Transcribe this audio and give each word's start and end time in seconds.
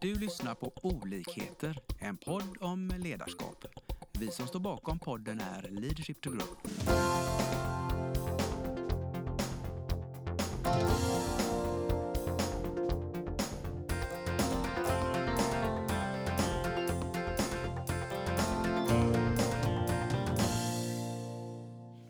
Du 0.00 0.14
lyssnar 0.14 0.54
på 0.54 0.72
Olikheter, 0.82 1.78
en 1.98 2.16
podd 2.16 2.56
om 2.60 2.92
ledarskap. 2.98 3.64
Vi 4.12 4.30
som 4.30 4.46
står 4.46 4.60
bakom 4.60 4.98
podden 4.98 5.40
är 5.40 5.68
Leadership 5.70 6.20
to 6.20 6.30
Grow. 6.30 6.48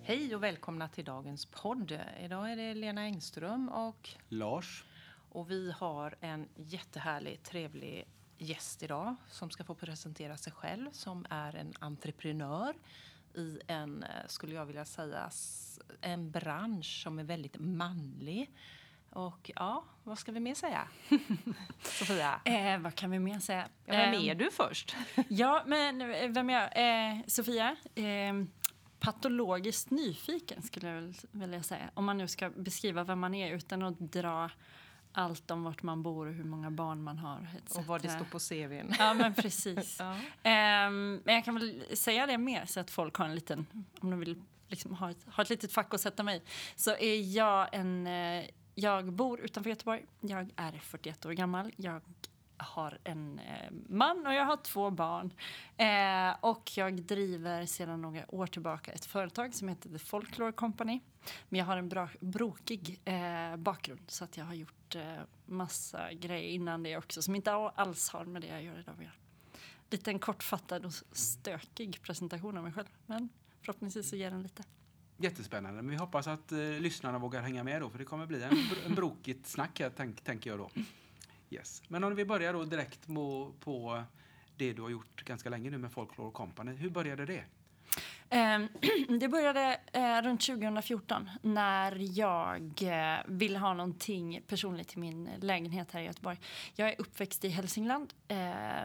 Hej 0.02 0.34
och 0.34 0.42
välkomna 0.42 0.88
till 0.88 1.04
dagens 1.04 1.46
podd. 1.46 1.98
Idag 2.24 2.52
är 2.52 2.56
det 2.56 2.74
Lena 2.74 3.00
Engström 3.00 3.68
och, 3.68 4.08
Lars. 4.28 4.84
Och 5.30 5.50
vi 5.50 5.72
har 5.72 6.14
en 6.20 6.48
jättehärlig, 6.56 7.42
trevlig 7.42 8.04
gäst 8.38 8.82
idag 8.82 9.16
som 9.28 9.50
ska 9.50 9.64
få 9.64 9.74
presentera 9.74 10.36
sig 10.36 10.52
själv 10.52 10.90
som 10.92 11.26
är 11.30 11.56
en 11.56 11.72
entreprenör 11.78 12.74
i 13.34 13.60
en, 13.66 14.02
eh, 14.02 14.08
skulle 14.26 14.54
jag 14.54 14.66
vilja 14.66 14.84
säga, 14.84 15.30
en 16.00 16.30
bransch 16.30 17.00
som 17.02 17.18
är 17.18 17.24
väldigt 17.24 17.58
manlig. 17.58 18.50
Och 19.10 19.50
ja, 19.56 19.84
vad 20.04 20.18
ska 20.18 20.32
vi 20.32 20.40
mer 20.40 20.54
säga? 20.54 20.88
Sofia? 21.82 22.40
Eh, 22.44 22.78
vad 22.78 22.94
kan 22.94 23.10
vi 23.10 23.18
mer 23.18 23.38
säga? 23.38 23.68
Ja, 23.84 23.92
vem 23.96 24.14
Eh, 24.14 24.24
är 24.24 24.34
du 24.34 24.50
först? 24.50 24.96
Ja, 25.28 25.62
men 25.66 26.00
eh, 26.00 26.28
vem 26.30 26.50
är 26.50 26.54
jag? 26.54 27.18
Eh, 27.18 27.24
Sofia. 27.26 27.76
Eh, 27.94 28.44
patologiskt 29.00 29.90
nyfiken 29.90 30.62
skulle 30.62 30.88
jag 30.88 31.14
vilja 31.30 31.62
säga. 31.62 31.90
Om 31.94 32.04
man 32.04 32.18
nu 32.18 32.28
ska 32.28 32.50
beskriva 32.50 33.04
vem 33.04 33.18
man 33.18 33.34
är 33.34 33.54
utan 33.54 33.82
att 33.82 33.98
dra 33.98 34.50
allt 35.12 35.50
om 35.50 35.64
vart 35.64 35.82
man 35.82 36.02
bor 36.02 36.26
och 36.26 36.34
hur 36.34 36.44
många 36.44 36.70
barn 36.70 37.02
man 37.02 37.18
har. 37.18 37.48
etc. 37.56 37.76
Och 37.76 37.86
vad 37.86 38.02
det 38.02 38.08
står 38.08 38.24
på 38.24 38.38
CVn. 38.38 38.94
Ja, 38.98 39.14
men 39.14 39.34
precis. 39.34 39.96
Ja. 40.00 40.16
Ehm, 40.42 41.20
men 41.24 41.34
jag 41.34 41.44
kan 41.44 41.54
väl 41.54 41.96
säga 41.96 42.26
det 42.26 42.38
mer 42.38 42.66
så 42.66 42.80
att 42.80 42.90
folk 42.90 43.14
har 43.16 43.24
en 43.24 43.34
liten, 43.34 43.66
om 44.00 44.10
de 44.10 44.20
vill 44.20 44.42
liksom 44.68 44.94
ha, 44.94 45.10
ett, 45.10 45.26
ha 45.26 45.42
ett 45.42 45.50
litet 45.50 45.72
fack 45.72 45.94
att 45.94 46.00
sätta 46.00 46.22
mig 46.22 46.36
i, 46.36 46.42
så 46.76 46.90
är 46.90 47.36
jag 47.36 47.68
en, 47.72 48.06
eh, 48.06 48.44
jag 48.74 49.12
bor 49.12 49.40
utanför 49.40 49.70
Göteborg, 49.70 50.04
jag 50.20 50.50
är 50.56 50.72
41 50.72 51.26
år 51.26 51.32
gammal, 51.32 51.72
jag 51.76 52.02
har 52.58 52.98
en 53.04 53.38
eh, 53.38 53.70
man 53.88 54.26
och 54.26 54.34
jag 54.34 54.44
har 54.44 54.56
två 54.56 54.90
barn. 54.90 55.32
Eh, 55.76 56.36
och 56.40 56.70
jag 56.76 57.02
driver 57.02 57.66
sedan 57.66 58.02
några 58.02 58.34
år 58.34 58.46
tillbaka 58.46 58.92
ett 58.92 59.04
företag 59.04 59.54
som 59.54 59.68
heter 59.68 59.90
The 59.90 59.98
Folklore 59.98 60.52
Company. 60.52 61.00
Men 61.48 61.58
jag 61.58 61.66
har 61.66 61.76
en 61.76 61.88
bra, 61.88 62.08
brokig 62.20 63.00
eh, 63.04 63.56
bakgrund 63.56 64.02
så 64.06 64.24
att 64.24 64.36
jag 64.36 64.44
har 64.44 64.54
gjort 64.54 64.94
eh, 64.94 65.14
massa 65.46 66.12
grejer 66.12 66.50
innan 66.50 66.82
det 66.82 66.96
också 66.96 67.22
som 67.22 67.34
inte 67.34 67.52
alls 67.52 68.08
har 68.10 68.24
med 68.24 68.42
det 68.42 68.48
jag 68.48 68.62
gör 68.62 68.78
idag 68.78 68.94
att 68.94 69.02
göra 69.02 69.12
lite 69.90 70.10
en 70.10 70.18
kortfattad 70.18 70.84
och 70.84 70.92
stökig 71.12 72.02
presentation 72.02 72.56
av 72.56 72.64
mig 72.64 72.72
själv. 72.72 72.88
Men 73.06 73.28
förhoppningsvis 73.60 74.10
så 74.10 74.16
ger 74.16 74.30
den 74.30 74.42
lite. 74.42 74.64
Jättespännande. 75.16 75.82
Men 75.82 75.90
vi 75.90 75.96
hoppas 75.96 76.26
att 76.26 76.52
eh, 76.52 76.58
lyssnarna 76.58 77.18
vågar 77.18 77.42
hänga 77.42 77.64
med 77.64 77.82
då, 77.82 77.90
för 77.90 77.98
det 77.98 78.04
kommer 78.04 78.26
bli 78.26 78.42
en, 78.42 78.50
br- 78.50 78.86
en 78.86 78.94
brokigt 78.94 79.46
snack 79.46 79.80
här, 79.80 79.92
tänk, 79.96 80.20
tänker 80.20 80.50
jag 80.50 80.58
då. 80.58 80.70
Yes. 81.50 81.82
Men 81.88 82.04
om 82.04 82.14
vi 82.14 82.24
börjar 82.24 82.52
då 82.52 82.64
direkt 82.64 83.08
må, 83.08 83.52
på 83.60 84.02
det 84.56 84.72
du 84.72 84.82
har 84.82 84.90
gjort 84.90 85.24
ganska 85.24 85.50
länge 85.50 85.70
nu 85.70 85.78
med 85.78 85.92
Folklore 85.92 86.30
Company. 86.30 86.72
Hur 86.72 86.90
började 86.90 87.26
det? 87.26 87.44
Ehm, 88.30 88.68
det 89.20 89.28
började 89.28 89.80
eh, 89.92 90.22
runt 90.22 90.46
2014 90.46 91.30
när 91.42 92.18
jag 92.18 92.82
eh, 92.82 93.18
ville 93.26 93.58
ha 93.58 93.74
någonting 93.74 94.42
personligt 94.46 94.88
till 94.88 94.98
min 94.98 95.30
lägenhet 95.40 95.92
här 95.92 96.00
i 96.00 96.04
Göteborg. 96.04 96.38
Jag 96.74 96.88
är 96.88 96.94
uppväxt 96.98 97.44
i 97.44 97.48
Hälsingland. 97.48 98.14
Eh, 98.28 98.38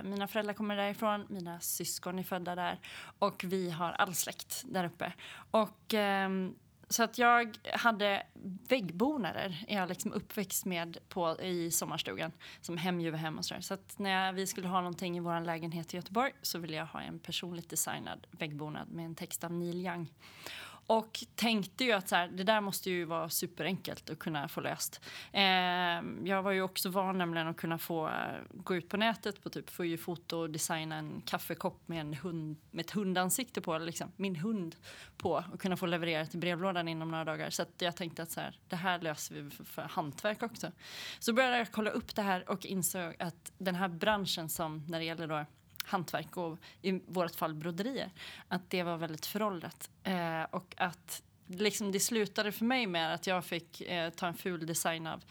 mina 0.04 0.28
föräldrar 0.28 0.54
kommer 0.54 0.78
därifrån, 0.78 1.26
mina 1.30 1.60
syskon 1.60 2.20
är 2.20 2.24
födda 2.24 2.56
där 2.56 2.80
och 3.20 3.44
vi 3.48 3.70
har 3.70 3.92
all 3.92 4.16
släkt 4.16 4.64
där 4.66 4.86
uppe. 4.86 5.14
Och 5.52 5.94
ehm, 5.94 6.56
så 6.94 7.04
att 7.04 7.18
jag 7.18 7.58
hade 7.74 8.24
väggbonader 8.70 9.66
är 9.68 9.78
jag 9.78 9.90
liksom 9.90 10.14
uppväxt 10.14 10.66
med 10.66 10.98
på, 11.10 11.42
i 11.42 11.72
sommarstugan 11.72 12.32
som 12.62 12.78
hemjuvehem 12.78 13.38
och 13.38 13.46
sådär. 13.46 13.62
Så 13.62 13.74
att 13.74 14.00
när 14.00 14.34
vi 14.34 14.48
skulle 14.48 14.68
ha 14.68 14.78
någonting 14.78 15.18
i 15.18 15.20
vår 15.20 15.46
lägenhet 15.46 15.94
i 15.94 15.98
Göteborg 15.98 16.32
så 16.42 16.60
ville 16.60 16.78
jag 16.78 16.86
ha 16.86 17.02
en 17.02 17.20
personligt 17.20 17.70
designad 17.70 18.28
väggbonad 18.32 18.92
med 18.92 19.06
en 19.06 19.16
text 19.16 19.44
av 19.44 19.52
Neil 19.52 19.86
Young. 19.86 20.12
Och 20.88 21.24
tänkte 21.36 21.84
ju 21.84 21.92
att 21.92 22.10
så 22.10 22.16
här, 22.16 22.28
det 22.28 22.44
där 22.44 22.62
måste 22.62 22.90
ju 22.90 23.06
vara 23.06 23.30
superenkelt 23.30 24.10
att 24.10 24.20
kunna 24.20 24.48
få 24.48 24.62
löst. 24.62 25.02
Eh, 25.32 25.44
jag 26.24 26.44
var 26.44 26.52
ju 26.52 26.62
också 26.62 26.90
van 26.90 27.18
nämligen 27.18 27.48
att 27.48 27.58
kunna 27.58 27.78
få 27.78 28.08
eh, 28.08 28.14
gå 28.50 28.76
ut 28.76 28.90
på 28.90 28.98
nätet 28.98 29.44
på 29.44 29.50
typ 29.50 29.70
Fuji-foto 29.70 30.38
och 30.38 30.50
designa 30.50 30.96
en 30.96 31.22
kaffekopp 31.26 31.88
med, 31.88 32.02
en 32.02 32.14
hund, 32.14 32.58
med 32.72 32.86
ett 32.86 32.92
hundansikte 32.92 33.62
på, 33.62 33.78
liksom, 33.78 34.12
min 34.16 34.36
hund 34.36 34.76
på 35.18 35.44
och 35.54 35.62
kunna 35.62 35.78
få 35.78 35.86
leverera 35.86 36.26
till 36.26 36.40
brevlådan 36.40 36.88
inom 36.88 37.12
några 37.12 37.26
dagar. 37.26 37.50
Så 37.50 37.62
att 37.62 37.74
jag 37.78 37.96
tänkte 37.96 38.24
att 38.24 38.32
så 38.32 38.40
här, 38.40 38.60
det 38.68 38.76
här 38.76 39.00
löser 39.00 39.36
vi 39.36 39.50
för, 39.50 39.64
för 39.64 39.82
hantverk 39.82 40.44
också. 40.44 40.72
Så 41.20 41.34
började 41.34 41.58
jag 41.58 41.72
kolla 41.72 41.90
upp 41.90 42.16
det 42.16 42.22
här 42.22 42.50
och 42.50 42.66
insåg 42.66 43.16
att 43.20 43.52
den 43.58 43.76
här 43.76 43.88
branschen 43.88 44.50
som 44.50 44.86
när 44.88 45.00
det 45.00 45.06
gäller 45.06 45.28
då 45.28 45.46
hantverk 45.84 46.38
och 46.38 46.58
i 46.82 46.92
vårt 47.06 47.36
fall 47.36 47.54
broderier, 47.54 48.10
att 48.48 48.70
det 48.70 48.84
var 48.84 48.98
väldigt 48.98 49.26
föråldrat. 49.26 49.90
Eh, 50.04 50.44
och 50.44 50.76
att 50.78 51.24
liksom 51.48 51.92
det 51.92 52.00
slutade 52.00 52.52
för 52.52 52.66
mig 52.66 52.88
med 52.88 53.14
att 53.14 53.28
jag 53.28 53.46
fick 53.46 53.82
eh, 53.82 54.10
ta 54.10 54.28
en 54.28 54.34
ful 54.34 54.66
design 54.66 55.08
av 55.08 55.24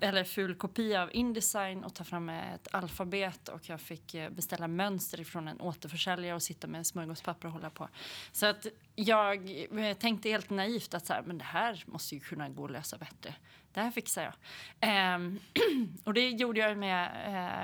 eller 0.00 0.24
ful 0.24 0.54
kopia 0.54 1.02
av 1.02 1.10
Indesign 1.12 1.84
och 1.84 1.94
ta 1.94 2.04
fram 2.04 2.28
ett 2.28 2.68
alfabet 2.74 3.48
och 3.48 3.68
jag 3.68 3.80
fick 3.80 4.14
eh, 4.14 4.30
beställa 4.30 4.68
mönster 4.68 5.20
ifrån 5.20 5.48
en 5.48 5.60
återförsäljare 5.60 6.34
och 6.34 6.42
sitta 6.42 6.66
med 6.66 6.86
smörgåspapper 6.86 7.48
och 7.48 7.52
hålla 7.52 7.70
på. 7.70 7.88
Så 8.32 8.46
att 8.46 8.66
jag 8.94 9.50
eh, 9.80 9.96
tänkte 9.96 10.28
helt 10.28 10.50
naivt 10.50 10.94
att 10.94 11.06
så 11.06 11.12
här, 11.12 11.22
men 11.22 11.38
det 11.38 11.44
här 11.44 11.84
måste 11.86 12.14
ju 12.14 12.20
kunna 12.20 12.48
gå 12.48 12.64
att 12.64 12.70
lösa 12.70 12.98
bättre. 12.98 13.34
Det 13.78 13.82
här 13.82 13.90
fixar 13.90 14.34
jag. 14.80 15.14
Um, 15.16 15.40
och 16.04 16.14
det 16.14 16.30
gjorde 16.30 16.60
jag 16.60 16.78
med 16.78 17.10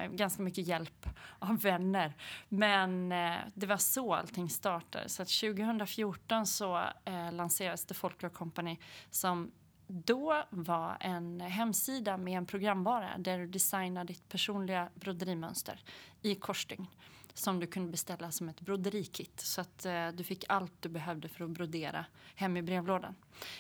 uh, 0.08 0.16
ganska 0.16 0.42
mycket 0.42 0.66
hjälp 0.66 1.06
av 1.38 1.60
vänner. 1.60 2.12
Men 2.48 3.12
uh, 3.12 3.36
det 3.54 3.66
var 3.66 3.76
så 3.76 4.14
allting 4.14 4.50
startade. 4.50 5.08
Så 5.08 5.22
att 5.22 5.28
2014 5.28 6.47
så 6.47 6.76
uh, 6.76 7.32
lanserades 7.32 7.86
The 7.86 7.94
Folklore 7.94 8.34
Company 8.34 8.78
som 9.10 9.52
då 9.86 10.44
var 10.50 10.97
en 11.00 11.41
hemsida 11.41 12.16
med 12.16 12.38
en 12.38 12.46
programvara 12.46 13.19
där 13.19 13.38
du 13.38 13.46
designar 13.46 14.04
ditt 14.04 14.28
personliga 14.28 14.88
broderimönster 14.94 15.82
i 16.22 16.34
korsstygn 16.34 16.86
som 17.34 17.61
du 17.61 17.67
kunde 17.67 17.91
beställa 17.91 18.31
som 18.31 18.49
ett 18.49 18.61
broderikit 18.61 19.41
så 19.41 19.61
att 19.61 19.87
eh, 19.87 20.09
du 20.09 20.25
fick 20.25 20.45
allt 20.49 20.72
du 20.83 20.89
behövde 20.89 21.28
för 21.28 21.45
att 21.45 21.50
brodera 21.50 22.06
hem 22.34 22.56
i 22.56 22.62
brevlådan. 22.62 23.15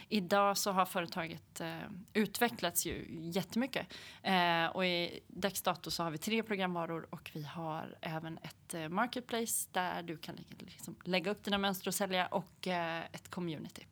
Idag 0.08 0.58
så 0.58 0.72
har 0.72 0.86
företaget 0.86 1.60
eh, 1.60 1.78
utvecklats 2.12 2.86
ju 2.86 3.06
jättemycket 3.10 3.86
eh, 4.22 4.66
och 4.66 4.86
i 4.86 5.20
dags 5.28 5.62
dato 5.62 5.90
så 5.90 6.02
har 6.02 6.10
vi 6.10 6.18
tre 6.18 6.42
programvaror 6.42 7.06
och 7.10 7.30
vi 7.34 7.42
har 7.42 7.96
även 8.00 8.38
ett 8.38 8.74
eh, 8.74 8.88
marketplace 8.88 9.68
där 9.72 10.02
du 10.02 10.16
kan 10.16 10.36
lägga, 10.36 10.66
liksom, 10.66 10.96
lägga 11.04 11.30
upp 11.30 11.44
dina 11.44 11.58
mönster 11.58 11.88
och 11.88 11.94
sälja 11.94 12.26
och 12.26 12.66
eh, 12.66 13.04
ett 13.12 13.30
community. 13.30 13.86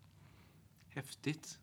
Häftigt. 0.88 1.58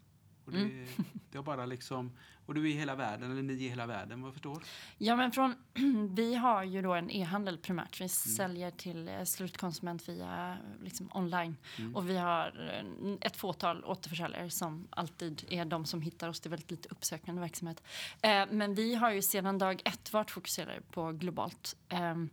Och 0.49 0.55
det, 0.55 0.59
Mm. 0.61 0.87
det 1.31 1.37
har 1.37 1.43
bara 1.43 1.65
liksom, 1.65 2.11
och 2.45 2.53
du 2.55 2.61
är 2.61 2.67
i 2.67 2.71
hela 2.73 2.95
världen, 2.95 3.31
eller 3.31 3.41
ni 3.41 3.53
är 3.53 3.57
i 3.57 3.69
hela 3.69 3.85
världen 3.85 4.21
vad 4.21 4.27
jag 4.27 4.33
förstår. 4.33 4.63
Ja, 4.97 5.15
men 5.15 5.31
från, 5.31 5.55
vi 6.15 6.35
har 6.35 6.63
ju 6.63 6.81
då 6.81 6.93
en 6.93 7.11
e-handel 7.11 7.57
primärt. 7.57 8.01
Vi 8.01 8.09
säljer 8.09 8.71
till 8.71 9.07
eh, 9.07 9.23
slutkonsument 9.23 10.09
via 10.09 10.57
liksom, 10.83 11.09
online. 11.13 11.55
Och 11.93 12.09
vi 12.09 12.17
har 12.17 12.71
eh, 13.03 13.13
ett 13.21 13.37
fåtal 13.37 13.83
återförsäljare 13.85 14.49
som 14.49 14.87
alltid 14.89 15.45
är 15.49 15.65
de 15.65 15.85
som 15.85 16.01
hittar 16.01 16.29
oss. 16.29 16.39
Det 16.39 16.47
är 16.47 16.51
väldigt 16.51 16.71
lite 16.71 16.89
uppsökande 16.89 17.41
verksamhet. 17.41 17.83
Eh, 18.21 18.45
men 18.51 18.75
vi 18.75 18.95
har 18.95 19.11
ju 19.11 19.21
sedan 19.21 19.57
dag 19.57 19.81
ett 19.85 20.13
varit 20.13 20.31
fokuserade 20.31 20.81
på 20.91 21.11
globalt. 21.11 21.75
Ehm, 21.89 22.29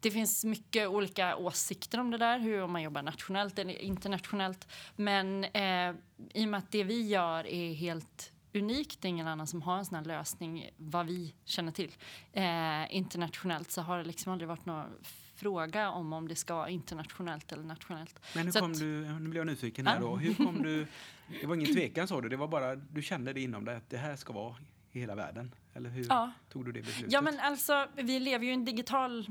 det 0.00 0.10
finns 0.10 0.44
mycket 0.44 0.88
olika 0.88 1.36
åsikter 1.36 2.00
om 2.00 2.10
det 2.10 2.18
där, 2.18 2.38
hur 2.38 2.66
man 2.66 2.82
jobbar 2.82 3.02
nationellt 3.02 3.58
eller 3.58 3.74
internationellt. 3.82 4.68
Men 4.96 5.44
eh, 5.44 5.94
i 6.34 6.44
och 6.44 6.48
med 6.48 6.58
att 6.58 6.70
det 6.70 6.84
vi 6.84 7.06
gör 7.08 7.46
är 7.46 7.72
helt 7.74 8.32
unikt, 8.54 9.00
det 9.02 9.08
är 9.08 9.10
ingen 9.10 9.26
annan 9.26 9.46
som 9.46 9.62
har 9.62 9.78
en 9.78 9.84
sån 9.84 9.94
här 9.96 10.04
lösning 10.04 10.70
vad 10.76 11.06
vi 11.06 11.34
känner 11.44 11.72
till. 11.72 11.92
Eh, 12.32 12.96
internationellt 12.96 13.70
så 13.70 13.82
har 13.82 13.98
det 13.98 14.04
liksom 14.04 14.32
aldrig 14.32 14.48
varit 14.48 14.66
någon 14.66 14.86
fråga 15.34 15.90
om 15.90 16.12
om 16.12 16.28
det 16.28 16.36
ska 16.36 16.54
vara 16.54 16.68
internationellt 16.68 17.52
eller 17.52 17.64
nationellt. 17.64 18.20
Men 18.34 18.44
hur 18.44 18.52
Så 18.52 18.60
kom 18.60 18.72
att- 18.72 18.78
du, 18.78 19.04
nu 19.20 19.28
blir 19.28 19.40
jag 19.40 19.46
nyfiken 19.46 19.86
här 19.86 20.00
då. 20.00 20.16
Hur 20.16 20.34
kom 20.34 20.62
du, 20.62 20.86
det 21.40 21.46
var 21.46 21.54
ingen 21.54 21.74
tvekan 21.74 22.08
sa 22.08 22.20
du, 22.20 22.28
det 22.28 22.36
var 22.36 22.48
bara, 22.48 22.76
du 22.76 23.02
kände 23.02 23.32
det 23.32 23.40
inom 23.40 23.64
dig 23.64 23.76
att 23.76 23.90
det 23.90 23.96
här 23.98 24.16
ska 24.16 24.32
vara 24.32 24.56
i 24.92 25.00
hela 25.00 25.14
världen? 25.14 25.54
Eller 25.74 25.90
hur 25.90 26.06
Ja. 26.08 26.32
tog 26.52 26.64
du 26.64 26.72
det 26.72 26.80
beslutet? 26.82 27.12
Ja, 27.12 27.20
men 27.20 27.40
alltså, 27.40 27.86
vi 27.96 28.18
lever 28.20 28.44
ju 28.44 28.50
i 28.50 28.54
en 28.54 28.64
digital 28.64 29.26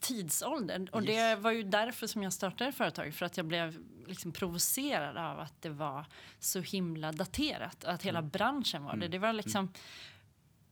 tidsålder. 0.00 0.88
Och 0.92 1.02
det 1.02 1.12
Yes. 1.12 1.38
var 1.40 1.50
ju 1.50 1.62
därför 1.62 2.06
som 2.06 2.22
jag 2.22 2.32
startade 2.32 2.72
företaget. 2.72 3.14
För 3.14 3.26
att 3.26 3.36
jag 3.36 3.46
blev 3.46 3.78
liksom 4.06 4.32
provocerad 4.32 5.16
av 5.16 5.40
att 5.40 5.62
det 5.62 5.68
var 5.70 6.04
så 6.40 6.60
himla 6.60 7.12
daterat. 7.12 7.84
Att 7.84 8.02
hela 8.02 8.22
branschen 8.22 8.84
var 8.84 8.96
det. 8.96 9.08
Det 9.08 9.18
var 9.18 9.32
liksom... 9.32 9.72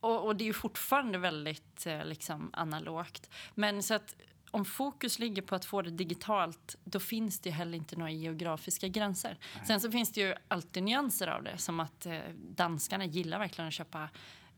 och, 0.00 0.26
och 0.26 0.36
det 0.36 0.44
är 0.44 0.46
ju 0.46 0.52
fortfarande 0.52 1.18
väldigt 1.18 1.86
eh, 1.86 2.04
liksom, 2.04 2.50
analogt. 2.52 3.30
Men 3.54 3.82
så 3.82 3.94
att 3.94 4.16
om 4.50 4.64
fokus 4.64 5.18
ligger 5.18 5.42
på 5.42 5.54
att 5.54 5.64
få 5.64 5.82
det 5.82 5.90
digitalt, 5.90 6.76
då 6.84 7.00
finns 7.00 7.40
det 7.40 7.50
heller 7.50 7.78
inte 7.78 7.96
några 7.96 8.10
geografiska 8.10 8.88
gränser. 8.88 9.38
Nej. 9.56 9.66
Sen 9.66 9.80
så 9.80 9.90
finns 9.90 10.12
det 10.12 10.20
ju 10.20 10.34
alltid 10.48 10.82
nyanser 10.82 11.26
av 11.28 11.42
det, 11.42 11.58
som 11.58 11.80
att 11.80 12.06
eh, 12.06 12.18
danskarna 12.36 13.04
gillar 13.04 13.38
verkligen 13.38 13.68
att 13.68 13.74
köpa 13.74 14.08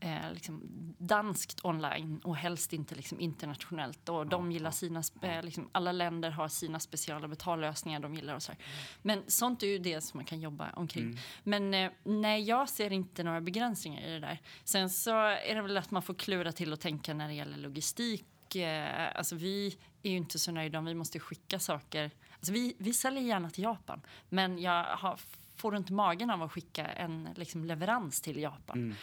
eh, 0.00 0.32
liksom 0.32 0.62
danskt 0.98 1.64
online 1.64 2.20
och 2.25 2.37
helst 2.37 2.72
inte 2.72 2.94
liksom 2.94 3.20
internationellt. 3.20 4.08
Och 4.08 4.26
de 4.26 4.52
gillar 4.52 4.70
sina, 4.70 5.02
eh, 5.22 5.43
liksom, 5.43 5.69
alla 5.72 5.93
länder 5.93 6.31
har 6.31 6.48
sina 6.48 6.81
speciella 6.81 7.28
betallösningar 7.28 8.00
de 8.00 8.14
gillar 8.14 8.34
och 8.34 8.43
så 8.43 8.52
här. 8.52 8.60
Men 9.02 9.22
sånt 9.26 9.62
är 9.62 9.66
ju 9.66 9.78
det 9.78 10.00
som 10.00 10.19
man 10.19 10.25
kan 10.25 10.40
jobba 10.40 10.70
omkring. 10.70 11.04
Mm. 11.04 11.19
Men 11.44 11.75
eh, 11.75 11.90
nej, 12.04 12.43
jag 12.43 12.69
ser 12.69 12.93
inte 12.93 13.22
några 13.22 13.40
begränsningar 13.40 14.02
i 14.08 14.10
det 14.10 14.20
där. 14.20 14.40
Sen 14.64 14.90
så 14.90 15.16
är 15.20 15.54
det 15.54 15.62
väl 15.62 15.76
att 15.76 15.90
man 15.90 16.02
får 16.02 16.14
klura 16.14 16.52
till 16.52 16.72
och 16.72 16.81
tänka 16.81 17.14
när 17.14 17.28
det 17.28 17.34
gäller 17.34 17.58
logistik. 17.58 18.56
Eh, 18.56 19.16
alltså 19.16 19.37
vi 19.37 19.76
är 20.02 20.10
ju 20.10 20.16
inte 20.16 20.38
så 20.38 20.52
nöjda 20.52 20.78
om 20.78 20.84
vi 20.84 20.94
måste 20.94 21.19
skicka 21.19 21.58
saker. 21.58 22.10
Alltså 22.34 22.52
vi, 22.52 22.76
vi 22.78 22.92
säljer 22.94 23.22
gärna 23.22 23.50
till 23.50 23.64
Japan, 23.64 24.02
men 24.28 24.58
jag 24.58 24.84
har 24.84 25.20
får 25.56 25.73
runt 25.73 25.91
magen 25.91 26.31
av 26.31 26.43
att 26.43 26.53
skicka 26.53 26.87
en 26.87 27.29
liksom, 27.37 27.64
leverans 27.64 28.20
till 28.20 28.41
Japan. 28.41 28.76
Mm. 28.79 28.97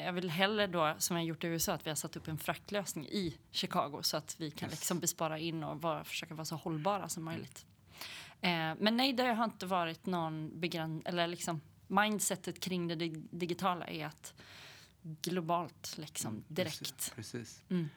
Eh, 0.00 0.06
jag 0.06 0.12
vill 0.12 0.30
hellre 0.30 0.66
då, 0.66 0.94
som 0.98 1.16
jag 1.16 1.26
gjort 1.26 1.44
i 1.44 1.46
USA, 1.46 1.72
att 1.72 1.86
vi 1.86 1.90
har 1.90 1.96
satt 1.96 2.16
upp 2.16 2.28
en 2.28 2.38
fraktlösning 2.38 3.06
i 3.06 3.38
Chicago 3.50 3.98
så 4.02 4.16
att 4.16 4.36
vi 4.38 4.50
kan 4.50 4.68
yes. 4.68 4.80
liksom 4.80 5.00
bespara 5.00 5.38
in 5.38 5.64
och 5.64 5.82
vara, 5.82 6.04
försöka 6.04 6.34
vara 6.34 6.44
så 6.44 6.56
hållbara 6.56 7.08
som 7.08 7.24
möjligt. 7.24 7.66
Eh, 8.40 8.74
men 8.78 8.96
nej, 8.96 9.12
det 9.12 9.22
har 9.22 9.44
inte 9.44 9.66
varit 9.66 10.06
någon 10.06 10.60
begränsning, 10.60 11.02
eller 11.06 11.26
liksom 11.26 11.60
mindsetet 11.86 12.60
kring 12.60 12.88
det 12.88 12.94
digitala 13.30 13.86
är 13.86 14.06
att 14.06 14.34
globalt 15.02 15.98
liksom 15.98 16.30
mm, 16.30 16.44
direkt. 16.48 16.78
Precis. 16.78 17.10
precis. 17.14 17.62
Mm. 17.70 17.88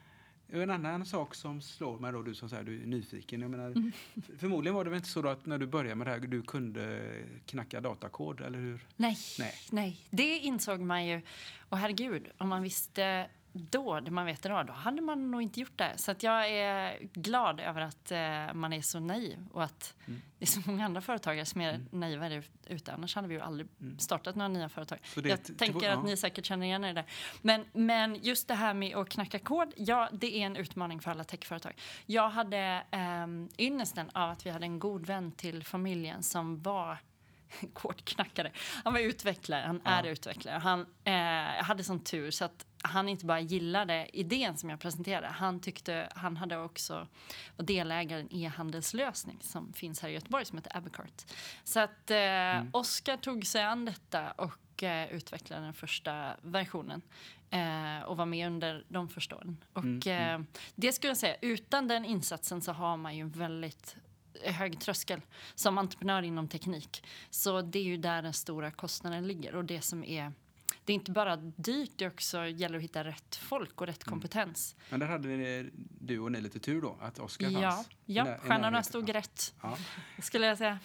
En 0.54 0.70
annan 0.70 1.06
sak 1.06 1.36
som 1.36 1.62
slår 1.62 2.00
mig 2.00 2.12
då, 2.12 2.22
du 2.22 2.36
som 2.36 2.50
säger 2.50 2.64
du 2.64 2.82
är 2.82 2.86
nyfiken. 2.86 3.42
Jag 3.42 3.52
menar, 3.52 3.66
mm. 3.66 3.92
Förmodligen 4.38 4.76
var 4.76 4.84
det 4.84 4.90
väl 4.90 4.98
inte 4.98 5.10
så 5.10 5.28
att 5.28 5.46
när 5.46 5.58
du 5.58 5.68
började 5.68 5.96
med 5.96 6.08
det 6.08 6.12
här, 6.12 6.20
du 6.20 6.42
kunde 6.42 7.14
knacka 7.46 7.82
datakod, 7.82 8.42
eller 8.42 8.60
hur? 8.60 8.86
Nej, 8.96 9.18
nej. 9.40 9.54
nej. 9.72 10.00
Det 10.10 10.38
insåg 10.38 10.82
man 10.82 11.06
ju. 11.06 11.22
Och 11.70 11.78
herregud, 11.78 12.28
om 12.38 12.50
man 12.50 12.64
visste 12.64 13.28
då, 13.54 14.00
det 14.00 14.12
man 14.12 14.26
vet 14.26 14.46
idag, 14.46 14.66
då 14.66 14.74
hade 14.74 15.02
man 15.02 15.32
nog 15.32 15.42
inte 15.42 15.60
gjort 15.60 15.78
det. 15.78 15.94
Så 15.96 16.12
att 16.12 16.24
jag 16.24 16.50
är 16.50 16.98
glad 17.14 17.60
över 17.60 17.82
att 17.82 18.12
eh, 18.12 18.54
man 18.54 18.74
är 18.74 18.82
så 18.82 19.00
naiv 19.00 19.48
och 19.52 19.64
att 19.64 19.96
mm. 20.08 20.22
det 20.38 20.46
är 20.46 20.48
så 20.48 20.62
många 20.66 20.86
andra 20.86 21.02
företagare 21.02 21.46
som 21.46 21.62
är 21.62 21.74
mm. 21.74 21.88
naiva 21.92 22.42
ute. 22.68 22.94
Annars 22.94 23.16
hade 23.16 23.28
vi 23.28 23.34
ju 23.34 23.42
aldrig 23.42 23.70
mm. 23.82 24.00
startat 24.00 24.36
några 24.36 24.48
nya 24.48 24.70
företag. 24.70 25.00
Det, 25.16 25.30
jag 25.30 25.58
tänker 25.58 25.88
ja. 25.88 25.94
att 25.94 26.06
ni 26.06 26.18
säkert 26.18 26.46
känner 26.46 26.66
igen 26.66 26.84
er 26.84 26.94
där. 26.94 27.06
Men, 27.42 27.66
men 27.74 28.16
just 28.16 28.48
det 28.48 28.56
här 28.56 28.74
med 28.74 28.96
att 28.96 29.10
knacka 29.10 29.40
kod, 29.40 29.74
ja, 29.78 30.10
det 30.12 30.38
är 30.38 30.46
en 30.46 30.56
utmaning 30.56 31.02
för 31.02 31.12
alla 31.12 31.24
techföretag. 31.24 31.74
Jag 32.06 32.30
hade 32.30 32.84
eh, 32.92 33.66
ynnesten 33.66 34.10
av 34.14 34.30
att 34.30 34.46
vi 34.46 34.50
hade 34.50 34.66
en 34.66 34.80
god 34.80 35.06
vän 35.06 35.32
till 35.32 35.64
familjen 35.64 36.24
som 36.24 36.62
var 36.62 36.98
kodknackare. 37.74 38.52
Han 38.84 38.94
var 38.94 39.00
utvecklare, 39.00 39.64
han 39.66 39.82
ja. 39.86 39.92
är 39.92 40.04
utvecklare. 40.04 40.60
Han 40.60 40.86
eh, 41.04 41.64
hade 41.64 41.84
sån 41.84 42.00
tur 42.00 42.32
så 42.32 42.46
att 42.46 42.66
han 42.84 43.10
inte 43.10 43.26
bara 43.26 43.40
gillade 43.40 44.08
idén 44.14 44.58
som 44.58 44.70
jag 44.70 44.80
presenterade. 44.80 45.28
Han 45.28 45.60
tyckte 45.60 46.10
han 46.16 46.38
hade 46.38 46.58
också 46.58 47.08
var 47.58 47.66
delägare 47.66 48.20
i 48.20 48.24
en 48.24 48.34
e-handelslösning 48.34 49.38
som 49.42 49.74
finns 49.74 50.02
här 50.02 50.10
i 50.10 50.14
Göteborg 50.14 50.46
som 50.46 50.58
heter 50.58 50.78
Abicart. 50.78 51.26
Så 51.64 51.80
att 51.80 52.12
eh, 52.12 52.18
mm. 52.18 52.70
Oskar 52.74 53.18
tog 53.18 53.46
sig 53.46 53.64
an 53.64 53.86
detta 53.86 54.32
och 54.32 54.84
eh, 54.84 55.14
utvecklade 55.14 55.64
den 55.64 55.74
första 55.74 56.36
versionen 56.42 57.02
eh, 57.50 58.04
och 58.06 58.18
var 58.18 58.26
med 58.26 58.48
under 58.48 58.86
de 58.88 59.10
första 59.10 59.36
åren. 59.36 59.58
Och 59.74 59.84
mm. 59.84 60.02
mm. 60.06 60.42
Eh, 60.42 60.48
det 60.76 60.92
skulle 60.92 61.10
jag 61.10 61.18
säga, 61.18 61.36
utan 61.42 61.88
den 61.88 62.06
insatsen 62.06 62.62
så 62.62 62.72
har 62.72 62.98
man 62.98 63.18
ju 63.18 63.30
väldigt 63.30 63.96
hög 64.44 64.80
tröskel 64.80 65.22
som 65.56 65.78
entreprenör 65.78 66.22
inom 66.22 66.48
teknik. 66.48 67.04
Så 67.30 67.62
det 67.62 67.80
är 67.80 67.84
ju 67.84 67.98
där 67.98 68.22
den 68.22 68.34
stora 68.34 68.72
kostnaden 68.72 69.28
ligger 69.28 69.56
och 69.56 69.66
det 69.66 69.82
som 69.82 70.04
är 70.04 70.32
det 70.86 70.94
är 70.94 70.96
inte 70.96 71.12
bara 71.12 71.36
dyrt, 71.36 71.92
det 71.96 72.08
också 72.08 72.46
gäller 72.46 72.78
att 72.78 72.84
hitta 72.84 73.04
rätt 73.04 73.36
folk 73.36 73.82
och 73.82 73.88
rätt 73.88 74.08
mm. 74.08 74.12
kompetens. 74.12 74.76
Men 74.90 75.00
där 75.00 75.08
hade 75.08 75.28
ni, 75.28 75.70
du 76.00 76.20
och 76.20 76.32
ni 76.32 76.42
lite 76.42 76.60
tur 76.60 76.82
då, 76.82 76.98
att 77.02 77.20
Oskar 77.20 77.50
ja, 77.50 77.72
fanns? 77.72 77.90
Ja, 78.06 78.38
stjärnorna 78.38 78.84
stod 78.84 79.10
rätt, 79.10 79.54
ja. 79.62 79.78
skulle 80.22 80.48
jag 80.48 80.58
säga. 80.58 80.80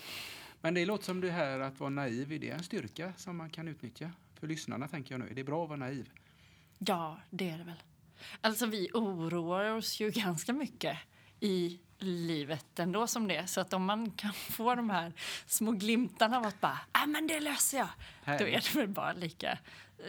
Men 0.60 0.74
det 0.74 0.86
låter 0.86 1.04
som 1.04 1.20
det 1.20 1.30
här 1.30 1.60
att 1.60 1.80
vara 1.80 1.90
naiv, 1.90 2.32
är 2.32 2.38
det 2.38 2.50
en 2.50 2.62
styrka 2.62 3.12
som 3.16 3.36
man 3.36 3.50
kan 3.50 3.68
utnyttja? 3.68 4.10
För 4.34 4.46
lyssnarna 4.46 4.88
tänker 4.88 5.14
jag 5.14 5.20
nu, 5.20 5.30
är 5.30 5.34
det 5.34 5.44
bra 5.44 5.62
att 5.62 5.68
vara 5.68 5.78
naiv? 5.78 6.10
Ja, 6.78 7.20
det 7.30 7.50
är 7.50 7.58
det 7.58 7.64
väl. 7.64 7.82
Alltså 8.40 8.66
vi 8.66 8.90
oroar 8.94 9.70
oss 9.70 10.00
ju 10.00 10.10
ganska 10.10 10.52
mycket 10.52 10.98
i 11.40 11.80
livet 11.98 12.78
ändå 12.78 13.06
som 13.06 13.28
det 13.28 13.46
Så 13.46 13.60
att 13.60 13.72
om 13.72 13.84
man 13.84 14.10
kan 14.10 14.32
få 14.32 14.74
de 14.74 14.90
här 14.90 15.12
små 15.46 15.72
glimtarna 15.72 16.36
av 16.36 16.46
att 16.46 16.60
bara, 16.60 16.78
ah, 16.92 17.06
men 17.06 17.26
det 17.26 17.40
löser 17.40 17.78
jag. 17.78 17.88
Här. 18.24 18.38
Då 18.38 18.44
är 18.46 18.60
det 18.60 18.74
väl 18.74 18.88
bara 18.88 19.12
lika, 19.12 19.58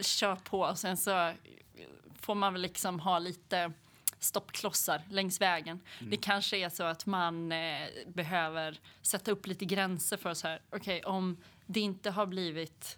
kör 0.00 0.36
på. 0.36 0.60
Och 0.60 0.78
sen 0.78 0.96
så 0.96 1.32
får 2.20 2.34
man 2.34 2.52
väl 2.52 2.62
liksom 2.62 3.00
ha 3.00 3.18
lite 3.18 3.72
stoppklossar 4.18 5.02
längs 5.10 5.40
vägen. 5.40 5.80
Mm. 5.98 6.10
Det 6.10 6.16
kanske 6.16 6.56
är 6.56 6.68
så 6.68 6.84
att 6.84 7.06
man 7.06 7.52
eh, 7.52 7.88
behöver 8.06 8.80
sätta 9.02 9.30
upp 9.30 9.46
lite 9.46 9.64
gränser 9.64 10.16
för 10.16 10.34
så 10.34 10.48
här, 10.48 10.60
okej 10.70 10.98
okay, 10.98 11.12
om 11.12 11.36
det 11.66 11.80
inte 11.80 12.10
har 12.10 12.26
blivit 12.26 12.97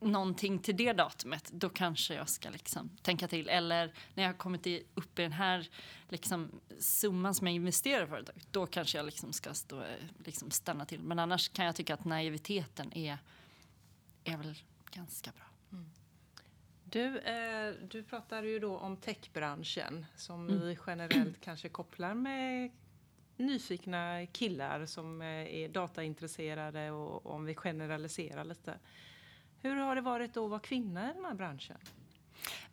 någonting 0.00 0.58
till 0.58 0.76
det 0.76 0.92
datumet, 0.92 1.50
då 1.52 1.68
kanske 1.68 2.14
jag 2.14 2.28
ska 2.28 2.50
liksom 2.50 2.90
tänka 3.02 3.28
till. 3.28 3.48
Eller 3.48 3.92
när 4.14 4.22
jag 4.22 4.30
har 4.30 4.38
kommit 4.38 4.66
upp 4.94 5.18
i 5.18 5.22
den 5.22 5.32
här 5.32 5.68
liksom, 6.08 6.60
summan 6.78 7.34
som 7.34 7.46
jag 7.46 7.56
investerar 7.56 8.04
i 8.04 8.06
företaget, 8.06 8.48
då 8.50 8.66
kanske 8.66 8.98
jag 8.98 9.06
liksom 9.06 9.32
ska 9.32 9.54
stå, 9.54 9.82
liksom 10.24 10.50
stanna 10.50 10.86
till. 10.86 11.02
Men 11.02 11.18
annars 11.18 11.48
kan 11.48 11.64
jag 11.64 11.76
tycka 11.76 11.94
att 11.94 12.04
naiviteten 12.04 12.96
är, 12.96 13.18
är 14.24 14.36
väl 14.36 14.58
ganska 14.90 15.30
bra. 15.30 15.46
Mm. 15.72 15.90
Du, 16.84 17.18
eh, 17.18 17.74
du 17.88 18.02
pratar 18.02 18.42
ju 18.42 18.58
då 18.58 18.78
om 18.78 18.96
techbranschen 18.96 20.06
som 20.16 20.48
mm. 20.48 20.66
vi 20.66 20.78
generellt 20.86 21.40
kanske 21.44 21.68
kopplar 21.68 22.14
med 22.14 22.70
nyfikna 23.36 24.26
killar 24.32 24.86
som 24.86 25.22
eh, 25.22 25.26
är 25.28 25.68
dataintresserade 25.68 26.90
och 26.90 27.26
om 27.26 27.44
vi 27.44 27.54
generaliserar 27.54 28.44
lite. 28.44 28.78
Hur 29.62 29.76
har 29.76 29.94
det 29.94 30.00
varit 30.00 30.36
att 30.36 30.50
vara 30.50 30.60
kvinna 30.60 31.10
i 31.10 31.14
den 31.14 31.24
här 31.24 31.34
branschen? 31.34 31.76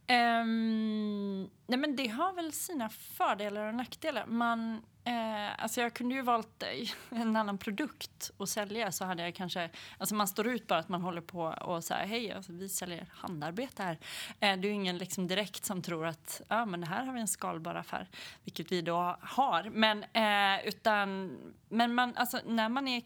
Um, 0.10 1.50
nej 1.68 1.80
men 1.80 1.96
det 1.96 2.08
har 2.08 2.34
väl 2.34 2.54
sina 2.54 2.90
fördelar 2.90 3.68
och 3.68 3.76
nackdelar. 3.76 4.26
Man, 4.26 4.82
eh, 5.04 5.64
alltså 5.64 5.82
jag 5.82 5.94
kunde 5.94 6.16
ju 6.16 6.22
valt 6.22 6.64
en 7.10 7.36
annan 7.36 7.58
produkt 7.58 8.32
att 8.38 8.50
sälja 8.50 8.92
så 8.92 9.06
hade 9.06 9.24
jag 9.24 9.36
kanske, 9.36 9.70
alltså 9.98 10.16
man 10.16 10.28
står 10.28 10.48
ut 10.48 10.68
bara 10.68 10.80
att 10.80 10.90
man 10.90 11.02
håller 11.02 11.22
på 11.22 11.42
och 11.42 11.84
säger 11.84 12.06
hej, 12.06 12.32
alltså 12.32 12.52
vi 12.52 12.70
säljer 12.70 13.06
handarbete 13.12 13.84
här. 13.84 13.98
Eh, 14.40 14.60
det 14.60 14.68
är 14.68 14.70
ju 14.70 14.72
ingen 14.72 14.98
liksom 14.98 15.28
direkt 15.28 15.66
som 15.66 15.82
tror 15.82 16.06
att 16.06 16.42
ah, 16.48 16.66
men 16.66 16.84
här 16.84 17.06
har 17.06 17.14
vi 17.14 17.22
en 17.22 17.28
skalbar 17.28 17.76
affär, 17.76 18.08
vilket 18.44 18.72
vi 18.72 18.82
då 18.82 19.18
har. 19.22 19.70
Men, 19.70 20.04
eh, 20.04 20.68
utan, 20.68 21.38
men 21.70 21.96
man, 21.96 22.14
alltså, 22.16 22.40
när 22.46 22.70
man 22.70 22.88
är 22.88 23.02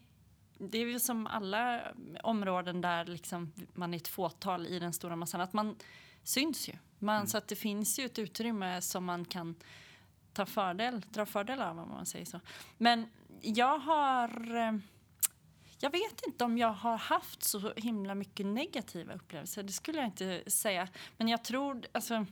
det 0.70 0.78
är 0.78 0.86
ju 0.86 1.00
som 1.00 1.28
alla 1.28 1.82
områden 2.24 2.82
där 2.82 3.06
liksom 3.06 3.54
man 3.74 3.94
är 3.94 3.98
ett 3.98 4.08
fåtal 4.08 4.68
i 4.68 4.80
den 4.80 4.94
stora 4.94 5.16
massan, 5.16 5.42
att 5.42 5.54
man 5.54 5.76
syns 6.24 6.70
ju. 6.70 6.74
Man, 7.00 7.16
mm. 7.16 7.28
Så 7.28 7.38
att 7.38 7.48
det 7.48 7.56
finns 7.56 8.00
ju 8.00 8.06
ett 8.06 8.20
utrymme 8.20 8.82
som 8.82 9.06
man 9.06 9.26
kan 9.26 9.56
ta 10.34 10.46
fördel, 10.46 11.02
dra 11.10 11.26
fördel 11.26 11.62
av 11.62 11.80
om 11.80 11.90
man 11.90 12.06
säger 12.06 12.26
så. 12.26 12.40
Men 12.78 13.10
jag 13.42 13.80
har... 13.80 14.56
Eh, 14.56 14.74
jag 15.80 15.92
vet 15.92 16.28
inte 16.28 16.44
om 16.44 16.58
jag 16.58 16.74
har 16.74 16.98
haft 16.98 17.44
så 17.44 17.74
himla 17.76 18.16
mycket 18.16 18.46
negativa 18.46 19.14
upplevelser. 19.14 19.64
Det 19.64 19.72
skulle 19.72 19.98
jag 19.98 20.08
inte 20.08 20.52
säga. 20.52 20.88
Men 21.18 21.28
jag 21.28 21.44
tror... 21.44 21.86
Alltså, 21.92 22.26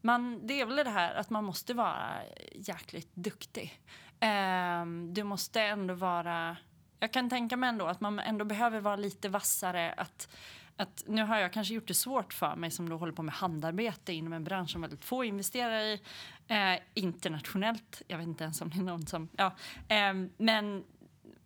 man, 0.00 0.46
det 0.46 0.60
är 0.60 0.66
väl 0.66 0.76
det 0.76 0.90
här 0.90 1.14
att 1.14 1.30
man 1.30 1.44
måste 1.44 1.74
vara 1.74 2.22
jäkligt 2.54 3.10
duktig. 3.14 3.80
Um, 4.20 5.14
du 5.14 5.24
måste 5.24 5.62
ändå 5.62 5.94
vara 5.94 6.56
jag 7.00 7.12
kan 7.12 7.30
tänka 7.30 7.56
mig 7.56 7.68
ändå 7.68 7.86
att 7.86 8.00
man 8.00 8.18
ändå 8.18 8.44
behöver 8.44 8.80
vara 8.80 8.96
lite 8.96 9.28
vassare. 9.28 9.92
Att, 9.92 10.28
att 10.76 11.04
nu 11.06 11.22
har 11.22 11.38
jag 11.38 11.52
kanske 11.52 11.74
gjort 11.74 11.88
det 11.88 11.94
svårt 11.94 12.32
för 12.32 12.56
mig 12.56 12.70
som 12.70 12.88
då 12.88 12.96
håller 12.96 13.12
på 13.12 13.22
med 13.22 13.34
handarbete 13.34 14.12
inom 14.12 14.32
en 14.32 14.44
bransch 14.44 14.70
som 14.70 14.80
väldigt 14.80 15.04
få 15.04 15.24
investerar 15.24 15.80
i. 15.80 16.00
Eh, 16.48 16.80
internationellt, 16.94 18.02
jag 18.08 18.18
vet 18.18 18.26
inte 18.26 18.44
ens 18.44 18.60
om 18.60 18.70
det 18.70 18.78
är 18.78 18.82
någon 18.82 19.06
som... 19.06 19.28
Ja, 19.36 19.56
eh, 19.88 20.14
men 20.36 20.84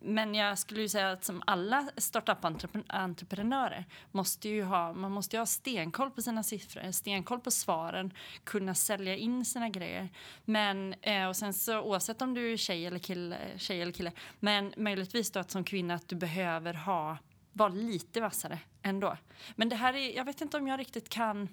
men 0.00 0.34
jag 0.34 0.58
skulle 0.58 0.80
ju 0.80 0.88
säga 0.88 1.10
att 1.10 1.24
som 1.24 1.42
alla 1.46 1.90
startup-entreprenörer 1.96 3.84
måste 4.10 4.48
ju 4.48 4.62
ha, 4.62 4.92
man 4.92 5.12
måste 5.12 5.36
ju 5.36 5.40
ha 5.40 5.46
stenkoll 5.46 6.10
på 6.10 6.22
sina 6.22 6.42
siffror, 6.42 6.92
stenkoll 6.92 7.40
på 7.40 7.50
svaren, 7.50 8.12
kunna 8.44 8.74
sälja 8.74 9.16
in 9.16 9.44
sina 9.44 9.68
grejer. 9.68 10.08
Men, 10.44 10.94
eh, 11.02 11.28
och 11.28 11.36
sen 11.36 11.54
så 11.54 11.80
oavsett 11.80 12.22
om 12.22 12.34
du 12.34 12.52
är 12.52 12.56
tjej 12.56 12.86
eller 12.86 12.98
kille, 12.98 13.38
tjej 13.56 13.82
eller 13.82 13.92
kille 13.92 14.12
men 14.40 14.72
möjligtvis 14.76 15.30
då 15.30 15.40
att 15.40 15.50
som 15.50 15.64
kvinna 15.64 15.94
att 15.94 16.08
du 16.08 16.16
behöver 16.16 16.74
ha, 16.74 17.18
vara 17.52 17.68
lite 17.68 18.20
vassare 18.20 18.58
ändå. 18.82 19.16
Men 19.56 19.68
det 19.68 19.76
här 19.76 19.94
är, 19.94 20.16
jag 20.16 20.24
vet 20.24 20.40
inte 20.40 20.56
om 20.56 20.68
jag 20.68 20.80
riktigt 20.80 21.08
kan 21.08 21.48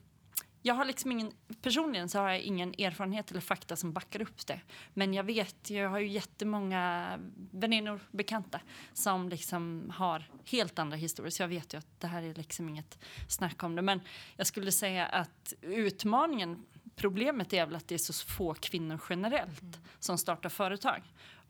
jag 0.67 0.73
har 0.73 0.85
liksom 0.85 1.11
ingen, 1.11 1.31
personligen 1.61 2.09
så 2.09 2.19
har 2.19 2.29
jag 2.29 2.39
ingen 2.39 2.73
erfarenhet 2.77 3.31
eller 3.31 3.41
fakta 3.41 3.75
som 3.75 3.93
backar 3.93 4.21
upp 4.21 4.47
det. 4.47 4.61
Men 4.93 5.13
jag 5.13 5.23
vet, 5.23 5.69
jag 5.69 5.89
har 5.89 5.99
ju 5.99 6.07
jättemånga 6.07 7.13
väninnor, 7.51 7.99
bekanta 8.11 8.61
som 8.93 9.29
liksom 9.29 9.91
har 9.95 10.29
helt 10.45 10.79
andra 10.79 10.97
historier. 10.97 11.31
Så 11.31 11.43
jag 11.43 11.47
vet 11.47 11.73
ju 11.73 11.77
att 11.77 11.99
det 11.99 12.07
här 12.07 12.23
är 12.23 12.33
liksom 12.33 12.69
inget 12.69 12.99
snack 13.27 13.63
om 13.63 13.75
det. 13.75 13.81
Men 13.81 14.01
jag 14.35 14.47
skulle 14.47 14.71
säga 14.71 15.05
att 15.05 15.53
utmaningen, 15.61 16.65
problemet 16.95 17.53
är 17.53 17.65
väl 17.65 17.75
att 17.75 17.87
det 17.87 17.95
är 17.95 17.99
så 17.99 18.13
få 18.13 18.53
kvinnor 18.53 19.01
generellt 19.09 19.79
som 19.99 20.17
startar 20.17 20.49
företag. 20.49 21.01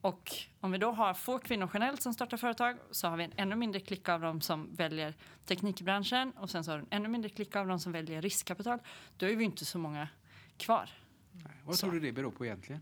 Och 0.08 0.32
om 0.60 0.72
vi 0.72 0.78
då 0.78 0.92
har 0.92 1.14
få 1.14 1.40
kvinnor 1.40 1.70
generellt 1.74 2.02
som 2.02 2.14
startar 2.14 2.38
företag 2.38 2.78
så 2.92 3.08
har 3.08 3.18
vi 3.18 3.24
en 3.24 3.34
ännu 3.36 3.56
mindre 3.56 3.80
klick 3.80 4.10
av 4.10 4.22
dem 4.22 4.42
som 4.42 4.76
väljer 4.76 5.14
teknikbranschen 5.46 6.32
och 6.32 6.50
sen 6.50 6.64
så 6.64 6.72
har 6.72 6.78
vi 6.78 6.84
en 6.84 6.88
ännu 6.92 7.10
mindre 7.10 7.30
klick 7.30 7.56
av 7.56 7.68
dem 7.68 7.80
som 7.80 7.92
väljer 7.92 8.22
riskkapital. 8.22 8.80
Då 9.18 9.26
är 9.26 9.36
vi 9.36 9.44
inte 9.44 9.66
så 9.66 9.80
många 9.80 10.08
kvar. 10.58 10.90
Nej. 11.32 11.54
Vad 11.66 11.76
Så. 11.76 11.82
tror 11.82 11.92
du 11.92 12.00
det 12.00 12.12
beror 12.12 12.32
på 12.32 12.46
egentligen? 12.46 12.82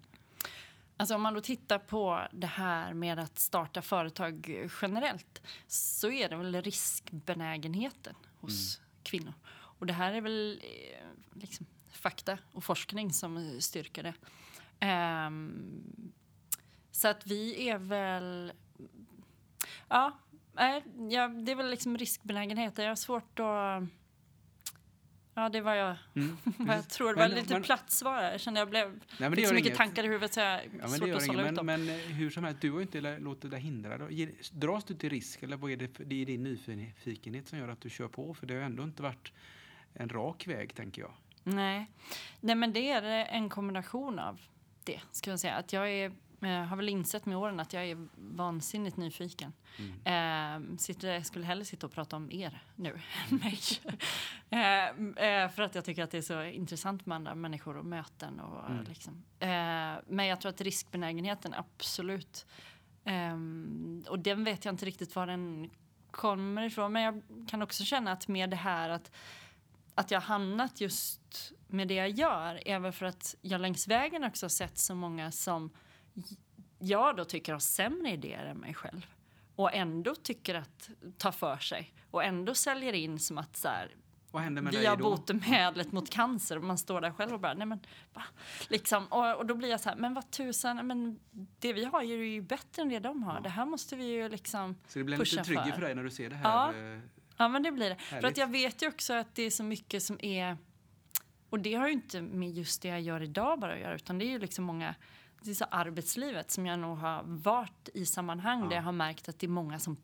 Alltså 0.98 1.16
om 1.16 1.22
man 1.22 1.34
då 1.34 1.42
tittar 1.42 1.80
på 1.80 2.28
det 2.32 2.48
här 2.48 2.94
med 2.94 3.20
att 3.20 3.40
starta 3.40 3.82
företag 3.82 4.68
generellt 4.82 5.42
så 5.68 6.12
är 6.12 6.30
det 6.30 6.36
väl 6.36 6.62
riskbenägenheten 6.62 8.16
hos 8.40 8.82
kvinnor. 9.04 9.34
Och 9.52 9.86
det 9.86 9.94
här 9.94 10.14
är 10.14 10.22
väl 10.22 10.62
eh, 10.64 11.40
liksom 11.42 11.66
fakta 11.92 12.38
och 12.52 12.64
forskning 12.64 13.14
som 13.14 13.62
styrker 13.62 14.04
det. 14.04 14.14
Ehm, 14.80 16.12
så 16.96 17.08
att 17.08 17.28
vi 17.28 17.70
är 17.70 17.78
väl... 17.78 18.54
Ja, 19.90 20.20
ja, 21.10 21.28
det 21.28 21.52
är 21.52 21.56
väl 21.56 21.70
liksom 21.70 21.98
riskbenägenhet. 21.98 22.78
Jag 22.78 22.88
har 22.88 22.96
svårt 22.96 23.40
att... 23.40 23.84
Ja, 25.38 25.50
det 25.50 25.62
var 25.62 25.76
jag, 25.76 25.96
Mm. 26.16 26.38
jag 26.68 26.90
tror. 26.90 27.10
Det 27.14 27.20
Men- 27.20 27.30
var 27.30 27.36
lite 27.38 27.54
men- 27.54 27.64
platt 27.64 27.92
svar. 27.92 28.22
Jag 28.24 28.40
kände 28.42 28.60
jag 28.60 28.70
blev 28.70 28.90
Nej, 28.92 29.00
men 29.20 29.32
det 29.32 29.46
så 29.48 29.54
mycket 29.54 29.66
inget. 29.68 29.78
tankar 29.78 30.04
i 30.04 30.08
huvudet 30.08 30.34
så 30.34 30.40
jag 30.40 30.64
Ja, 30.66 30.70
men 30.80 30.90
svårt 30.90 31.10
att 31.10 31.24
sålla 31.24 31.40
ut 31.42 31.46
Men, 31.46 31.56
dem. 31.56 31.66
men 31.66 31.90
eh, 31.90 31.96
hur 31.96 32.30
som 32.30 32.44
helst, 32.44 32.62
du 32.62 32.72
har 32.72 32.78
ju 32.78 32.82
inte 32.84 33.02
låtit 33.20 33.52
dig 33.52 33.60
hindra 33.60 33.98
dig. 33.98 34.14
Ge- 34.14 34.32
Dras 34.52 34.84
du 34.86 34.94
till 34.94 35.10
risk 35.10 35.44
eller 35.44 35.58
vad 35.58 35.72
är 35.72 35.78
det, 35.78 35.88
det 35.88 36.22
är 36.22 36.26
din 36.26 36.44
nyfikenhet 36.44 37.48
som 37.48 37.60
gör 37.60 37.68
att 37.68 37.82
du 37.82 37.90
kör 37.90 38.08
på? 38.08 38.34
För 38.34 38.46
det 38.48 38.54
har 38.54 38.62
ändå 38.62 38.84
inte 38.84 39.04
varit 39.04 39.32
en 39.94 40.10
rak 40.10 40.48
väg, 40.48 40.76
tänker 40.76 41.02
jag. 41.02 41.12
Nej. 41.44 41.92
Nej, 42.40 42.56
men 42.56 42.74
det 42.74 42.90
är 42.92 43.04
en 43.26 43.50
kombination 43.50 44.20
av 44.20 44.42
det. 44.84 45.02
Ska 45.12 45.30
jag 45.30 45.40
säga. 45.40 45.54
Att 45.56 45.74
jag 45.74 45.92
är, 45.92 46.12
eh, 46.46 46.64
har 46.64 46.76
väl 46.76 46.90
insett 46.90 47.26
med 47.26 47.38
åren 47.38 47.60
att 47.60 47.74
jag 47.74 47.86
är 47.86 48.08
vansinnigt 48.16 48.98
nyfiken. 48.98 49.54
Eh, 50.06 50.78
sitter, 50.78 51.14
jag 51.14 51.26
skulle 51.26 51.46
hellre 51.46 51.66
sitta 51.66 51.88
och 51.88 51.94
prata 51.94 52.16
om 52.16 52.32
er 52.32 52.64
nu 52.76 52.90
än 53.32 53.38
mig. 53.38 53.60
eh, 54.50 54.86
eh, 55.44 55.50
för 55.52 55.62
att 55.62 55.76
jag 55.76 55.86
tycker 55.86 56.04
att 56.04 56.12
det 56.12 56.18
är 56.18 56.22
så 56.22 56.44
intressant 56.44 57.06
med 57.06 57.16
andra 57.16 57.36
människor 57.36 57.78
och 57.78 57.86
möten. 57.86 58.40
Och, 58.40 58.70
Mm. 58.70 58.84
liksom. 58.84 59.14
eh, 59.40 59.48
men 60.08 60.26
jag 60.26 60.42
tror 60.42 60.50
att 60.50 60.62
riskbenägenheten 60.62 61.54
absolut. 61.54 62.46
ehm, 63.06 64.04
och 64.10 64.20
den 64.20 64.44
vet 64.44 64.66
jag 64.66 64.74
inte 64.74 64.86
riktigt 64.86 65.16
var 65.16 65.28
den 65.28 65.70
kommer 66.12 66.64
ifrån. 66.64 66.92
Men 66.92 67.02
jag 67.04 67.22
kan 67.50 67.62
också 67.62 67.84
känna 67.84 68.12
att 68.12 68.28
med 68.28 68.50
det 68.50 68.56
här 68.56 68.90
att 68.90 69.12
att 69.98 70.12
jag 70.12 70.20
har 70.22 70.26
hamnat 70.28 70.82
just 70.82 71.52
med 71.68 71.88
det 71.88 71.94
jag 71.94 72.10
gör 72.10 72.68
är 72.68 72.80
väl 72.80 72.92
för 72.92 73.06
att 73.06 73.36
jag 73.42 73.62
längs 73.62 73.88
vägen 73.88 74.24
också 74.24 74.46
har 74.46 74.50
sett 74.50 74.78
så 74.78 74.96
många 74.96 75.32
som 75.32 75.70
jag 76.80 77.16
då 77.16 77.26
tycker 77.26 77.54
har 77.54 77.60
sämre 77.60 78.12
idéer 78.12 78.46
än 78.46 78.58
mig 78.58 78.74
själv. 78.74 79.06
Och 79.56 79.74
ändå 79.74 80.16
tycker 80.16 80.56
att 80.56 80.90
ta 81.18 81.32
för 81.32 81.58
sig. 81.58 81.94
Och 82.12 82.24
ändå 82.24 82.54
säljer 82.56 82.94
in 82.94 83.20
som 83.20 83.38
att 83.38 83.58
så 83.58 83.68
här, 83.68 83.96
Vad 84.32 84.42
händer 84.44 84.62
med 84.62 84.74
vi 84.74 84.86
har 84.86 84.98
botemedlet 84.98 85.92
mot 85.92 86.10
cancer. 86.10 86.58
Och 86.58 86.64
man 86.64 86.78
står 86.78 87.02
där 87.02 87.12
själv 87.12 87.34
och 87.34 87.40
bara, 87.40 87.54
nej 87.54 87.68
men 87.68 87.80
va? 88.14 88.24
Liksom, 88.70 89.08
och, 89.08 89.36
och 89.36 89.46
då 89.46 89.56
blir 89.56 89.70
jag 89.70 89.80
så 89.80 89.90
här, 89.90 89.96
men 89.96 90.14
vad 90.14 90.32
tusan, 90.32 90.88
men 90.88 91.20
det 91.60 91.74
vi 91.74 91.86
har 91.86 92.02
är 92.02 92.06
ju 92.06 92.42
bättre 92.42 92.82
än 92.82 92.90
det 92.90 93.00
de 93.00 93.24
har. 93.24 93.34
Ja. 93.36 93.40
Det 93.40 93.50
här 93.50 93.66
måste 93.66 93.96
vi 93.96 94.06
ju 94.06 94.30
liksom 94.30 94.76
Så 94.88 95.00
det 95.00 95.06
blir 95.06 95.18
pusha 95.18 95.36
lite 95.36 95.44
tryggt 95.44 95.64
för. 95.64 95.72
för 95.72 95.82
dig 95.82 95.96
när 95.96 96.04
du 96.04 96.10
ser 96.12 96.30
det 96.30 96.36
här? 96.36 96.74
Ja. 96.74 96.94
eh, 96.94 97.00
Ja, 97.38 97.48
men 97.48 97.64
det 97.64 97.72
blir 97.72 97.90
det. 97.90 97.96
För 97.96 98.16
Härligt. 98.16 98.32
att 98.32 98.38
jag 98.38 98.48
vet 98.48 98.82
ju 98.82 98.88
också 98.88 99.14
att 99.14 99.36
det 99.36 99.44
är 99.44 99.50
så 99.50 99.64
mycket 99.64 100.04
som 100.04 100.20
är... 100.22 100.58
Och 101.50 101.60
det 101.60 101.74
har 101.74 101.88
ju 101.88 101.94
inte 101.94 102.22
med 102.22 102.52
just 102.52 102.82
det 102.82 102.88
jag 102.88 103.02
gör 103.02 103.22
idag 103.22 103.60
bara 103.60 103.74
att 103.74 103.80
göra, 103.80 103.96
utan 103.96 104.18
det 104.20 104.26
är 104.26 104.30
ju 104.30 104.40
liksom 104.40 104.66
många... 104.66 104.96
Är 105.48 105.54
så 105.54 105.66
arbetslivet 105.72 106.52
som 106.52 106.66
jag 106.66 106.80
nog 106.80 106.98
har 106.98 107.24
varit 107.26 107.90
i 107.94 108.06
sammanhang 108.06 108.64
Ja. 108.64 108.70
där 108.70 108.76
jag 108.76 108.84
har 108.84 108.92
märkt 108.92 109.30
att 109.30 109.40
det 109.40 109.46
är 109.46 109.50
många 109.50 109.80
som... 109.80 109.98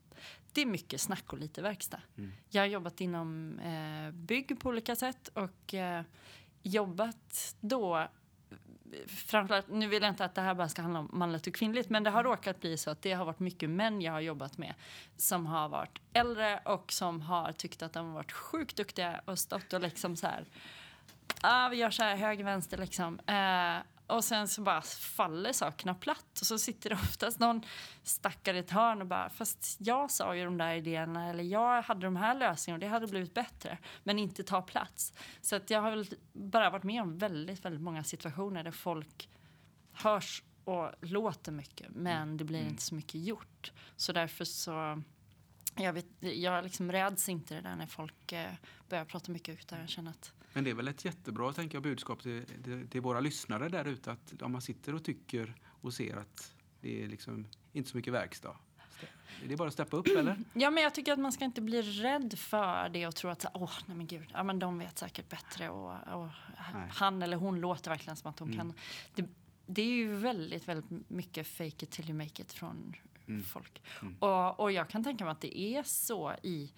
Det 0.54 0.62
är 0.62 0.66
mycket 0.66 1.02
snack 1.02 1.34
och 1.34 1.40
lite 1.40 1.62
verkstad. 1.62 2.02
Mm. 2.18 2.32
Jag 2.50 2.62
har 2.62 2.68
jobbat 2.68 3.02
inom 3.02 3.60
eh, 3.60 4.12
bygg 4.12 4.60
på 4.60 4.70
olika 4.70 4.96
sätt 4.96 5.28
och 5.34 5.74
eh, 5.74 6.04
jobbat 6.64 7.56
då 7.60 8.08
framförallt, 9.08 9.68
nu 9.70 9.88
vill 9.88 10.04
jag 10.04 10.12
inte 10.12 10.26
att 10.26 10.36
det 10.36 10.42
här 10.42 10.54
bara 10.54 10.70
ska 10.70 10.82
handla 10.82 11.00
om 11.00 11.10
manligt 11.14 11.48
och 11.48 11.54
kvinnligt, 11.54 11.90
men 11.90 12.04
det 12.04 12.10
har 12.10 12.24
råkat 12.24 12.60
bli 12.60 12.78
så 12.78 12.90
att 12.90 13.02
det 13.02 13.14
har 13.14 13.26
varit 13.26 13.40
mycket 13.40 13.70
män 13.70 14.02
jag 14.02 14.12
har 14.12 14.20
jobbat 14.20 14.58
med 14.58 14.74
som 15.18 15.46
har 15.46 15.70
varit 15.70 16.02
äldre 16.14 16.58
och 16.66 16.92
som 16.92 17.22
har 17.22 17.52
tyckt 17.52 17.82
att 17.82 17.94
de 17.94 18.08
har 18.08 18.14
varit 18.14 18.32
sjukt 18.32 18.78
duktiga 18.78 19.22
och 19.26 19.40
stått 19.40 19.74
och 19.74 19.82
liksom 19.82 20.16
så 20.16 20.28
här, 20.28 20.46
ah, 21.42 21.70
vi 21.70 21.78
gör 21.78 21.90
så 21.90 22.04
här 22.04 22.16
höger, 22.16 22.44
vänster 22.44 22.78
liksom. 22.78 23.20
Eh, 23.20 23.78
och 24.12 24.24
sen 24.24 24.48
så 24.48 24.62
bara 24.62 24.82
faller 24.82 25.54
sakerna 25.54 25.94
platt 25.96 26.40
och 26.42 26.48
så 26.48 26.60
sitter 26.60 26.90
det 26.90 26.96
oftast 27.04 27.40
någon 27.40 27.62
stackare 28.04 28.58
i 28.58 28.60
ett 28.60 28.72
hörn 28.72 29.02
och 29.02 29.08
bara, 29.08 29.30
fast 29.30 29.78
jag 29.80 30.12
sa 30.12 30.36
ju 30.36 30.46
de 30.46 30.58
där 30.58 30.74
idéerna 30.76 31.30
eller 31.30 31.44
jag 31.44 31.82
hade 31.82 32.02
de 32.08 32.16
här 32.16 32.36
lösningarna 32.36 32.76
och 32.76 32.80
det 32.80 32.88
hade 32.88 33.08
blivit 33.08 33.34
bättre, 33.34 33.78
men 34.04 34.20
inte 34.20 34.44
ta 34.44 34.62
plats. 34.62 35.14
Så 35.42 35.56
att 35.56 35.70
jag 35.70 35.82
har 35.82 35.90
väl 35.90 36.06
bara 36.34 36.70
varit 36.70 36.84
med 36.84 37.02
om 37.02 37.18
väldigt, 37.18 37.66
väldigt 37.66 37.82
många 37.82 38.04
situationer 38.04 38.64
där 38.64 38.72
folk 38.72 39.30
hörs 39.92 40.44
och 40.64 40.92
låter 41.02 41.52
mycket, 41.52 41.88
men 41.90 42.38
det 42.38 42.44
blir 42.44 42.60
Mm. 42.60 42.70
inte 42.72 42.84
så 42.84 42.96
mycket 42.96 43.22
gjort. 43.26 43.72
Så 43.96 44.14
därför 44.14 44.46
så 44.46 45.02
jag, 45.76 45.94
vet, 45.94 46.06
jag 46.20 46.64
liksom 46.64 46.92
räds 46.92 47.30
inte 47.30 47.54
det 47.56 47.62
där 47.62 47.76
när 47.76 47.88
folk 47.88 48.32
eh, 48.32 48.52
börjar 48.90 49.06
prata 49.06 49.32
mycket 49.32 49.60
utan 49.60 49.80
jag 49.80 49.90
känner 49.90 50.12
att 50.12 50.34
Men 50.54 50.64
det 50.64 50.70
är 50.70 50.74
väl 50.74 50.88
ett 50.88 51.06
jättebra 51.06 51.54
tänker 51.54 51.76
jag, 51.76 51.84
budskap 51.84 52.22
till, 52.24 52.46
till, 52.64 52.88
till 52.90 53.02
våra 53.02 53.20
lyssnare 53.20 53.70
där 53.70 53.86
ute 53.86 54.12
att 54.12 54.42
om 54.42 54.52
man 54.52 54.62
sitter 54.62 54.96
och 54.96 55.04
tycker 55.04 55.56
och 55.82 55.94
ser 55.94 56.18
att 56.18 56.56
det 56.82 57.04
är 57.04 57.08
liksom 57.08 57.48
inte 57.74 57.90
så 57.90 57.98
mycket 57.98 58.14
verkstad. 58.14 58.56
Det 59.48 59.54
är 59.54 59.58
bara 59.58 59.68
att 59.68 59.74
steppa 59.74 59.98
upp 59.98 60.08
eller? 60.18 60.38
Ja, 60.54 60.72
men 60.72 60.84
jag 60.84 60.96
tycker 60.96 61.14
att 61.14 61.20
man 61.20 61.32
ska 61.32 61.46
inte 61.46 61.62
bli 61.62 61.82
rädd 61.82 62.40
för 62.40 62.90
det 62.90 63.08
och 63.08 63.16
tro 63.16 63.30
att 63.30 63.46
åh, 63.54 63.72
nej 63.86 63.98
men 63.98 64.08
gud, 64.08 64.28
ja 64.34 64.44
men 64.44 64.60
de 64.60 64.80
vet 64.80 64.98
säkert 64.98 65.30
bättre 65.30 65.70
och, 65.70 66.24
och 66.24 66.30
han 66.90 67.22
eller 67.22 67.38
hon 67.38 67.60
låter 67.60 67.92
verkligen 67.92 68.16
som 68.16 68.30
att 68.30 68.38
de 68.38 68.48
Mm. 68.48 68.58
kan. 68.60 68.74
Det, 69.16 69.26
det 69.66 69.82
är 69.82 69.86
ju 69.94 70.16
väldigt, 70.16 70.68
väldigt 70.68 71.10
mycket 71.10 71.48
fake 71.48 71.86
it 71.86 71.92
till 71.92 72.10
you 72.10 72.18
make 72.18 72.42
it 72.42 72.54
från 72.54 72.96
Mm. 73.28 73.44
folk. 73.44 73.82
Mm. 74.02 74.16
Och, 74.20 74.60
och 74.60 74.72
jag 74.72 74.90
kan 74.90 75.04
tänka 75.04 75.24
mig 75.26 75.32
att 75.32 75.42
det 75.42 75.60
är 75.60 75.84
så 75.84 76.34
i 76.44 76.72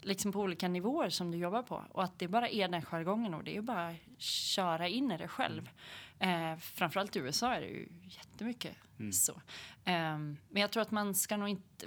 liksom 0.00 0.32
på 0.32 0.40
olika 0.40 0.68
nivåer 0.68 1.08
som 1.10 1.30
du 1.30 1.38
jobbar 1.38 1.62
på 1.62 1.84
och 1.90 2.04
att 2.04 2.18
det 2.18 2.28
bara 2.28 2.48
är 2.48 2.68
den 2.68 2.82
jargongen 2.82 3.34
och 3.34 3.44
det 3.44 3.56
är 3.56 3.60
bara 3.60 3.88
att 3.88 4.22
köra 4.22 4.88
in 4.88 5.12
i 5.12 5.18
det 5.18 5.28
själv. 5.28 5.70
Eh, 6.18 6.56
framförallt 6.56 7.16
i 7.16 7.18
USA 7.18 7.54
är 7.54 7.60
det 7.60 7.66
ju 7.66 7.88
jättemycket 8.02 8.76
Mm. 8.98 9.12
så. 9.12 9.42
Ehm, 9.84 10.36
men 10.48 10.60
jag 10.62 10.70
tror 10.70 10.82
att 10.82 10.90
man 10.90 11.14
ska 11.14 11.36
nog 11.36 11.48
inte 11.48 11.86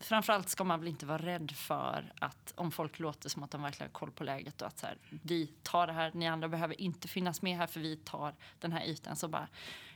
Framförallt 0.00 0.48
ska 0.48 0.64
man 0.64 0.80
väl 0.80 0.88
inte 0.88 1.06
vara 1.06 1.18
rädd 1.18 1.50
för 1.50 2.12
att 2.20 2.52
om 2.56 2.70
folk 2.70 2.98
låter 2.98 3.28
som 3.28 3.42
att 3.42 3.50
de 3.50 3.62
verkligen 3.62 3.88
har 3.90 3.92
koll 3.92 4.10
på 4.10 4.24
läget 4.24 4.62
och 4.62 4.68
att 4.68 4.78
så 4.78 4.86
här, 4.86 4.98
vi 5.22 5.46
tar 5.62 5.86
det 5.86 5.92
här, 5.92 6.12
ni 6.14 6.28
andra 6.28 6.48
behöver 6.48 6.80
inte 6.80 7.08
finnas 7.08 7.42
med 7.42 7.56
här 7.56 7.66
för 7.66 7.80
vi 7.80 7.96
tar 7.96 8.34
den 8.58 8.72
här 8.72 8.84
ytan. 8.84 9.16
Så 9.16 9.28
bara, 9.28 9.48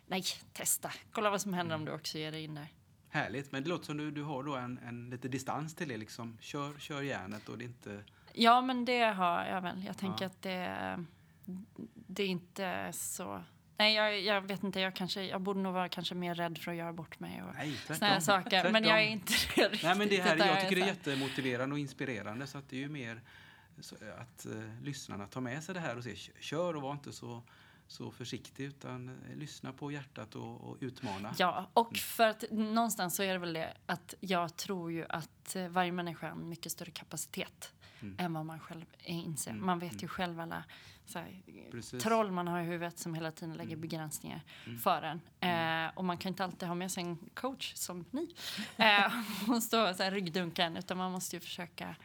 nej, 0.07 0.23
testa, 0.53 0.93
kolla 1.13 1.31
vad 1.31 1.41
som 1.41 1.55
händer 1.55 1.75
om 1.75 1.85
du 1.85 1.93
också 1.93 2.19
ger 2.19 2.33
dig 2.33 2.45
in 2.45 2.55
där. 2.55 2.69
Härligt, 3.15 3.53
men 3.53 3.63
det 3.63 3.69
låter 3.69 3.85
som 3.85 3.97
du, 3.97 4.11
du 4.11 4.23
har 4.23 4.43
då 4.43 4.57
en, 4.57 4.79
en 4.79 5.11
lite 5.11 5.29
distans 5.29 5.75
till 5.75 5.89
det 5.89 5.97
liksom. 5.97 6.39
Kör, 6.41 6.79
kör 6.79 7.03
järnet 7.03 7.49
och 7.49 7.59
det 7.59 7.65
är 7.65 7.67
inte... 7.67 8.05
Ja, 8.33 8.61
men 8.61 8.85
det 8.85 9.01
har 9.03 9.45
jag 9.45 9.61
väl. 9.61 9.85
Jag 9.87 9.99
tänker 9.99 10.25
Ja. 10.25 10.27
att 10.27 10.43
det, 10.43 11.05
det 11.95 12.23
är 12.23 12.27
inte 12.27 12.89
så... 12.93 13.43
Nej, 13.77 13.95
jag, 13.95 14.21
jag 14.21 14.41
vet 14.41 14.63
inte. 14.63 14.81
Jag, 14.81 14.95
kanske, 14.97 15.23
jag 15.25 15.41
borde 15.41 15.61
nog 15.61 15.75
vara 15.75 15.89
kanske 15.89 16.15
mer 16.15 16.35
rädd 16.35 16.59
för 16.59 16.71
att 16.71 16.77
göra 16.77 16.93
bort 16.93 17.21
mig 17.21 17.43
och 17.43 17.55
Nej, 17.55 17.73
såna 17.87 17.99
här 18.07 18.21
tvärtom. 18.21 18.21
saker. 18.21 18.63
Men 18.63 18.73
Tvärtom. 18.73 18.89
jag 18.89 19.03
är 19.03 19.09
inte 19.09 19.33
riktigt. 19.63 19.83
Nej 19.83 19.99
men 19.99 20.09
det 20.09 20.21
här, 20.23 20.37
jag 20.37 20.61
tycker 20.61 20.77
det 20.77 20.83
är 20.83 20.87
jättemotiverande 20.87 21.73
och 21.73 21.79
inspirerande 21.79 22.47
så 22.47 22.59
att 22.59 22.69
det 22.69 22.77
är 22.77 22.81
ju 22.81 22.89
mer 22.89 23.21
att 24.21 24.47
eh, 24.47 24.53
lyssnarna 24.83 25.27
tar 25.27 25.41
med 25.41 25.65
sig 25.65 25.75
det 25.75 25.81
här 25.81 25.97
och 25.97 26.03
säger 26.03 26.19
kör 26.41 26.77
och 26.77 26.83
var 26.83 26.93
inte 26.93 27.13
så, 27.13 27.43
så 27.87 28.11
försiktig 28.11 28.65
utan 28.65 29.09
eh, 29.09 29.37
lyssna 29.37 29.73
på 29.73 29.93
hjärtat 29.93 30.35
och, 30.35 30.61
och 30.71 30.77
utmana. 30.81 31.35
Ja, 31.39 31.71
och 31.73 31.97
för 31.97 32.29
att 32.29 32.45
någonstans 32.51 33.17
så 33.17 33.23
är 33.23 33.33
det 33.33 33.39
väl 33.39 33.53
det 33.53 33.75
att 33.87 34.15
jag 34.21 34.57
tror 34.57 34.93
ju 34.93 35.07
att 35.09 35.57
eh, 35.57 35.69
varje 35.69 35.93
människa 35.93 36.27
har 36.27 36.33
en 36.37 36.49
mycket 36.49 36.73
större 36.73 36.91
kapacitet 36.91 37.73
Mm. 38.01 38.17
än 38.19 38.33
vad 38.35 38.47
man 38.47 38.61
själv 38.61 38.85
inser. 39.05 39.51
Mm, 39.51 39.67
Man 39.67 39.79
vet 39.79 39.93
ju 39.93 39.97
mm. 39.97 40.09
själv 40.09 40.41
alla 40.41 40.65
så 41.07 41.19
här, 41.19 41.99
troll 42.01 42.31
man 42.31 42.47
har 42.49 42.61
i 42.61 42.65
huvudet 42.65 42.99
som 42.99 43.15
hela 43.15 43.31
tiden 43.31 43.55
lägger 43.55 43.71
Mm. 43.71 43.81
begränsningar 43.81 44.41
Mm. 44.67 44.79
för 44.79 45.03
en. 45.03 45.21
Eh, 45.87 45.91
och 45.95 46.05
man 46.05 46.19
kan 46.19 46.29
inte 46.29 46.45
alltid 46.45 46.69
ha 46.69 46.75
med 46.75 46.93
sig 46.93 47.03
en 47.05 47.17
coach 47.35 47.75
som 47.75 48.05
ni 48.11 48.35
eh, 48.77 49.13
och 49.51 49.63
stå 49.63 49.89
och 49.91 49.97
så 49.97 50.03
här 50.03 50.11
ryggdunka 50.11 50.65
en, 50.65 50.77
utan 50.77 50.99
man 50.99 51.13
måste 51.13 51.37
ju 51.37 51.41
försöka 51.41 51.97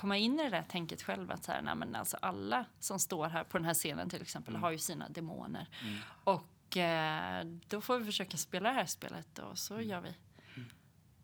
komma 0.00 0.16
in 0.16 0.40
i 0.40 0.42
det 0.42 0.50
där 0.50 0.62
tänket 0.62 1.02
själv 1.02 1.30
att 1.30 1.44
så 1.44 1.52
här, 1.52 1.62
nej, 1.62 1.74
men 1.74 1.94
alltså 1.94 2.16
alla 2.22 2.64
som 2.80 2.98
står 2.98 3.28
här 3.28 3.44
på 3.44 3.58
den 3.58 3.64
här 3.64 3.74
scenen 3.74 4.10
till 4.10 4.22
exempel 4.22 4.52
Mm. 4.54 4.62
har 4.62 4.70
ju 4.70 4.78
sina 4.78 5.08
demoner. 5.08 5.66
Och 6.24 6.76
eh, 6.76 7.44
då 7.68 7.80
får 7.80 7.98
vi 7.98 8.04
försöka 8.04 8.36
spela 8.36 8.68
det 8.68 8.74
här 8.74 8.86
spelet 8.86 9.38
och 9.38 9.58
så 9.58 9.80
gör 9.80 10.00
vi. 10.00 10.14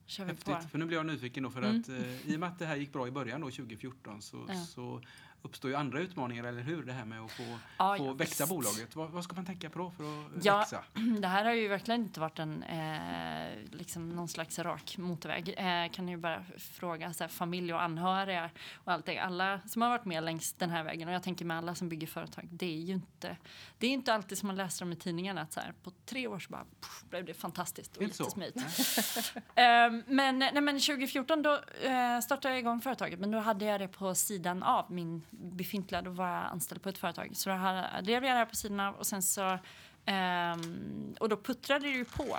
Kör 0.07 0.25
vi 0.25 0.35
på. 0.35 0.51
Häftigt, 0.53 0.71
för 0.71 0.79
nu 0.79 0.85
blir 0.85 0.97
jag 0.97 1.07
nyfiken 1.07 1.43
då 1.43 1.51
för 1.51 1.63
Mm. 1.63 1.81
att 1.81 1.89
eh, 1.89 2.31
i 2.31 2.37
och 2.37 2.41
med 2.41 2.49
att 2.49 2.59
det 2.59 2.67
här 2.67 2.77
gick 2.77 2.93
bra 2.93 3.09
i 3.09 3.11
början 3.11 3.41
då 3.41 3.51
2014 3.51 4.23
så, 4.23 4.45
Ja. 4.49 4.55
så 4.65 5.03
uppstår 5.47 5.71
ju 5.71 5.77
andra 5.77 6.01
utmaningar, 6.01 6.45
eller 6.45 6.63
hur? 6.63 6.83
Det 6.83 6.93
här 6.93 7.05
med 7.05 7.21
att 7.21 7.31
få, 7.33 7.59
Ja, 7.79 7.97
få 7.99 8.13
växa 8.13 8.45
visst. 8.45 8.49
bolaget. 8.55 8.97
Vad, 8.97 9.11
vad 9.11 9.25
ska 9.25 9.37
man 9.37 9.47
tänka 9.47 9.71
på 9.71 9.79
då 9.79 9.91
för 9.91 10.05
att 10.05 10.45
Ja. 10.45 10.59
växa? 10.59 10.83
Det 11.21 11.29
här 11.29 11.45
har 11.45 11.53
ju 11.53 11.69
verkligen 11.69 12.01
inte 12.01 12.21
varit 12.21 12.39
en 12.39 12.63
eh, 12.63 13.49
liksom 13.71 14.09
någon 14.09 14.29
slags 14.29 14.59
rak 14.59 14.99
motorväg. 14.99 15.55
Eh, 15.59 15.91
kan 15.93 16.09
ju 16.09 16.17
bara 16.17 16.45
fråga 16.59 17.13
så 17.13 17.25
här, 17.25 17.29
familj 17.29 17.75
och 17.75 17.83
anhöriga 17.83 18.51
och 18.85 18.93
allting. 18.93 19.19
Alla 19.19 19.61
som 19.67 19.83
har 19.83 19.89
varit 19.89 20.05
med 20.05 20.23
längs 20.25 20.53
den 20.53 20.71
här 20.71 20.83
vägen 20.85 21.09
och 21.09 21.15
jag 21.15 21.23
tänker 21.23 21.45
med 21.45 21.57
alla 21.59 21.75
som 21.75 21.89
bygger 21.89 22.07
företag. 22.07 22.49
Det 22.51 22.67
är 22.67 22.81
ju 22.81 22.93
inte, 22.93 23.37
det 23.79 23.87
är 23.87 23.91
inte 23.91 24.15
alltid 24.15 24.39
som 24.39 24.47
man 24.47 24.57
läser 24.57 24.85
om 24.85 24.93
i 24.93 24.97
tidningarna 24.97 25.41
att 25.41 25.53
så 25.53 25.61
här, 25.61 25.73
på 25.83 25.91
tre 26.05 26.27
år 26.27 26.39
så 26.39 26.51
bara 26.51 26.65
pff, 26.81 27.05
blev 27.11 27.25
det 27.25 27.35
fantastiskt 27.35 27.97
och 27.97 28.03
jättesmidigt. 28.03 28.57
Eh, 29.55 29.91
men, 30.07 30.39
nej, 30.39 30.61
men 30.61 30.81
2014 30.81 31.43
då 31.43 31.61
eh, 31.83 32.21
startade 32.21 32.55
jag 32.55 32.59
igång 32.59 32.81
företaget 32.81 33.21
men 33.21 33.31
då 33.31 33.39
hade 33.39 33.65
jag 33.65 33.81
det 33.81 33.89
på 33.89 34.15
sidan 34.15 34.63
av 34.63 34.93
min 34.93 35.23
befintliga, 35.39 36.03
då 36.03 36.11
var 36.11 36.29
jag 36.29 36.45
anställd 36.45 36.83
på 36.83 36.89
ett 36.89 36.99
företag. 36.99 37.31
Så 37.33 37.51
då 37.51 37.57
här 37.57 38.03
drev 38.03 38.25
jag 38.25 38.35
det 38.35 38.39
här 38.39 38.47
på 38.47 38.57
sidan 38.57 38.81
av 38.81 38.95
och 38.95 39.07
sen 39.07 39.23
så 39.23 39.59
um, 40.07 41.15
och 41.21 41.29
då 41.29 41.37
puttrade 41.37 41.87
det 41.87 41.93
ju 41.93 42.05
på. 42.05 42.37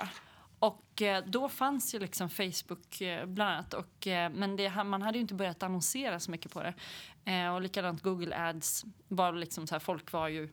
Och 0.58 1.02
eh, 1.02 1.24
då 1.26 1.48
fanns 1.48 1.94
ju 1.94 1.98
liksom 1.98 2.30
Facebook 2.30 3.00
eh, 3.00 3.26
bland 3.26 3.50
annat. 3.50 3.74
Och, 3.74 4.06
eh, 4.06 4.30
men 4.30 4.56
det, 4.56 4.84
man 4.84 5.02
hade 5.02 5.18
ju 5.18 5.22
inte 5.22 5.34
börjat 5.34 5.62
annonsera 5.62 6.20
så 6.20 6.30
mycket 6.30 6.52
på 6.52 6.62
det. 6.62 6.74
Och 7.50 7.60
likadant 7.60 8.02
Google 8.02 8.36
Ads 8.36 8.84
var 9.08 9.32
liksom 9.32 9.66
så 9.66 9.74
här, 9.74 9.80
folk 9.80 10.12
var 10.12 10.28
ju 10.28 10.48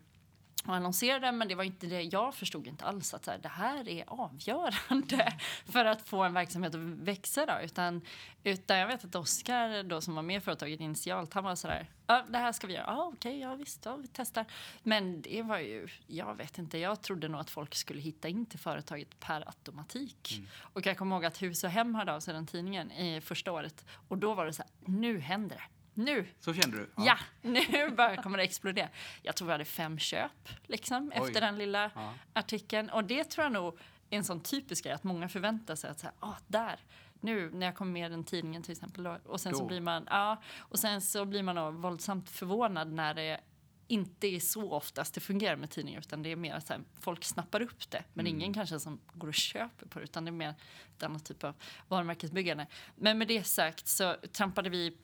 och 0.67 0.75
annonserade 0.75 1.31
men 1.31 1.47
det 1.47 1.55
var 1.55 1.63
inte 1.63 1.87
det 1.87 2.01
jag 2.01 2.35
förstod 2.35 2.67
inte 2.67 2.85
alls 2.85 3.13
att 3.13 3.25
så 3.25 3.31
här, 3.31 3.37
det 3.37 3.49
här 3.49 3.89
är 3.89 4.03
avgörande 4.07 5.33
för 5.65 5.85
att 5.85 6.09
få 6.09 6.23
en 6.23 6.33
verksamhet 6.33 6.75
att 6.75 6.81
växa 6.81 7.45
då. 7.45 7.59
Utan, 7.63 8.01
utan 8.43 8.77
jag 8.77 8.87
vet 8.87 9.05
att 9.05 9.15
Oskar 9.15 9.83
då 9.83 10.01
som 10.01 10.15
var 10.15 10.21
med 10.21 10.37
i 10.37 10.39
företaget 10.39 10.79
initialt 10.79 11.33
han 11.33 11.43
var 11.43 11.55
sådär 11.55 11.89
ja 12.07 12.25
det 12.29 12.37
här 12.37 12.51
ska 12.51 12.67
vi 12.67 12.73
göra, 12.73 12.85
ja 12.87 13.11
okej 13.13 13.39
ja 13.39 13.55
visst 13.55 13.85
ja 13.85 13.95
vi 13.95 14.07
testar. 14.07 14.45
Men 14.83 15.21
det 15.21 15.41
var 15.41 15.59
ju 15.59 15.87
jag 16.07 16.35
vet 16.35 16.57
inte 16.57 16.77
jag 16.77 17.01
trodde 17.01 17.27
nog 17.27 17.41
att 17.41 17.49
folk 17.49 17.75
skulle 17.75 18.01
hitta 18.01 18.27
in 18.27 18.45
till 18.45 18.59
företaget 18.59 19.19
per 19.19 19.47
automatik. 19.47 20.41
Och 20.59 20.85
jag 20.85 20.97
kommer 20.97 21.15
ihåg 21.15 21.25
att 21.25 21.41
Hus 21.41 21.63
och 21.63 21.69
Hem 21.69 21.95
hörde 21.95 22.13
av 22.13 22.19
sig 22.19 22.33
den 22.33 22.47
tidningen 22.47 22.91
i 22.91 23.21
första 23.21 23.51
året 23.51 23.85
och 24.07 24.17
då 24.17 24.33
var 24.33 24.45
det 24.45 24.53
så 24.53 24.63
här 24.63 24.71
nu 24.85 25.19
händer 25.19 25.55
det 25.55 25.74
nu 25.95 26.25
Så 26.39 26.53
kände 26.53 26.77
du? 26.77 26.89
Ja, 26.97 27.17
nu 27.41 27.89
bara 27.89 28.21
kommer 28.23 28.37
det 28.37 28.43
explodera. 28.43 28.89
Jag 29.21 29.35
tror 29.35 29.45
vi 29.45 29.51
hade 29.51 29.65
fem 29.65 29.99
köp 29.99 30.49
liksom, 30.63 31.11
Oj. 31.15 31.27
efter 31.27 31.41
den 31.41 31.57
lilla 31.57 31.91
Ja. 31.95 32.13
artikeln. 32.33 32.89
Och 32.89 33.03
det 33.03 33.23
tror 33.23 33.43
jag 33.45 33.51
nog 33.51 33.79
är 34.09 34.17
en 34.17 34.23
sån 34.23 34.39
typisk 34.39 34.83
grej 34.83 34.93
att 34.93 35.03
många 35.03 35.29
förväntar 35.29 35.75
sig 35.75 35.89
att 35.89 35.99
så 35.99 36.05
här, 36.07 36.15
ah, 36.19 36.35
där, 36.47 36.79
nu 37.19 37.49
när 37.53 37.65
jag 37.65 37.75
kommer 37.75 37.91
med 37.91 38.11
den 38.11 38.23
tidningen 38.23 38.63
till 38.63 38.71
exempel. 38.71 39.03
Då, 39.03 39.17
och 39.25 39.41
sen 39.41 39.53
så 39.53 39.59
Då. 39.59 39.65
blir 39.65 39.81
man, 39.81 40.07
ja, 40.09 40.41
och 40.57 40.79
sen 40.79 41.01
så 41.01 41.25
blir 41.25 41.43
man 41.43 41.55
nog 41.55 41.73
våldsamt 41.73 42.29
förvånad 42.29 42.91
när 42.91 43.13
det 43.13 43.41
inte 43.87 44.27
är 44.27 44.39
så 44.39 44.71
oftast 44.71 45.13
det 45.13 45.21
fungerar 45.21 45.55
med 45.55 45.69
tidningar 45.69 45.99
utan 45.99 46.23
det 46.23 46.31
är 46.31 46.35
mer 46.35 46.53
att 46.55 46.71
folk 46.99 47.23
snappar 47.23 47.61
upp 47.61 47.89
det 47.91 48.03
men 48.13 48.27
ingen 48.27 48.53
kanske 48.53 48.79
som 48.79 48.99
går 49.13 49.27
och 49.27 49.33
köper 49.33 49.85
på 49.87 49.99
det 49.99 50.03
utan 50.03 50.25
det 50.25 50.29
är 50.29 50.31
mer 50.33 50.53
ett 50.97 51.03
annat 51.03 51.25
typ 51.25 51.43
av 51.43 51.55
varumärkesbyggande. 51.87 52.67
Men 52.95 53.17
med 53.17 53.27
det 53.27 53.43
sagt 53.43 53.87
så 53.87 54.15
trampade 54.31 54.69
vi 54.69 54.97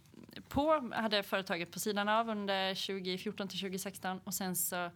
på, 0.50 0.92
hade 0.96 1.24
företaget 1.24 1.72
på 1.72 1.80
sidan 1.80 2.10
av 2.10 2.30
under 2.30 2.75
2014 2.75 3.48
till 3.48 3.60
2016 3.60 4.20
och 4.24 4.34
sen 4.34 4.56
så 4.56 4.92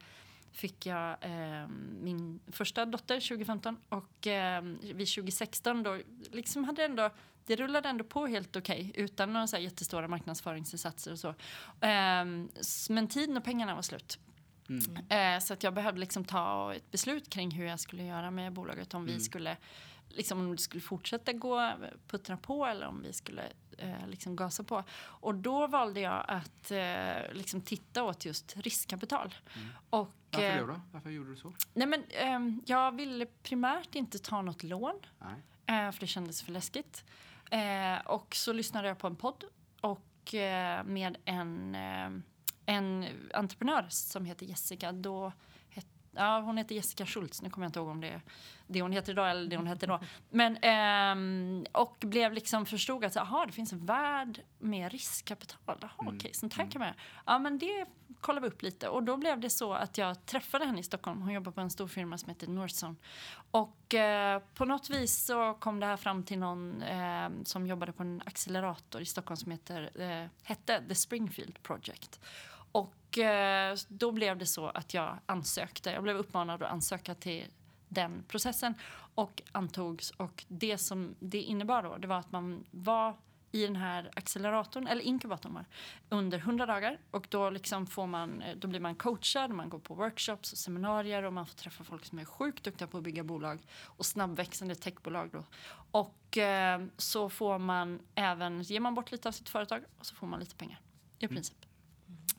fick 0.52 0.86
jag 0.86 1.10
eh, 1.20 1.68
min 2.02 2.40
första 2.46 2.86
dotter 2.86 3.20
2015 3.28 3.76
och 3.88 4.26
eh, 4.26 4.62
vid 4.80 5.08
2016 5.14 5.82
då 5.82 6.00
liksom 6.32 6.64
hade 6.64 6.84
ändå 6.84 7.10
det 7.46 7.56
rullade 7.56 7.88
ändå 7.88 8.04
på 8.04 8.26
helt 8.26 8.56
okej 8.56 8.92
utan 8.94 9.32
några 9.32 9.46
så 9.46 9.56
jättestora 9.58 10.08
marknadsföringsinsatser 10.08 11.12
och 11.12 11.18
så. 11.18 11.34
S- 12.60 12.90
men 12.90 13.08
tiden 13.08 13.36
och 13.36 13.44
pengarna 13.44 13.74
var 13.74 13.82
slut. 13.82 14.18
Eh, 15.08 15.38
så 15.40 15.52
att 15.52 15.62
jag 15.62 15.74
behövde 15.74 16.00
liksom 16.00 16.24
ta 16.24 16.74
ett 16.74 16.90
beslut 16.90 17.30
kring 17.30 17.50
hur 17.50 17.66
jag 17.66 17.80
skulle 17.80 18.02
göra 18.04 18.30
med 18.30 18.52
bolaget. 18.52 18.94
Om 18.94 19.06
vi 19.06 19.12
skulle 19.20 19.56
liksom 20.08 20.40
om 20.40 20.56
det 20.56 20.62
skulle 20.62 20.80
fortsätta 20.80 21.32
gå, 21.32 21.72
puttra 22.06 22.36
på 22.36 22.66
eller 22.66 22.86
om 22.86 23.02
vi 23.02 23.12
skulle 23.12 23.42
eh, 23.78 24.08
liksom 24.08 24.36
gasa 24.36 24.64
på. 24.64 24.84
Och 24.98 25.34
då 25.34 25.66
valde 25.66 26.00
jag 26.00 26.24
att 26.28 26.70
eh, 26.70 27.32
liksom 27.32 27.60
titta 27.60 28.04
åt 28.04 28.24
just 28.24 28.56
riskkapital. 28.56 29.34
Och, 29.90 30.14
Varför 30.30 30.48
eh, 30.48 30.66
det 30.66 30.72
då? 30.72 30.80
Varför 30.92 31.10
gjorde 31.10 31.30
du 31.30 31.36
så? 31.36 31.52
Nej 31.74 31.86
men 31.86 32.04
ehm, 32.10 32.62
jag 32.66 32.92
ville 32.96 33.26
primärt 33.26 33.94
inte 33.94 34.18
ta 34.18 34.42
något 34.42 34.62
lån. 34.62 35.00
Eh, 35.66 35.92
för 35.92 36.00
det 36.00 36.06
kändes 36.06 36.42
för 36.42 36.52
läskigt. 36.52 37.04
Eh, 37.50 38.06
och 38.06 38.34
så 38.34 38.52
lyssnade 38.52 38.88
jag 38.88 38.98
på 38.98 39.06
en 39.06 39.16
podd 39.16 39.44
och 39.80 40.34
eh, 40.34 40.84
med 40.84 41.16
en, 41.24 41.74
eh, 41.74 42.10
en 42.66 43.06
entreprenör 43.34 43.86
som 43.88 44.24
heter 44.24 44.46
Jessica. 44.46 44.92
Då 44.92 45.32
het, 45.68 45.86
ja, 46.16 46.40
hon 46.40 46.56
heter 46.56 46.74
Jessica 46.74 47.06
Schultz. 47.06 47.42
Nu 47.42 47.50
kommer 47.50 47.64
jag 47.64 47.68
inte 47.68 47.78
ihåg 47.78 47.88
om 47.88 48.00
det 48.00 48.08
är 48.08 48.20
det 48.66 48.82
hon 48.82 48.92
heter 48.92 49.12
idag 49.12 49.30
eller 49.30 49.50
det 49.50 49.56
hon 49.56 49.66
hette 49.66 49.86
då. 49.86 50.00
Men, 50.30 50.58
ehm, 50.62 51.66
och 51.72 51.96
blev 52.00 52.32
liksom 52.32 52.66
förstod 52.66 53.04
att 53.04 53.16
aha, 53.16 53.46
det 53.46 53.52
finns 53.52 53.72
en 53.72 53.86
värld 53.86 54.40
med 54.58 54.92
riskkapital. 54.92 55.78
Jaha, 55.80 55.90
okej, 55.96 56.30
sånt 56.34 56.54
här 56.54 56.70
kan 56.70 56.78
man 56.78 56.88
göra. 56.88 56.96
Ja, 57.26 57.38
men 57.38 57.58
det 57.58 57.86
kollade 58.20 58.48
vi 58.48 58.54
upp 58.54 58.62
lite 58.62 58.88
och 58.88 59.02
då 59.02 59.16
blev 59.16 59.40
det 59.40 59.50
så 59.50 59.72
att 59.72 59.98
jag 59.98 60.26
träffade 60.26 60.64
henne 60.64 60.80
i 60.80 60.82
Stockholm. 60.82 61.22
Hon 61.22 61.32
jobbar 61.32 61.52
på 61.52 61.60
en 61.60 61.70
stor 61.70 61.88
firma 61.88 62.18
som 62.18 62.28
heter 62.28 62.46
Northzone. 62.46 62.94
Och 63.50 63.94
eh, 63.94 64.42
på 64.54 64.64
något 64.64 64.90
vis 64.90 65.24
så 65.24 65.54
kom 65.54 65.80
det 65.80 65.86
här 65.86 65.96
fram 65.96 66.22
till 66.22 66.38
någon 66.38 66.82
eh, 66.82 67.28
som 67.44 67.66
jobbade 67.66 67.92
på 67.92 68.02
en 68.02 68.22
accelerator 68.26 69.00
i 69.00 69.04
Stockholm 69.04 69.36
som 69.36 69.52
heter, 69.52 69.90
eh, 70.00 70.28
hette 70.42 70.82
The 70.88 70.94
Springfield 70.94 71.62
Project. 71.62 72.20
Och 72.76 73.18
eh, 73.18 73.76
då 73.88 74.12
blev 74.12 74.38
det 74.38 74.46
så 74.46 74.68
att 74.68 74.94
jag 74.94 75.18
ansökte. 75.26 75.90
Jag 75.90 76.02
blev 76.02 76.16
uppmanad 76.16 76.62
att 76.62 76.70
ansöka 76.70 77.14
till 77.14 77.44
den 77.88 78.24
processen 78.28 78.74
och 79.14 79.42
antogs. 79.52 80.10
Och 80.10 80.44
det 80.48 80.78
som 80.78 81.14
det 81.18 81.42
innebar 81.42 81.82
då, 81.82 81.96
det 81.96 82.06
var 82.06 82.18
att 82.18 82.32
man 82.32 82.64
var 82.70 83.16
i 83.52 83.66
den 83.66 83.76
här 83.76 84.10
acceleratorn, 84.16 84.86
eller 84.86 85.02
inkubatorn 85.02 85.54
var, 85.54 85.64
under 86.08 86.38
100 86.38 86.66
dagar. 86.66 86.98
Och 87.10 87.26
då, 87.30 87.50
liksom 87.50 87.86
får 87.86 88.06
man, 88.06 88.42
eh, 88.42 88.56
då 88.56 88.68
blir 88.68 88.80
man 88.80 88.94
coachad, 88.94 89.50
man 89.50 89.68
går 89.68 89.78
på 89.78 89.94
workshops 89.94 90.52
och 90.52 90.58
seminarier 90.58 91.22
och 91.22 91.32
man 91.32 91.46
får 91.46 91.54
träffa 91.54 91.84
folk 91.84 92.04
som 92.04 92.18
är 92.18 92.24
sjukt 92.24 92.64
duktiga 92.64 92.88
på 92.88 92.98
att 92.98 93.04
bygga 93.04 93.24
bolag 93.24 93.58
och 93.84 94.06
snabbväxande 94.06 94.74
techbolag. 94.74 95.30
Då. 95.32 95.44
Och 95.90 96.38
eh, 96.38 96.84
så 96.96 97.30
får 97.30 97.58
man 97.58 98.00
även, 98.14 98.62
ger 98.62 98.80
man 98.80 98.94
bort 98.94 99.12
lite 99.12 99.28
av 99.28 99.32
sitt 99.32 99.48
företag 99.48 99.84
och 99.98 100.06
så 100.06 100.14
får 100.14 100.26
man 100.26 100.40
lite 100.40 100.56
pengar 100.56 100.80
i 101.18 101.28
princip. 101.28 101.65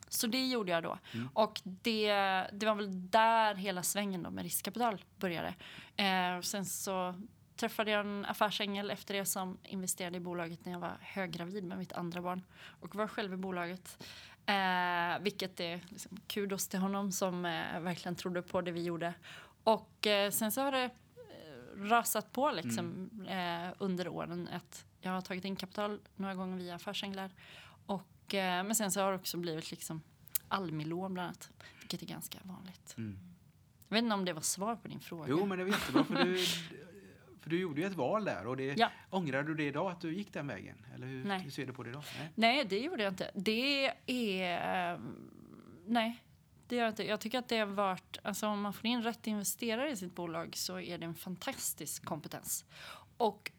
Så 0.09 0.27
det 0.27 0.47
gjorde 0.47 0.71
jag 0.71 0.83
då. 0.83 0.97
Och 1.33 1.61
det, 1.63 2.11
det 2.53 2.65
var 2.65 2.75
väl 2.75 3.09
där 3.09 3.55
hela 3.55 3.83
svängen 3.83 4.23
då 4.23 4.29
med 4.29 4.43
riskkapital 4.43 5.03
började. 5.15 5.55
Eh, 5.95 6.41
sen 6.41 6.65
så 6.65 7.15
träffade 7.55 7.91
jag 7.91 7.99
en 7.99 8.25
affärsängel 8.25 8.91
efter 8.91 9.13
det 9.13 9.25
som 9.25 9.57
investerade 9.63 10.17
i 10.17 10.19
bolaget 10.19 10.65
när 10.65 10.71
jag 10.71 10.79
var 10.79 10.97
höggravid 11.01 11.63
med 11.63 11.77
mitt 11.77 11.93
andra 11.93 12.21
barn 12.21 12.45
och 12.81 12.95
var 12.95 13.07
själv 13.07 13.33
i 13.33 13.37
bolaget. 13.37 14.03
Eh, 14.45 15.19
vilket 15.21 15.59
är 15.59 15.81
liksom 15.89 16.17
kudos 16.27 16.67
till 16.67 16.79
honom 16.79 17.11
som 17.11 17.45
eh, 17.45 17.79
verkligen 17.79 18.15
trodde 18.15 18.41
på 18.41 18.61
det 18.61 18.71
vi 18.71 18.83
gjorde. 18.83 19.13
Och 19.63 20.07
eh, 20.07 20.31
sen 20.31 20.51
så 20.51 20.61
har 20.61 20.71
det 20.71 20.83
eh, 20.83 21.81
rasat 21.81 22.31
på 22.31 22.51
liksom, 22.51 23.09
eh, 23.27 23.73
under 23.77 24.07
åren. 24.07 24.49
Att 24.53 24.85
jag 25.01 25.11
har 25.11 25.21
tagit 25.21 25.45
in 25.45 25.55
kapital 25.55 25.99
några 26.15 26.35
gånger 26.35 26.57
via 26.57 26.75
affärsänglar. 26.75 27.31
Och, 27.85 28.01
eh, 28.33 28.41
men 28.63 28.75
sen 28.75 28.91
så 28.91 29.01
har 29.01 29.11
det 29.11 29.17
också 29.17 29.37
blivit 29.37 29.71
liksom 29.71 30.01
Almi-lån 30.47 31.13
bland 31.13 31.25
annat, 31.27 31.51
vilket 31.79 32.01
är 32.01 32.05
ganska 32.05 32.37
vanligt. 32.43 32.95
Mm. 32.97 33.19
Jag 33.89 33.95
vet 33.95 34.03
inte 34.03 34.13
om 34.15 34.25
det 34.25 34.33
var 34.33 34.41
svar 34.41 34.75
på 34.75 34.87
din 34.87 34.99
fråga. 34.99 35.25
Jo, 35.29 35.45
men 35.45 35.57
det 35.57 35.63
var 35.63 35.71
jättebra 35.71 36.03
för 36.03 36.23
du, 36.25 36.45
för 37.41 37.49
du 37.49 37.59
gjorde 37.59 37.81
ju 37.81 37.87
ett 37.87 37.95
val 37.95 38.25
där 38.25 38.47
och 38.47 38.57
det, 38.57 38.77
Ja. 38.77 38.91
ångrar 39.09 39.43
du 39.43 39.55
det 39.55 39.63
idag 39.63 39.91
att 39.91 40.01
du 40.01 40.13
gick 40.15 40.33
den 40.33 40.47
vägen? 40.47 40.85
Eller 40.95 41.07
hur, 41.07 41.23
Nej. 41.25 41.39
hur 41.39 41.51
ser 41.51 41.65
du 41.65 41.73
på 41.73 41.83
det 41.83 41.89
idag? 41.89 42.03
Nej. 42.19 42.29
Nej, 42.35 42.65
det 42.65 42.79
gjorde 42.79 43.03
jag 43.03 43.11
inte. 43.11 43.31
Det 43.35 43.91
är... 44.07 44.93
eh, 44.93 44.99
nej, 45.85 46.23
det 46.67 46.75
gör 46.75 46.83
jag 46.83 46.91
inte. 46.91 47.07
Jag 47.07 47.19
tycker 47.19 47.39
att 47.39 47.47
det 47.49 47.57
har 47.57 47.65
varit... 47.65 48.17
Alltså 48.23 48.47
om 48.47 48.61
man 48.61 48.73
får 48.73 48.85
in 48.85 49.03
rätt 49.03 49.27
investerare 49.27 49.91
i 49.91 49.95
sitt 49.95 50.15
bolag 50.15 50.55
så 50.55 50.79
är 50.79 50.97
det 50.97 51.05
en 51.05 51.15
fantastisk 51.15 52.05
kompetens. 52.05 52.65
Och 53.17 53.51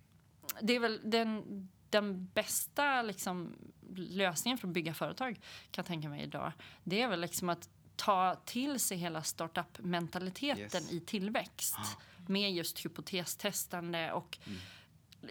det 0.63 0.73
är 0.77 0.81
väl 0.81 1.01
den, 1.05 1.45
den 1.91 2.27
bästa 2.27 3.03
liksom, 3.03 3.55
lösningen 3.97 4.59
för 4.59 4.69
att 4.69 4.75
bygga 4.75 4.95
företag 4.95 5.35
kan 5.71 5.83
jag 5.83 5.87
tänka 5.87 6.09
mig 6.09 6.23
idag. 6.23 6.53
Det 6.85 7.03
är 7.03 7.09
väl 7.09 7.21
liksom 7.21 7.49
att 7.49 7.69
ta 7.97 8.35
till 8.45 8.81
sig 8.81 8.99
hela 8.99 9.23
startup-mentaliteten 9.23 10.83
Yes. 10.83 10.93
i 10.93 11.01
tillväxt 11.01 11.77
med 12.27 12.53
just 12.53 12.85
hypotestestande 12.85 14.13
och 14.13 14.39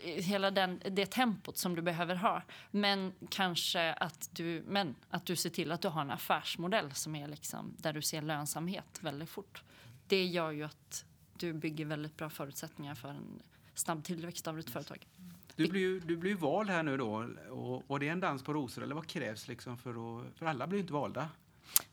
hela 0.04 0.52
den, 0.52 0.82
det 0.91 1.06
tempot 1.06 1.58
som 1.58 1.76
du 1.76 1.82
behöver 1.82 2.15
ha. 2.15 2.41
Men 2.72 3.13
kanske 3.30 3.93
att 3.93 4.30
du, 4.32 4.63
men 4.67 4.96
att 5.10 5.26
du 5.26 5.36
ser 5.36 5.50
till 5.50 5.72
att 5.72 5.82
du 5.82 5.88
har 5.88 6.02
en 6.02 6.12
affärsmodell 6.12 6.91
som 6.91 7.15
är 7.15 7.28
liksom, 7.28 7.76
där 7.78 7.93
du 7.93 8.02
ser 8.02 8.22
lönsamhet 8.22 9.00
väldigt 9.02 9.30
fort. 9.30 9.63
Det 10.08 10.26
gör 10.26 10.52
ju 10.52 10.63
att 10.63 11.06
du 11.34 11.54
bygger 11.54 11.86
väldigt 11.86 12.17
bra 12.17 12.30
förutsättningar 12.30 12.96
för 12.96 13.10
en 13.10 13.41
snabb 13.74 14.04
tillväxt 14.04 14.48
av 14.48 14.58
ditt 14.58 14.70
företag. 14.70 15.08
Du 15.58 15.67
blir 15.67 15.82
ju 15.82 16.00
du 16.00 16.17
blir 16.17 16.36
vald 16.36 16.70
här 16.70 16.84
nu 16.84 16.98
då. 16.98 17.30
Och, 17.50 17.84
och 17.91 18.00
det 18.00 18.08
är 18.08 18.12
en 18.12 18.20
dans 18.20 18.43
på 18.43 18.54
rosor, 18.54 18.84
eller 18.84 18.96
vad 18.96 19.08
krävs 19.08 19.48
liksom 19.48 19.78
för 19.78 19.89
att... 19.89 20.38
För 20.38 20.46
alla 20.46 20.67
blir 20.67 20.78
ju 20.78 20.82
inte 20.82 20.93
valda. 20.93 21.30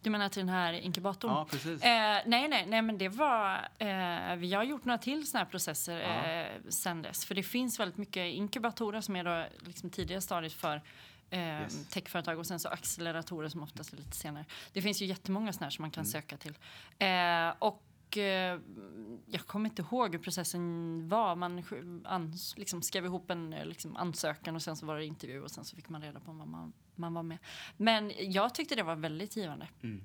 Du 0.00 0.10
menar 0.10 0.28
till 0.28 0.40
den 0.40 0.48
här 0.48 0.72
inkubatorn? 0.72 1.30
Ja, 1.32 1.46
precis. 1.50 1.82
Eh, 1.82 2.18
nej, 2.26 2.48
nej, 2.48 2.66
nej, 2.68 2.82
men 2.82 2.98
det 2.98 3.08
var... 3.08 3.68
Eh, 3.78 4.36
vi 4.36 4.54
har 4.54 4.62
gjort 4.62 4.84
några 4.84 4.98
till 4.98 5.26
såna 5.26 5.44
här 5.44 5.50
processer 5.50 5.98
Ja. 6.00 6.24
eh, 6.30 6.62
sen 6.68 7.02
dess. 7.02 7.24
För 7.24 7.34
det 7.34 7.42
finns 7.42 7.80
väldigt 7.80 7.96
mycket 7.98 8.34
inkubatorer 8.34 9.00
som 9.00 9.16
är 9.16 9.24
då 9.24 9.46
liksom 9.66 9.90
tidigare 9.90 10.20
stadiet 10.20 10.52
för 10.52 10.82
eh, 11.30 11.38
Yes. 11.62 11.88
techföretag 11.88 12.38
och 12.38 12.46
sen 12.46 12.60
så 12.60 12.68
acceleratorer 12.68 13.48
som 13.48 13.62
oftast 13.62 13.92
är 13.92 13.96
lite 13.96 14.16
senare. 14.16 14.44
Det 14.72 14.82
finns 14.82 15.02
ju 15.02 15.06
jättemånga 15.06 15.52
såna 15.52 15.66
här 15.66 15.70
som 15.70 15.82
man 15.82 15.90
kan 15.90 16.02
Mm. 16.04 16.12
söka 16.12 16.36
till. 16.36 16.54
Eh, 16.98 17.54
och 18.14 18.18
eh, 18.18 18.60
jag 19.26 19.40
kommer 19.46 19.68
inte 19.70 19.82
ihåg 19.82 20.12
hur 20.12 20.18
processen 20.22 21.08
var. 21.08 21.36
Man 21.36 21.60
ans- 22.04 22.58
liksom 22.58 22.82
skrev 22.82 23.04
ihop 23.04 23.30
en 23.30 23.52
eh, 23.52 23.66
liksom, 23.66 23.96
ansökan 23.96 24.54
och 24.56 24.62
sen 24.62 24.76
så 24.76 24.86
var 24.86 24.96
det 24.98 25.04
intervju 25.04 25.40
och 25.42 25.50
sen 25.50 25.64
så 25.64 25.76
fick 25.76 25.88
man 25.88 26.02
reda 26.02 26.20
på 26.20 26.30
om 26.30 26.50
man, 26.50 26.72
man 26.94 27.14
var 27.14 27.22
med. 27.22 27.38
Men 27.76 28.12
jag 28.18 28.54
tyckte 28.54 28.74
det 28.74 28.82
var 28.82 28.96
väldigt 28.96 29.36
givande. 29.36 29.68
Mm. 29.82 30.04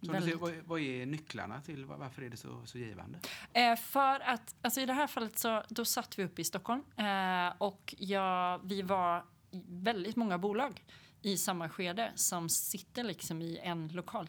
Så 0.00 0.06
du 0.06 0.12
Väldigt. 0.12 0.34
ser, 0.34 0.40
vad, 0.40 0.54
vad 0.64 0.80
är 0.80 1.06
nycklarna 1.06 1.60
till 1.60 1.84
var- 1.84 1.96
varför 1.96 2.22
är 2.22 2.30
det 2.30 2.36
så, 2.36 2.62
så 2.66 2.78
givande? 2.78 3.18
Eh, 3.52 3.76
för 3.76 4.20
att, 4.20 4.54
alltså 4.62 4.80
i 4.80 4.86
det 4.86 4.92
här 4.92 5.06
fallet 5.06 5.38
så, 5.38 5.62
då 5.68 5.84
satt 5.84 6.18
vi 6.18 6.24
uppe 6.24 6.40
i 6.40 6.44
Stockholm 6.44 6.82
eh, 6.96 7.52
och 7.58 7.94
jag, 7.98 8.60
vi 8.64 8.82
var 8.82 9.24
väldigt 9.68 10.16
många 10.16 10.38
bolag 10.38 10.84
i 11.22 11.36
samma 11.36 11.68
skede 11.68 12.12
som 12.14 12.48
sitter 12.48 13.04
liksom 13.04 13.42
i 13.42 13.58
en 13.62 13.88
lokal. 13.88 14.28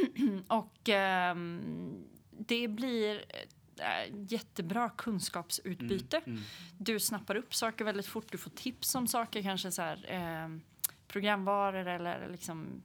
och 0.48 0.88
ehm, 0.88 2.04
det 2.30 2.68
blir 2.68 3.24
eh, 3.76 4.14
jättebra 4.28 4.90
kunskapsutbyte. 4.90 6.20
Mm. 6.26 6.42
Du 6.78 7.00
snappar 7.00 7.36
upp 7.36 7.54
saker 7.54 7.84
väldigt 7.84 8.06
fort, 8.06 8.32
du 8.32 8.38
får 8.38 8.50
tips 8.50 8.94
om 8.94 9.06
saker, 9.06 9.42
kanske 9.42 9.70
så 9.70 9.82
här, 9.82 10.06
eh, 10.08 10.58
programvaror 11.08 11.88
eller 11.88 12.28
liksom 12.28 12.82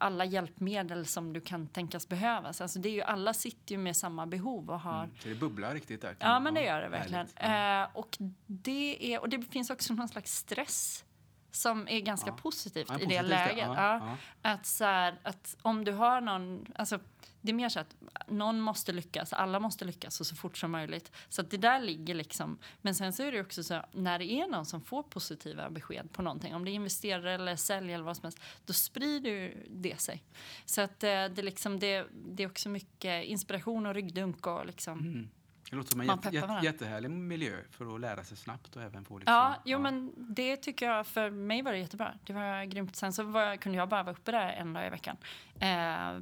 alla 0.00 0.24
hjälpmedel 0.24 1.06
som 1.06 1.32
du 1.32 1.40
kan 1.40 1.66
tänkas 1.66 2.08
behöva. 2.08 2.48
Alltså 2.48 2.78
det 2.78 2.88
är 2.88 2.92
ju, 2.92 3.02
alla 3.02 3.34
sitter 3.34 3.74
ju 3.74 3.78
med 3.78 3.96
samma 3.96 4.26
behov 4.26 4.70
och 4.70 4.80
har 4.80 5.00
Mm. 5.00 5.10
Det 5.24 5.34
bubblar 5.34 5.74
riktigt 5.74 6.00
där? 6.00 6.16
Ja, 6.18 6.40
men 6.40 6.54
det 6.54 6.64
gör 6.64 6.80
det 6.80 6.88
verkligen. 6.88 7.26
Eh, 7.36 7.88
och, 7.92 8.16
det 8.46 9.14
är, 9.14 9.20
och 9.20 9.28
det 9.28 9.42
finns 9.42 9.70
också 9.70 9.94
någon 9.94 10.08
slags 10.08 10.36
stress 10.36 11.04
som 11.50 11.88
är 11.88 12.00
ganska 12.00 12.30
Ja. 12.30 12.36
positivt 12.36 12.86
Ja, 12.88 12.94
i 12.94 12.98
det 12.98 13.04
positivt, 13.04 13.28
läget. 13.28 13.64
ja. 13.66 14.16
Att, 14.42 14.66
så 14.66 14.84
här, 14.84 15.18
att 15.22 15.56
om 15.62 15.84
du 15.84 15.92
har 15.92 16.20
någon... 16.20 16.66
Alltså, 16.74 16.98
det 17.42 17.50
är 17.50 17.54
mer 17.54 17.68
så 17.68 17.80
att 17.80 17.96
någon 18.28 18.60
måste 18.60 18.92
lyckas, 18.92 19.32
alla 19.32 19.60
måste 19.60 19.84
lyckas 19.84 20.20
och 20.20 20.26
så 20.26 20.36
fort 20.36 20.56
som 20.58 20.70
möjligt. 20.70 21.12
Så 21.28 21.40
att 21.40 21.50
det 21.50 21.56
där 21.56 21.80
ligger 21.80 22.14
liksom. 22.14 22.58
Men 22.80 22.94
sen 22.94 23.12
så 23.12 23.22
är 23.22 23.32
det 23.32 23.40
också 23.40 23.62
så 23.62 23.82
när 23.92 24.18
det 24.18 24.32
är 24.32 24.46
någon 24.48 24.66
som 24.66 24.80
får 24.82 25.02
positiva 25.02 25.70
besked 25.70 26.12
på 26.12 26.22
någonting, 26.22 26.54
om 26.54 26.64
det 26.64 26.70
är 26.70 26.72
investerare 26.72 27.34
eller 27.34 27.56
sälj 27.56 27.92
eller 27.92 28.04
vad 28.04 28.16
som 28.16 28.22
helst, 28.22 28.38
då 28.66 28.72
sprider 28.72 29.30
ju 29.30 29.66
det 29.70 30.00
sig. 30.00 30.22
Så 30.64 30.80
att 30.80 31.04
eh, 31.04 31.24
det, 31.24 31.42
liksom, 31.42 31.78
det, 31.78 32.06
det 32.12 32.42
är 32.42 32.46
också 32.46 32.68
mycket 32.68 33.24
inspiration 33.24 33.86
och 33.86 33.94
ryggdunk 33.94 34.46
och 34.46 34.66
liksom. 34.66 34.98
Mm. 34.98 35.30
Det 35.70 35.76
låter 35.76 35.90
som 35.90 36.00
en 36.00 36.06
Man 36.06 36.20
jätte, 36.24 36.36
jätte, 36.36 36.60
jättehärlig 36.62 37.10
miljö 37.10 37.56
för 37.70 37.94
att 37.94 38.00
lära 38.00 38.24
sig 38.24 38.36
snabbt 38.36 38.76
och 38.76 38.82
även 38.82 39.04
få 39.04 39.18
liksom, 39.18 39.34
Ja, 39.34 39.62
jo 39.64 39.78
men 39.78 40.12
det 40.16 40.56
tycker 40.56 40.86
jag, 40.86 41.06
för 41.06 41.30
mig 41.30 41.62
var 41.62 41.72
det 41.72 41.78
jättebra. 41.78 42.14
Det 42.24 42.32
var 42.32 42.64
grymt. 42.64 42.96
Sen 42.96 43.12
så 43.12 43.22
var, 43.22 43.56
kunde 43.56 43.78
jag 43.78 43.88
bara 43.88 44.02
vara 44.02 44.12
uppe 44.12 44.30
där 44.32 44.48
en 44.48 44.72
dag 44.72 44.86
i 44.86 44.90
veckan. 44.90 45.16
Eh, 45.54 45.68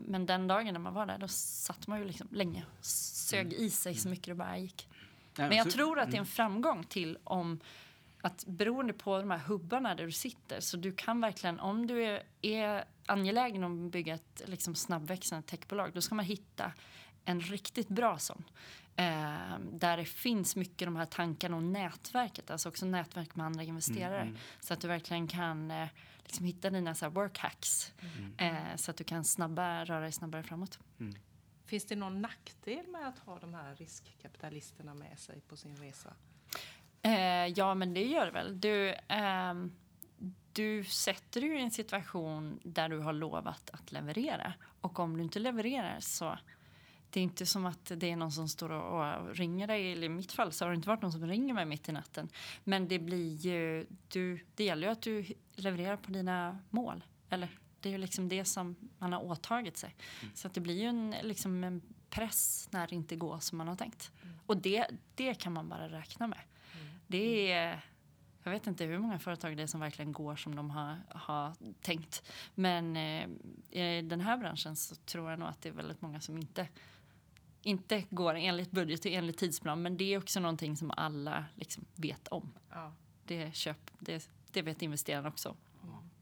men 0.06 0.26
den 0.26 0.46
dagen 0.46 0.72
när 0.72 0.80
man 0.80 0.94
var 0.94 1.06
där, 1.06 1.18
då 1.18 1.28
satt 1.28 1.86
man 1.86 1.98
ju 1.98 2.04
liksom 2.04 2.28
länge. 2.30 2.64
Sög 2.80 3.52
i 3.52 3.70
sig 3.70 3.94
så 3.94 4.08
mycket 4.08 4.26
det 4.26 4.34
bara 4.34 4.58
gick. 4.58 4.88
Nej, 5.38 5.48
Men 5.48 5.58
jag 5.58 5.66
så- 5.66 5.72
tror 5.72 5.98
att 5.98 6.10
det 6.10 6.16
är 6.16 6.20
en 6.20 6.24
mm. 6.24 6.26
framgång 6.26 6.84
till 6.84 7.18
om 7.24 7.60
att 8.20 8.44
beroende 8.46 8.92
på 8.92 9.18
de 9.18 9.30
här 9.30 9.38
hubbarna 9.38 9.94
där 9.94 10.04
du 10.04 10.12
sitter, 10.12 10.60
så 10.60 10.76
du 10.76 10.92
kan 10.92 11.20
verkligen, 11.20 11.60
om 11.60 11.86
du 11.86 12.04
är, 12.04 12.22
är 12.42 12.84
angelägen 13.06 13.64
om 13.64 13.86
att 13.86 13.92
bygga 13.92 14.14
ett 14.14 14.42
liksom 14.46 14.74
snabbväxande 14.74 15.46
techbolag, 15.46 15.90
då 15.94 16.00
ska 16.00 16.14
man 16.14 16.24
hitta 16.24 16.72
en 17.28 17.40
riktigt 17.40 17.88
bra 17.88 18.18
sån. 18.18 18.44
Eh, 18.96 19.58
där 19.72 19.96
det 19.96 20.04
finns 20.04 20.56
mycket 20.56 20.86
de 20.86 20.96
här 20.96 21.06
tankarna 21.06 21.56
och 21.56 21.62
nätverket, 21.62 22.50
alltså 22.50 22.68
också 22.68 22.86
nätverk 22.86 23.36
med 23.36 23.46
andra 23.46 23.62
investerare. 23.62 24.20
Mm, 24.20 24.28
mm. 24.28 24.40
Så 24.60 24.74
att 24.74 24.80
du 24.80 24.88
verkligen 24.88 25.28
kan 25.28 25.70
eh, 25.70 25.88
liksom 26.24 26.46
hitta 26.46 26.70
dina 26.70 26.94
så 26.94 27.04
här 27.04 27.10
work 27.10 27.38
hacks. 27.38 27.92
Mm. 28.00 28.56
Eh, 28.56 28.76
så 28.76 28.90
att 28.90 28.96
du 28.96 29.04
kan 29.04 29.24
snabba, 29.24 29.84
röra 29.84 30.00
dig 30.00 30.12
snabbare 30.12 30.42
framåt. 30.42 30.78
Finns 31.66 31.86
det 31.86 31.96
någon 31.96 32.22
nackdel 32.22 32.86
med 32.86 33.08
att 33.08 33.18
ha 33.18 33.38
de 33.38 33.54
här 33.54 33.74
riskkapitalisterna 33.74 34.94
med 34.94 35.18
sig 35.18 35.40
på 35.40 35.56
sin 35.56 35.76
resa? 35.76 36.14
Eh, 37.02 37.46
ja, 37.46 37.74
men 37.74 37.94
det 37.94 38.04
gör 38.04 38.26
det 38.26 38.32
väl. 38.32 38.60
Du, 38.60 38.94
ehm, 39.08 39.72
du 40.52 40.84
sätter 40.84 41.40
dig 41.40 41.50
i 41.50 41.62
en 41.62 41.70
situation 41.70 42.60
där 42.64 42.88
du 42.88 42.98
har 42.98 43.12
lovat 43.12 43.70
att 43.70 43.92
leverera. 43.92 44.52
Och 44.80 44.98
om 44.98 45.16
du 45.16 45.22
inte 45.22 45.38
levererar 45.38 46.00
så 46.00 46.38
det 47.10 47.20
är 47.20 47.24
inte 47.24 47.46
som 47.46 47.66
att 47.66 47.92
det 47.96 48.10
är 48.10 48.16
någon 48.16 48.32
som 48.32 48.48
står 48.48 48.70
och, 48.70 49.36
ringer 49.36 49.66
dig. 49.66 49.92
Eller 49.92 50.06
I 50.06 50.08
mitt 50.08 50.32
fall 50.32 50.52
så 50.52 50.64
har 50.64 50.70
det 50.70 50.76
inte 50.76 50.88
varit 50.88 51.02
någon 51.02 51.12
som 51.12 51.26
ringer 51.26 51.54
mig 51.54 51.64
mitt 51.64 51.88
i 51.88 51.92
natten. 51.92 52.28
Men 52.64 52.88
det 52.88 52.98
blir 52.98 53.34
ju, 53.34 53.86
du, 54.08 54.40
det 54.54 54.64
gäller 54.64 54.86
ju 54.86 54.92
att 54.92 55.02
du 55.02 55.24
levererar 55.54 55.96
på 55.96 56.10
dina 56.10 56.58
mål. 56.70 57.04
Eller 57.30 57.48
det 57.80 57.88
är 57.88 57.92
ju 57.92 57.98
liksom 57.98 58.28
det 58.28 58.44
som 58.44 58.76
man 58.98 59.12
har 59.12 59.24
åtagit 59.24 59.76
sig. 59.76 59.94
Så 60.34 60.46
att 60.46 60.54
det 60.54 60.60
blir 60.60 60.80
ju 60.80 60.86
en, 60.86 61.14
liksom 61.22 61.64
en 61.64 61.82
press 62.10 62.68
när 62.70 62.86
det 62.86 62.94
inte 62.94 63.16
går 63.16 63.38
som 63.38 63.58
man 63.58 63.68
har 63.68 63.76
tänkt. 63.76 64.10
Och 64.46 64.56
det, 64.56 64.86
det 65.14 65.34
kan 65.34 65.52
man 65.52 65.68
bara 65.68 65.88
räkna 65.88 66.26
med. 66.26 66.40
Det 67.06 67.52
är... 67.52 67.84
Jag 68.42 68.52
vet 68.52 68.66
inte 68.66 68.84
hur 68.84 68.98
många 68.98 69.18
företag 69.18 69.56
det 69.56 69.62
är 69.62 69.66
som 69.66 69.80
verkligen 69.80 70.12
går 70.12 70.36
som 70.36 70.56
de 70.56 70.70
har, 70.70 70.96
har 71.08 71.54
tänkt. 71.80 72.32
Men 72.54 72.96
eh, 72.96 73.28
i 73.70 74.02
den 74.02 74.20
här 74.20 74.36
branschen 74.36 74.76
så 74.76 74.94
tror 74.94 75.30
jag 75.30 75.38
nog 75.38 75.48
att 75.48 75.62
det 75.62 75.68
är 75.68 75.72
väldigt 75.72 76.02
många 76.02 76.20
som 76.20 76.38
inte, 76.38 76.68
inte 77.68 78.04
går 78.10 78.34
enligt 78.34 78.70
budget 78.70 79.00
och 79.04 79.10
enligt 79.10 79.38
tidsplan. 79.38 79.82
Men 79.82 79.96
det 79.96 80.14
är 80.14 80.18
också 80.18 80.40
någonting 80.40 80.76
som 80.76 80.90
alla 80.96 81.44
liksom 81.54 81.84
vet 81.94 82.28
om. 82.28 82.52
Ja. 82.70 82.92
Det, 83.24 83.54
köp, 83.54 83.90
det, 83.98 84.30
det 84.52 84.62
vet 84.62 84.82
investerarna 84.82 85.28
också. 85.28 85.56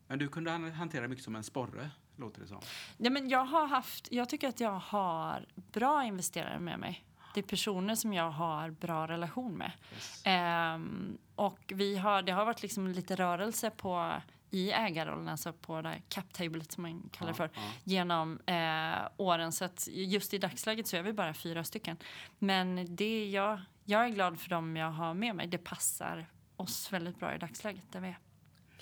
Men 0.07 0.19
du 0.19 0.29
kunde 0.29 0.51
han- 0.51 0.73
hantera 0.73 1.09
mycket 1.09 1.25
som 1.25 1.37
en 1.37 1.45
sporre, 1.45 1.91
låter 2.17 2.41
det 2.41 2.47
som. 2.47 2.61
Ja, 2.99 3.11
men 3.11 3.29
jag, 3.29 3.45
har 3.45 3.67
haft, 3.67 4.09
jag 4.13 4.29
tycker 4.29 4.49
att 4.49 4.61
jag 4.61 4.79
har 4.79 5.47
bra 5.55 6.05
investerare 6.05 6.61
med 6.61 6.79
mig. 6.79 7.05
Det 7.35 7.41
är 7.41 7.45
personer 7.45 7.95
som 7.95 8.13
jag 8.15 8.31
har 8.31 8.71
bra 8.71 9.09
relation 9.09 9.55
med. 9.55 9.73
Yes. 9.95 10.23
Ehm, 10.25 11.19
och 11.35 11.73
vi 11.75 11.97
har, 11.97 12.23
det 12.23 12.33
har 12.33 12.45
varit 12.45 12.63
liksom 12.63 12.89
lite 12.89 13.17
rörelse 13.17 13.71
på, 13.71 14.13
i 14.57 14.73
ägarrollen, 14.73 15.29
alltså 15.29 15.53
på 15.53 15.83
det 15.83 15.89
här 15.89 16.03
cap-tablet 16.09 16.73
som 16.73 16.83
man 16.83 17.09
kallar 17.13 17.33
det 17.33 17.37
för, 17.37 17.51
Ja, 17.55 17.61
ja. 17.61 17.73
genom 17.85 18.41
eh, 18.47 19.09
åren. 19.17 19.53
Så 19.53 19.65
att 19.65 19.89
just 19.93 20.35
i 20.35 20.39
dagsläget 20.39 20.87
så 20.87 20.97
är 20.97 21.03
vi 21.03 21.13
bara 21.13 21.35
fyra 21.35 21.65
stycken. 21.65 21.97
Men 22.39 22.97
det 22.97 23.31
jag, 23.31 23.61
jag 23.85 24.05
är 24.05 24.09
glad 24.09 24.41
för 24.41 24.51
dem 24.51 24.77
jag 24.77 24.91
har 24.91 25.15
med 25.15 25.35
mig. 25.37 25.47
Det 25.47 25.59
passar 25.59 26.27
oss 26.57 26.93
väldigt 26.93 27.19
bra 27.19 27.35
i 27.35 27.39
dagsläget 27.39 27.93
där 27.93 28.01
vi 28.01 28.09
är. 28.09 28.19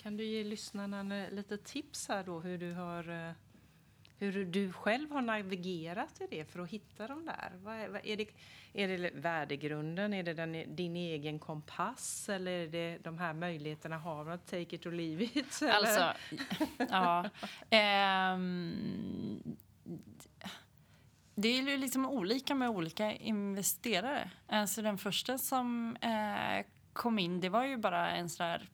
Kan 0.01 0.17
du 0.17 0.25
ge 0.25 0.43
lyssnarna 0.43 1.27
lite 1.31 1.57
tips 1.57 2.07
här 2.07 2.23
då 2.23 2.39
hur 2.39 2.57
du 2.57 2.73
har 2.73 3.27
eh, 3.27 3.31
hur 4.17 4.45
du 4.45 4.71
själv 4.71 5.11
har 5.11 5.21
navigerat 5.21 6.21
i 6.21 6.27
det 6.29 6.45
för 6.45 6.59
att 6.59 6.69
hitta 6.69 7.07
de 7.07 7.25
där? 7.25 7.51
Vad 7.63 7.75
är, 7.75 7.89
vad 7.89 8.05
är, 8.05 8.17
det, 8.17 8.27
är 8.73 8.87
det 8.87 9.11
värdegrunden? 9.13 10.13
Är 10.13 10.23
det 10.23 10.33
den, 10.33 10.55
e, 10.55 10.65
din 10.67 10.95
egen 10.95 11.39
kompass? 11.39 12.29
Eller 12.29 12.51
är 12.51 12.67
det 12.67 12.97
de 13.03 13.17
här 13.17 13.33
möjligheterna 13.33 13.97
Har 13.97 14.25
man 14.25 14.39
Take 14.39 14.75
it 14.75 14.85
or 14.85 14.91
leave 14.91 15.23
it? 15.23 15.61
Eller? 15.61 15.73
Alltså, 15.73 16.13
ja. 16.89 17.29
Um, 18.33 19.57
det 21.35 21.47
är 21.47 21.61
ju 21.61 21.77
liksom 21.77 22.05
olika 22.05 22.55
med 22.55 22.69
olika 22.69 23.11
investerare. 23.11 24.31
Alltså 24.47 24.81
den 24.81 24.97
första 24.97 25.37
som 25.37 25.97
eh, 26.01 26.65
kom 26.93 27.19
in, 27.19 27.41
det 27.41 27.49
var 27.49 27.63
ju 27.63 27.77
bara 27.77 28.11
en 28.11 28.29
sån 28.29 28.45
där 28.45 28.69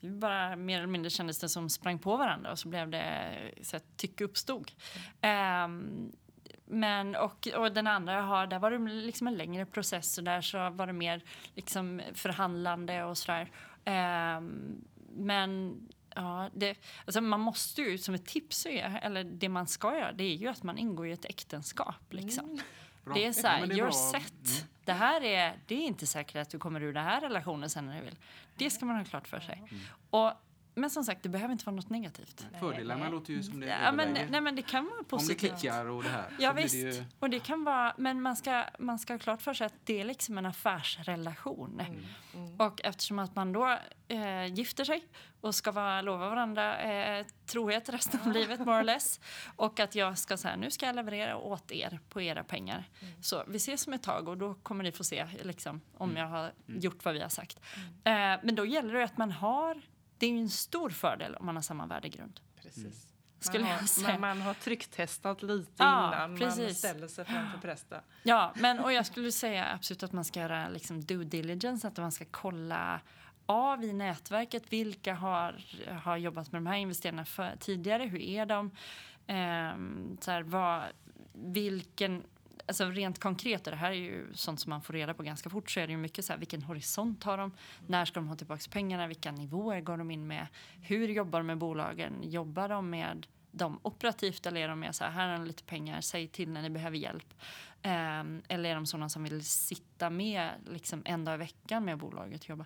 vi 0.00 0.10
bara 0.10 0.56
mer 0.56 0.78
eller 0.78 0.86
mindre 0.86 1.10
kändes 1.10 1.38
det 1.38 1.48
som 1.48 1.70
sprang 1.70 1.98
på 1.98 2.16
varandra 2.16 2.50
och 2.50 2.58
så 2.58 2.68
blev 2.68 2.90
det 2.90 3.34
så 3.62 3.76
att 3.76 3.96
tycke 3.96 4.24
uppstod. 4.24 4.72
Um, 5.22 6.12
men 6.66 7.16
och, 7.16 7.48
och 7.56 7.72
den 7.72 7.86
andra 7.86 8.12
jag 8.12 8.22
har, 8.22 8.46
där 8.46 8.58
var 8.58 8.70
det 8.70 8.78
liksom 8.78 9.26
en 9.26 9.36
längre 9.36 9.66
process 9.66 10.18
och 10.18 10.24
där 10.24 10.40
så 10.40 10.70
var 10.70 10.86
det 10.86 10.92
mer 10.92 11.22
liksom 11.54 12.00
förhandlande 12.14 13.04
och 13.04 13.18
sådär. 13.18 13.50
Um, 14.38 14.84
men 15.10 15.80
ja, 16.14 16.50
det, 16.54 16.78
alltså 17.04 17.20
man 17.20 17.40
måste 17.40 17.82
ju 17.82 17.98
som 17.98 18.14
ett 18.14 18.26
tips 18.26 18.66
är, 18.66 19.00
eller 19.02 19.24
det 19.24 19.48
man 19.48 19.66
ska 19.66 19.94
göra, 19.94 20.12
det 20.12 20.24
är 20.24 20.34
ju 20.34 20.48
att 20.48 20.62
man 20.62 20.78
ingår 20.78 21.08
i 21.08 21.12
ett 21.12 21.24
äktenskap 21.24 22.12
liksom. 22.12 22.44
Mm. 22.44 22.60
Bra. 23.08 23.14
Det 23.14 23.26
är 23.26 23.32
så 23.32 23.46
Ja, 23.46 23.50
här, 23.50 23.62
är 23.62 23.66
you're 23.66 23.82
bra. 23.82 23.92
set. 23.92 24.46
Mm. 24.46 24.68
Det 24.84 24.92
här 24.92 25.20
är, 25.24 25.56
det 25.66 25.74
är 25.74 25.86
inte 25.86 26.06
säkert 26.06 26.36
att 26.36 26.50
du 26.50 26.58
kommer 26.58 26.80
ur 26.82 26.92
den 26.92 27.04
här 27.04 27.20
relationen 27.20 27.70
sen 27.70 27.86
när 27.86 27.96
du 27.98 28.04
vill. 28.04 28.16
Det 28.56 28.70
ska 28.70 28.86
man 28.86 28.96
ha 28.96 29.04
klart 29.04 29.28
för 29.28 29.40
sig. 29.40 29.62
Mm. 29.70 29.82
Och, 30.10 30.32
men 30.78 30.90
som 30.90 31.04
sagt, 31.04 31.22
det 31.22 31.28
behöver 31.28 31.52
inte 31.52 31.64
vara 31.64 31.76
något 31.76 31.90
negativt. 31.90 32.46
Fördelarna 32.60 33.02
nej. 33.02 33.12
låter 33.12 33.32
ju 33.32 33.42
som 33.42 33.60
det 33.60 33.66
Ja, 33.66 33.92
men, 33.92 34.12
nej, 34.30 34.40
men 34.40 34.56
det 34.56 34.62
kan 34.62 34.84
vara 34.84 34.94
Om 34.94 34.98
det 34.98 35.08
positivt. 35.08 35.38
klickar 35.38 35.86
och 35.86 36.02
det 36.02 36.08
här. 36.08 36.30
Ja 36.38 36.52
visst, 36.52 36.74
det 36.74 36.78
ju, 36.78 37.04
och 37.18 37.30
det 37.30 37.40
kan 37.40 37.64
vara, 37.64 37.94
men 37.98 38.22
man 38.22 38.36
ska, 38.36 38.64
man 38.78 38.98
ska 38.98 39.12
ha 39.12 39.18
klart 39.18 39.42
för 39.42 39.54
sig 39.54 39.66
att 39.66 39.74
det 39.84 40.00
är 40.00 40.04
liksom 40.04 40.38
en 40.38 40.46
affärsrelation. 40.46 41.80
Mm. 41.80 42.60
Och 42.60 42.80
eftersom 42.84 43.18
att 43.18 43.36
man 43.36 43.52
då 43.52 43.78
eh, 44.08 44.46
gifter 44.46 44.84
sig 44.84 45.04
och 45.40 45.54
ska 45.54 45.72
vara, 45.72 46.02
lova 46.02 46.28
varandra 46.28 46.78
eh, 46.80 47.26
trohet 47.46 47.88
resten 47.88 48.20
av 48.20 48.32
livet 48.32 48.60
more 48.60 48.80
or 48.80 48.84
less 48.84 49.20
och 49.56 49.80
att 49.80 49.94
jag 49.94 50.18
ska 50.18 50.36
säga 50.36 50.56
nu 50.56 50.70
ska 50.70 50.86
jag 50.86 50.96
leverera 50.96 51.36
åt 51.36 51.72
er 51.72 52.00
på 52.08 52.20
era 52.22 52.44
pengar. 52.44 52.84
Så 53.20 53.44
vi 53.48 53.56
ses 53.56 53.86
om 53.86 53.92
ett 53.92 54.02
tag 54.02 54.28
och 54.28 54.38
då 54.38 54.54
kommer 54.54 54.84
ni 54.84 54.92
få 54.92 55.04
se 55.04 55.26
liksom, 55.42 55.80
om 55.96 56.16
jag 56.16 56.26
har 56.26 56.52
gjort 56.66 57.04
vad 57.04 57.14
vi 57.14 57.20
har 57.20 57.28
sagt. 57.28 57.60
Eh, 58.04 58.12
men 58.42 58.54
då 58.54 58.66
gäller 58.66 58.94
det 58.94 59.04
att 59.04 59.18
man 59.18 59.30
har, 59.30 59.82
det 60.18 60.26
är 60.26 60.30
ju 60.30 60.38
en 60.40 60.50
stor 60.50 60.90
fördel 60.90 61.34
om 61.36 61.46
man 61.46 61.54
har 61.56 61.62
samma 61.62 61.86
värdegrund. 61.86 62.40
Precis. 62.62 63.06
Skulle 63.40 63.64
man, 63.64 63.72
jag 63.72 63.78
har, 63.78 63.86
säga. 63.86 64.08
man, 64.08 64.20
man 64.20 64.40
har 64.40 64.54
trycktestat 64.54 65.42
lite 65.42 65.72
Ja, 65.76 66.08
innan 66.08 66.30
man 66.30 66.38
precis. 66.38 66.78
ställer 66.78 67.08
sig 67.08 67.24
framför 67.24 67.58
prästen. 67.58 68.00
Ja, 68.22 68.52
men 68.56 68.78
och 68.78 68.92
jag 68.92 69.06
skulle 69.06 69.32
säga 69.32 69.66
absolut 69.74 70.02
att 70.02 70.12
man 70.12 70.24
ska 70.24 70.40
göra 70.40 70.68
liksom 70.68 71.04
due 71.04 71.24
diligence, 71.24 71.88
att 71.88 71.96
man 71.96 72.12
ska 72.12 72.24
kolla 72.30 73.00
av 73.46 73.84
i 73.84 73.92
nätverket 73.92 74.72
vilka 74.72 75.14
har, 75.14 75.64
har 76.02 76.16
jobbat 76.16 76.52
med 76.52 76.62
de 76.62 76.66
här 76.66 76.76
investerarna 76.76 77.24
för, 77.24 77.56
tidigare, 77.60 78.04
hur 78.04 78.20
är 78.20 78.46
de? 78.46 78.70
Ehm, 79.26 80.16
så 80.20 80.30
här, 80.30 80.42
vad, 80.42 80.82
vilken, 81.32 82.22
alltså 82.68 82.84
rent 82.84 83.18
konkret, 83.18 83.66
och 83.66 83.70
det 83.70 83.76
här 83.76 83.90
är 83.90 83.94
ju 83.94 84.34
sånt 84.34 84.60
som 84.60 84.70
man 84.70 84.82
får 84.82 84.92
reda 84.92 85.14
på 85.14 85.22
ganska 85.22 85.50
fort, 85.50 85.70
så 85.70 85.80
är 85.80 85.86
det 85.86 85.90
ju 85.90 85.98
mycket 85.98 86.24
så 86.24 86.32
här, 86.32 86.38
vilken 86.38 86.62
horisont 86.62 87.24
har 87.24 87.38
de? 87.38 87.52
När 87.86 88.04
ska 88.04 88.20
de 88.20 88.28
ha 88.28 88.36
tillbaka 88.36 88.62
pengarna? 88.70 89.06
Vilka 89.06 89.32
nivåer 89.32 89.80
går 89.80 89.96
de 89.96 90.10
in 90.10 90.26
med? 90.26 90.46
Hur 90.82 91.08
jobbar 91.08 91.38
de 91.38 91.46
med 91.46 91.58
bolagen? 91.58 92.12
Jobbar 92.22 92.68
de 92.68 92.90
med 92.90 93.26
dem 93.50 93.80
operativt 93.82 94.46
eller 94.46 94.60
är 94.60 94.68
de 94.68 94.80
mer 94.80 94.92
så 94.92 95.04
här, 95.04 95.10
här 95.10 95.28
har 95.28 95.38
ni 95.38 95.46
lite 95.46 95.64
pengar, 95.64 96.00
säg 96.00 96.28
till 96.28 96.50
när 96.50 96.62
ni 96.62 96.70
behöver 96.70 96.96
hjälp. 96.96 97.34
Ehm, 97.82 98.42
eller 98.48 98.70
är 98.70 98.74
de 98.74 98.86
sådana 98.86 99.08
som 99.08 99.24
vill 99.24 99.44
sitta 99.44 100.10
med 100.10 100.50
liksom 100.70 101.02
en 101.04 101.24
dag 101.24 101.34
i 101.34 101.38
veckan 101.38 101.84
med 101.84 101.98
bolaget 101.98 102.42
och 102.42 102.50
jobba. 102.50 102.64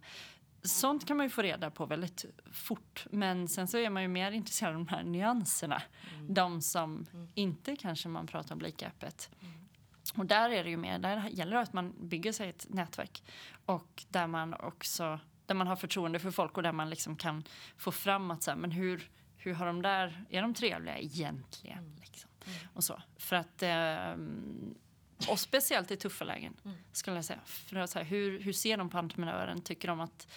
Sånt 0.62 1.06
kan 1.06 1.16
man 1.16 1.26
ju 1.26 1.30
få 1.30 1.42
reda 1.42 1.70
på 1.70 1.86
väldigt 1.86 2.24
fort. 2.52 3.06
Men 3.10 3.48
sen 3.48 3.68
så 3.68 3.78
är 3.78 3.90
man 3.90 4.02
ju 4.02 4.08
mer 4.08 4.32
intresserad 4.32 4.74
av 4.74 4.84
de 4.84 4.88
här 4.88 5.02
nyanserna. 5.02 5.82
De 6.28 6.62
som 6.62 7.06
inte 7.34 7.76
kanske 7.76 8.08
man 8.08 8.26
pratar 8.26 8.54
om 8.54 8.60
lika 8.60 8.86
öppet. 8.86 9.30
Och 10.14 10.26
där 10.26 10.50
är 10.50 10.64
det 10.64 10.70
ju 10.70 10.76
mer, 10.76 10.98
där 10.98 11.28
gäller 11.28 11.56
det 11.56 11.62
att 11.62 11.72
man 11.72 12.08
bygger 12.08 12.32
sig 12.32 12.48
ett 12.48 12.66
nätverk. 12.68 13.22
Och 13.66 14.04
där 14.08 14.26
man 14.26 14.54
också, 14.54 15.20
där 15.46 15.54
man 15.54 15.66
har 15.66 15.76
förtroende 15.76 16.18
för 16.18 16.30
folk 16.30 16.56
och 16.56 16.62
där 16.62 16.72
man 16.72 16.90
liksom 16.90 17.16
kan 17.16 17.44
få 17.76 17.92
fram 17.92 18.30
att 18.30 18.42
så 18.42 18.50
här, 18.50 18.58
men 18.58 18.70
hur, 18.70 19.10
hur 19.36 19.54
har 19.54 19.66
de 19.66 19.82
där, 19.82 20.24
är 20.30 20.42
de 20.42 20.54
trevliga 20.54 20.98
egentligen? 20.98 21.96
Liksom. 22.00 22.30
Och 22.74 22.84
så. 22.84 23.02
För 23.16 23.36
att, 23.36 23.62
ehm, 23.62 24.74
och 25.28 25.40
speciellt 25.40 25.90
i 25.90 25.96
tuffa 25.96 26.24
lägen 26.24 26.56
skulle 26.92 27.16
jag 27.16 27.24
säga. 27.24 27.40
För 27.44 27.76
att, 27.76 27.90
så 27.90 27.98
här, 27.98 28.06
hur, 28.06 28.40
hur 28.40 28.52
ser 28.52 28.76
de 28.76 28.88
på 28.88 28.98
entreprenören? 28.98 29.60
Tycker 29.60 29.88
de 29.88 30.00
att 30.00 30.28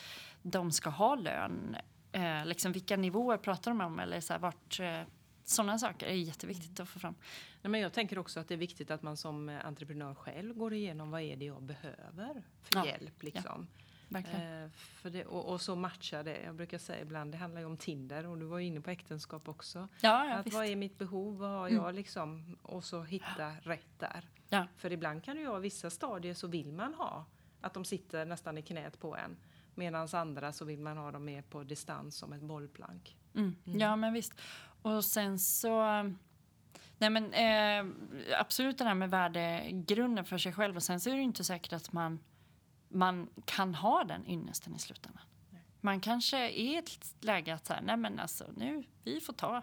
de 0.42 0.72
ska 0.72 0.90
ha 0.90 1.16
lön? 1.16 1.78
Eh, 2.12 2.46
liksom, 2.46 2.72
vilka 2.72 2.98
nivåer 2.98 3.38
pratar 3.38 3.72
de 3.72 3.82
om? 3.82 4.00
Eller 4.00 4.22
så 4.22 4.34
här, 4.34 4.40
vart, 4.40 4.80
eh, 4.80 5.02
sådana 5.46 5.80
saker 5.80 6.06
är 6.08 6.14
jätteviktigt 6.14 6.80
att 6.80 6.90
få 6.90 7.00
fram. 7.00 7.16
Nej, 7.62 7.72
men 7.72 7.82
jag 7.82 7.94
tänker 7.94 8.20
också 8.20 8.40
att 8.40 8.48
det 8.48 8.54
är 8.54 8.58
viktigt 8.58 8.92
att 8.92 9.02
man 9.02 9.18
som 9.18 9.50
eh, 9.50 9.66
entreprenör 9.66 10.14
själv 10.16 10.58
går 10.58 10.74
igenom 10.74 11.12
vad 11.12 11.22
är 11.22 11.36
det 11.36 11.46
jag 11.46 11.64
behöver 11.64 12.44
för 12.62 12.76
Ja, 12.80 12.86
hjälp. 12.86 13.24
Liksom. 13.24 13.68
Verkligen. 14.10 14.64
Eh, 14.64 14.70
för 14.72 15.10
det, 15.10 15.26
och, 15.26 15.46
och 15.54 15.62
så 15.62 15.76
matcha 15.76 16.24
det. 16.24 16.42
Jag 16.44 16.56
brukar 16.56 16.78
säga 16.78 17.02
ibland, 17.02 17.32
det 17.32 17.38
handlar 17.38 17.62
ju 17.62 17.68
om 17.68 17.78
Tinder 17.78 18.26
och 18.28 18.38
du 18.38 18.46
var 18.46 18.60
ju 18.60 18.66
inne 18.66 18.82
på 18.82 18.90
äktenskap 18.90 19.50
också. 19.50 19.80
ja, 20.02 20.26
ja, 20.28 20.34
att 20.36 20.46
visst. 20.46 20.56
vad 20.56 20.66
är 20.66 20.76
mitt 20.76 20.98
behov, 20.98 21.38
vad 21.38 21.50
har 21.50 21.68
Mm. 21.68 21.84
jag 21.84 21.96
liksom 21.96 22.58
och 22.62 22.84
så 22.84 23.04
hitta 23.04 23.52
rätt 23.62 24.00
där. 24.00 24.30
Ja. 24.50 24.68
För 24.78 24.92
ibland 24.92 25.24
kan 25.24 25.36
det 25.36 25.42
ju 25.42 25.48
vara 25.48 25.60
vissa 25.60 25.90
stadier 25.90 26.34
så 26.34 26.48
vill 26.48 26.72
man 26.74 26.94
ha 26.94 27.26
att 27.62 27.74
de 27.74 27.86
sitter 27.86 28.26
nästan 28.26 28.58
i 28.58 28.62
knät 28.62 29.00
på 29.00 29.16
en. 29.16 29.38
Medan 29.76 30.08
andra 30.14 30.52
så 30.54 30.66
vill 30.66 30.80
man 30.80 30.98
ha 30.98 31.12
dem 31.12 31.26
mer 31.26 31.42
på 31.42 31.64
distans 31.64 32.16
som 32.18 32.34
ett 32.34 32.42
bollplank. 32.42 33.18
Mm. 33.36 33.56
Ja, 33.64 33.96
men 33.96 34.14
visst. 34.14 34.34
Och 34.86 35.06
sen 35.06 35.40
så... 35.40 35.84
Nej, 36.98 37.10
men 37.10 37.34
eh, 37.34 37.86
absolut 38.40 38.78
det 38.78 38.84
här 38.84 38.94
med 38.94 39.10
värdegrunden 39.10 40.26
för 40.26 40.38
sig 40.38 40.54
själv. 40.54 40.76
Och 40.76 40.84
sen 40.84 41.00
så 41.00 41.10
är 41.10 41.16
det 41.16 41.22
inte 41.22 41.44
säkert 41.44 41.74
att 41.74 41.94
man, 41.94 42.20
man 42.90 43.30
kan 43.46 43.76
ha 43.76 44.04
den 44.04 44.28
ynnesten 44.28 44.76
i 44.76 44.80
slutändan. 44.80 45.24
Man 45.82 46.00
kanske 46.00 46.38
är 46.38 46.50
i 46.50 46.76
ett 46.76 47.16
läge 47.22 47.54
att 47.54 47.66
så 47.66 47.74
här, 47.74 47.82
nej 47.82 47.98
men 47.98 48.20
alltså 48.20 48.46
nu, 48.56 48.84
vi 49.04 49.20
får 49.20 49.34
ta 49.34 49.62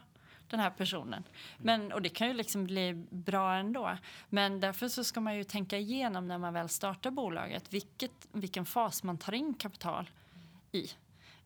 den 0.49 0.61
här 0.61 0.71
personen. 0.71 1.25
Men, 1.59 1.93
och 1.93 2.03
det 2.03 2.09
kan 2.09 2.29
ju 2.29 2.35
liksom 2.35 2.65
bli 2.65 2.95
bra 3.11 3.55
ändå. 3.55 3.97
Men 4.29 4.61
därför 4.61 4.89
så 4.89 5.05
ska 5.05 5.21
man 5.21 5.37
ju 5.37 5.45
tänka 5.45 5.79
igenom 5.79 6.29
när 6.29 6.39
man 6.39 6.55
väl 6.55 6.69
startar 6.69 7.11
bolaget 7.11 7.73
vilket, 7.73 8.29
vilken 8.33 8.67
fas 8.67 9.03
man 9.03 9.19
tar 9.19 9.35
in 9.35 9.55
kapital 9.55 10.11
i. 10.73 10.91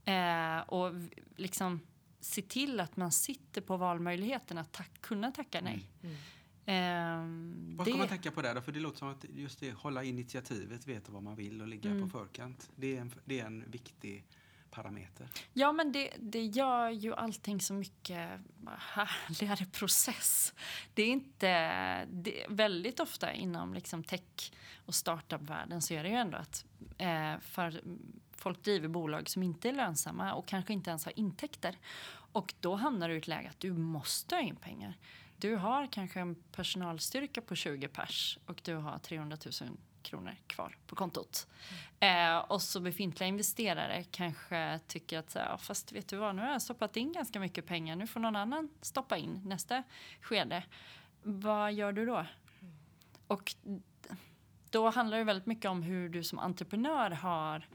Eh, 0.05 0.59
och 0.59 0.93
liksom 1.37 1.81
se 2.27 2.43
till 2.43 2.81
att 2.81 2.97
man 2.97 3.13
sitter 3.13 3.61
på 3.61 3.77
valmöjligheten 3.77 4.59
att 4.59 4.73
tack, 4.73 4.91
kunna 5.01 5.31
tacka 5.33 5.61
nej. 5.61 5.87
Ehm, 6.67 7.75
Vad 7.77 7.87
ska 7.87 7.93
det- 7.95 7.99
man 7.99 8.09
tänka 8.09 8.31
på 8.31 8.43
där 8.43 8.55
då? 8.55 8.61
För 8.61 8.73
det 8.73 8.81
låter 8.81 8.99
som 8.99 9.09
att 9.09 9.25
just 9.35 9.61
det, 9.61 9.73
hålla 9.73 10.05
initiativet, 10.05 10.87
veta 10.87 11.13
vad 11.13 11.23
man 11.23 11.37
vill 11.37 11.61
och 11.63 11.69
ligga 11.69 11.91
Mm. 11.91 12.03
på 12.11 12.19
förkant. 12.19 12.71
Det 12.77 12.97
är, 12.97 13.01
en, 13.01 13.13
det 13.25 13.41
är 13.41 13.47
en 13.47 13.71
viktig 13.71 14.25
parameter. 14.71 15.29
Ja, 15.53 15.73
men 15.73 15.93
det, 15.93 16.11
det 16.19 16.45
gör 16.45 16.91
ju 16.91 17.15
allting 17.15 17.61
så 17.61 17.75
mycket 17.75 18.41
härligare 18.79 19.67
process. 19.67 20.55
Det 20.95 21.03
är 21.03 21.07
inte... 21.09 22.05
Det, 22.05 22.47
väldigt 22.49 23.01
ofta 23.01 23.33
inom 23.33 23.75
liksom 23.75 24.05
tech 24.05 24.53
och 24.87 24.95
startup-världen 24.95 25.83
så 25.83 25.95
är 25.95 26.03
det 26.03 26.09
ju 26.09 26.15
ändå 26.17 26.37
att 26.39 26.65
eh, 26.99 27.39
för 27.41 27.81
folk 28.37 28.63
driver 28.63 28.89
bolag 28.89 29.29
som 29.29 29.43
inte 29.43 29.69
är 29.69 29.73
lönsamma 29.73 30.35
och 30.35 30.47
kanske 30.47 30.73
inte 30.73 30.91
ens 30.91 31.05
har 31.05 31.19
intäkter. 31.19 31.79
Och 32.33 32.55
då 32.61 32.75
hamnar 32.75 33.09
du 33.09 33.15
i 33.15 33.19
ett 33.19 33.29
läge 33.29 33.49
att 33.49 33.61
du 33.61 33.73
måste 33.73 34.35
ha 34.35 34.43
in 34.43 34.57
pengar. 34.57 34.95
Du 35.37 35.57
har 35.57 35.87
kanske 35.87 36.21
en 36.21 36.35
personalstyrka 36.35 37.41
på 37.41 37.55
20 37.55 37.89
pers 37.89 38.39
och 38.47 38.61
du 38.65 38.75
har 38.75 38.99
300 38.99 39.37
000 39.63 39.71
kronor 40.03 40.37
kvar 40.47 40.77
på 40.87 40.97
kontot. 40.97 41.47
Eh, 42.01 42.37
och 42.37 42.63
så 42.63 42.81
befintliga 42.81 43.29
investerare 43.29 44.05
kanske 44.11 44.81
tycker 44.87 45.19
att 45.19 45.35
"Ja, 45.35 45.59
fast 45.59 45.93
vet 45.93 46.09
du 46.09 46.17
vad, 46.17 46.35
nu 46.35 46.43
har 46.43 46.49
jag 46.49 46.63
stoppat 46.63 46.97
in 46.97 47.13
ganska 47.13 47.41
mycket 47.41 47.67
pengar, 47.67 47.97
nu 47.97 48.07
får 48.07 48.21
någon 48.21 48.37
annan 48.37 48.69
stoppa 48.81 49.17
in 49.17 49.41
nästa 49.45 49.83
skede. 50.21 50.63
Vad 51.23 51.73
gör 51.73 51.93
du 51.93 52.07
då? 52.07 52.27
Och 53.27 53.55
då 54.71 54.91
handlar 54.91 55.19
det 55.19 55.25
väldigt 55.25 55.47
mycket 55.47 55.71
om 55.71 55.83
hur 55.83 56.09
du 56.09 56.25
som 56.25 56.39
entreprenör 56.39 57.11
har 57.11 57.69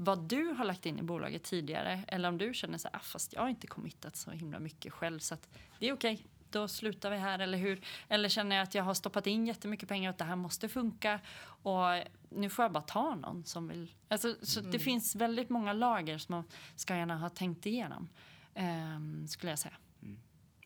vad 0.00 0.28
du 0.28 0.44
har 0.44 0.64
lagt 0.64 0.86
in 0.86 0.98
i 0.98 1.02
bolaget 1.02 1.44
tidigare 1.44 2.04
eller 2.08 2.28
om 2.28 2.38
du 2.38 2.54
känner 2.54 2.78
så 2.78 2.88
här, 2.88 2.96
ah, 2.96 3.02
fast 3.02 3.32
jag 3.32 3.40
har 3.40 3.48
inte 3.48 3.66
committat 3.66 4.16
så 4.16 4.30
himla 4.30 4.58
mycket 4.58 4.92
själv 4.92 5.18
så 5.18 5.34
att 5.34 5.48
det 5.78 5.88
är 5.88 5.92
okej, 5.92 6.26
då 6.50 6.68
slutar 6.68 7.10
vi 7.10 7.16
här 7.16 7.38
eller 7.38 7.58
hur? 7.58 7.80
Eller 8.08 8.28
känner 8.28 8.56
jag 8.56 8.62
att 8.62 8.74
jag 8.74 8.84
har 8.84 8.94
stoppat 8.94 9.26
in 9.26 9.46
jättemycket 9.46 9.88
pengar 9.88 10.10
och 10.10 10.12
att 10.12 10.18
det 10.18 10.24
här 10.24 10.36
måste 10.36 10.68
funka 10.68 11.20
och 11.62 11.84
nu 12.28 12.50
får 12.50 12.64
jag 12.64 12.72
bara 12.72 12.82
ta 12.82 13.14
någon 13.14 13.44
som 13.44 13.68
vill. 13.68 13.94
Alltså, 14.08 14.36
så 14.42 14.60
det 14.60 14.78
finns 14.78 15.14
väldigt 15.14 15.50
många 15.50 15.72
lager 15.72 16.18
som 16.18 16.34
man 16.34 16.44
ska 16.76 16.96
gärna 16.96 17.18
ha 17.18 17.28
tänkt 17.28 17.66
igenom 17.66 18.08
ehm, 18.54 19.28
skulle 19.28 19.52
jag 19.52 19.58
säga. 19.58 19.76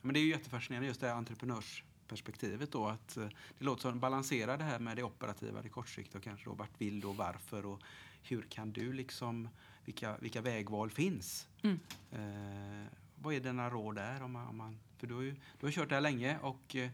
Men 0.02 0.14
det 0.14 0.20
är 0.20 0.22
ju 0.22 0.30
jättefascinerande 0.30 0.88
just 0.88 1.00
det 1.00 1.06
här 1.06 1.14
entreprenörsperspektivet 1.14 2.72
då 2.72 2.86
att 2.86 3.16
eh, 3.16 3.28
det 3.58 3.64
låter 3.64 3.82
som 3.82 4.00
balansera 4.00 4.56
det 4.56 4.64
här 4.64 4.78
med 4.78 4.96
det 4.96 5.02
operativa, 5.02 5.62
det 5.62 5.68
kortsiktiga 5.68 6.18
och 6.18 6.24
kanske 6.24 6.44
då 6.44 6.54
vart 6.54 6.80
vill 6.80 7.00
du 7.00 7.06
och 7.06 7.16
varför 7.16 7.66
och 7.66 7.82
hur 8.22 8.42
kan 8.42 8.72
du 8.72 8.92
liksom, 8.92 9.48
vilka, 9.84 10.16
vilka 10.16 10.40
vägval 10.40 10.90
finns? 10.90 11.48
Mm. 11.62 11.80
Eh, 12.12 12.88
vad 13.16 13.34
är 13.34 13.40
dina 13.40 13.70
råd 13.70 13.94
där? 13.94 14.22
Om 14.22 14.32
man, 14.32 14.48
om 14.48 14.56
man, 14.56 14.78
för 14.98 15.06
du 15.06 15.14
har 15.14 15.22
ju 15.22 15.36
du 15.60 15.66
har 15.66 15.72
kört 15.72 15.88
det 15.88 15.94
här 15.94 16.02
länge 16.02 16.38
och 16.38 16.76
eh, 16.76 16.90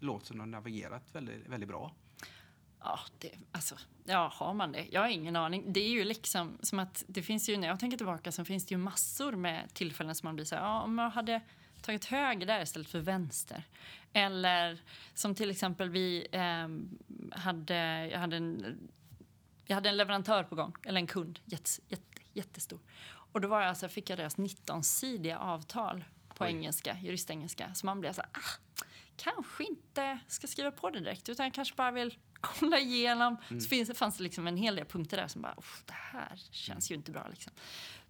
låter 0.00 0.26
som 0.26 0.36
du 0.36 0.40
har 0.40 0.46
navigerat 0.46 1.02
väldigt, 1.12 1.48
väldigt 1.48 1.68
bra. 1.68 1.92
Ja, 2.80 3.00
det, 3.18 3.30
alltså, 3.52 3.74
ja, 4.04 4.32
har 4.34 4.54
man 4.54 4.72
det? 4.72 4.86
Jag 4.90 5.00
har 5.00 5.08
ingen 5.08 5.36
aning. 5.36 5.72
Det 5.72 5.80
är 5.80 5.90
ju 5.90 6.04
liksom 6.04 6.58
som 6.60 6.78
att 6.78 7.04
det 7.06 7.22
finns 7.22 7.48
ju, 7.48 7.56
när 7.56 7.68
jag 7.68 7.80
tänker 7.80 7.96
tillbaka 7.96 8.32
så 8.32 8.44
finns 8.44 8.66
det 8.66 8.74
ju 8.74 8.78
massor 8.78 9.32
med 9.32 9.74
tillfällen 9.74 10.14
som 10.14 10.26
man 10.26 10.34
blir 10.34 10.44
så 10.44 10.54
här, 10.54 10.62
ja, 10.62 10.82
om 10.82 10.98
jag 10.98 11.10
hade 11.10 11.40
tagit 11.82 12.04
höger 12.04 12.46
där 12.46 12.62
istället 12.62 12.88
för 12.88 13.00
vänster. 13.00 13.64
Eller 14.12 14.82
som 15.14 15.34
till 15.34 15.50
exempel 15.50 15.90
vi 15.90 16.26
ehm, 16.32 16.98
hade, 17.32 18.08
jag 18.12 18.18
hade 18.18 18.36
en, 18.36 18.78
jag 19.70 19.74
hade 19.74 19.88
en 19.88 19.96
leverantör 19.96 20.44
på 20.44 20.54
gång, 20.54 20.74
eller 20.84 21.00
en 21.00 21.06
kund, 21.06 21.40
jätte, 21.44 21.70
jätte, 21.88 22.22
jättestor. 22.32 22.80
Och 23.32 23.40
då 23.40 23.48
var 23.48 23.60
jag, 23.60 23.68
alltså, 23.68 23.88
fick 23.88 24.10
jag 24.10 24.18
deras 24.18 24.36
19-sidiga 24.36 25.38
avtal 25.38 26.04
på 26.34 26.44
Oj. 26.44 26.50
engelska, 26.50 26.96
juristengelska. 27.02 27.74
Så 27.74 27.86
man 27.86 28.00
blev 28.00 28.12
så 28.12 28.20
här, 28.20 28.30
ah, 28.32 28.80
kanske 29.16 29.64
inte 29.64 30.18
ska 30.28 30.46
skriva 30.46 30.70
på 30.70 30.90
det 30.90 31.00
direkt 31.00 31.28
utan 31.28 31.46
jag 31.46 31.54
kanske 31.54 31.74
bara 31.74 31.90
vill 31.90 32.18
kolla 32.40 32.78
igenom. 32.78 33.36
Mm. 33.50 33.60
Så 33.60 33.68
finns, 33.68 33.98
fanns 33.98 34.16
det 34.16 34.22
liksom 34.22 34.46
en 34.46 34.56
hel 34.56 34.76
del 34.76 34.84
punkter 34.86 35.16
där 35.16 35.28
som 35.28 35.42
bara, 35.42 35.54
"Uff, 35.56 35.82
det 35.86 35.92
här 35.96 36.32
känns 36.50 36.90
ju 36.90 36.94
inte 36.94 37.12
bra. 37.12 37.26
Liksom. 37.30 37.52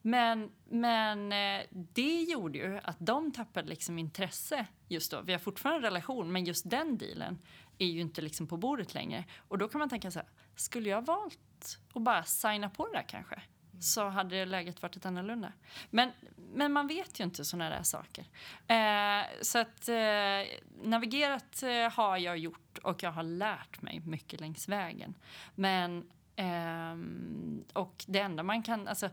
Men, 0.03 0.51
men 0.69 1.33
eh, 1.33 1.67
det 1.71 2.23
gjorde 2.23 2.59
ju 2.59 2.81
att 2.85 2.97
de 2.99 3.33
tappade 3.33 3.69
liksom 3.69 3.99
intresse 3.99 4.67
just 4.89 5.11
då. 5.11 5.21
Vi 5.23 5.33
har 5.33 5.39
fortfarande 5.39 5.79
en 5.79 5.93
relation, 5.93 6.33
men 6.33 6.45
just 6.45 6.71
den 6.71 6.99
dealen 6.99 7.39
är 7.79 7.87
ju 7.87 8.01
inte 8.01 8.23
liksom 8.23 8.47
på 8.47 8.57
bordet 8.57 8.95
längre. 8.95 9.25
Och 9.49 9.59
då 9.59 9.69
kan 9.69 9.79
man 9.79 9.89
tänka 9.89 10.11
så 10.11 10.19
här, 10.19 10.29
skulle 10.57 10.89
jag 10.89 11.07
valt 11.07 11.79
att 11.95 12.03
bara 12.03 12.25
signa 12.25 12.71
på 12.71 12.87
det 12.87 12.93
där 12.93 13.05
kanske? 13.09 13.43
Så 13.81 14.09
hade 14.09 14.45
läget 14.45 14.83
varit 14.83 14.97
ett 14.97 15.07
annorlunda. 15.07 15.53
Men, 15.91 16.11
men 16.37 16.73
man 16.73 16.87
vet 16.87 17.21
ju 17.21 17.25
inte 17.25 17.45
sådana 17.45 17.71
där 17.71 17.83
saker. 17.83 18.25
Eh, 18.67 19.27
så 19.43 19.59
att 19.59 19.89
eh, 19.89 20.59
navigerat 20.83 21.63
eh, 21.63 21.93
har 21.93 22.17
jag 22.17 22.39
gjort 22.39 22.79
och 22.83 23.03
jag 23.03 23.13
har 23.13 23.23
lärt 23.23 23.83
mig 23.83 24.01
mycket 24.01 24.41
längs 24.41 24.69
vägen. 24.69 25.15
Men 25.55 26.11
ehm, 26.37 27.65
och 27.73 28.05
det 28.09 28.21
enda 28.21 28.43
man 28.43 28.63
kan, 28.63 28.89
alltså 28.89 29.11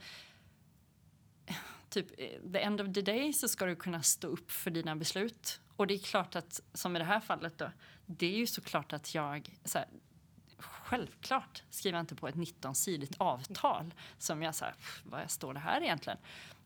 typ 1.89 2.07
eh, 2.17 2.51
the 2.51 2.59
end 2.59 2.81
of 2.81 2.93
the 2.93 3.01
day 3.01 3.33
så 3.33 3.47
ska 3.47 3.65
du 3.65 3.75
kunna 3.75 4.03
stå 4.03 4.27
upp 4.27 4.51
för 4.51 4.71
dina 4.71 4.95
beslut. 4.95 5.59
Och 5.75 5.87
det 5.87 5.93
är 5.93 5.99
klart 5.99 6.35
att, 6.35 6.61
som 6.73 6.95
i 6.95 6.99
det 6.99 7.05
här 7.05 7.19
fallet 7.19 7.57
då, 7.57 7.71
det 8.05 8.25
är 8.25 8.37
ju 8.37 8.47
såklart 8.47 8.93
att 8.93 9.15
jag, 9.15 9.49
så 9.63 9.77
här, 9.77 9.87
självklart 10.57 11.63
skriver 11.69 11.97
jag 11.97 12.03
inte 12.03 12.15
på 12.15 12.27
ett 12.27 12.35
19-sidigt 12.35 13.15
avtal 13.17 13.93
som 14.17 14.41
jag 14.41 14.53
"Pff, 14.59 15.01
vad 15.05 15.31
står 15.31 15.53
det 15.53 15.59
här 15.59 15.81
egentligen? 15.81 16.17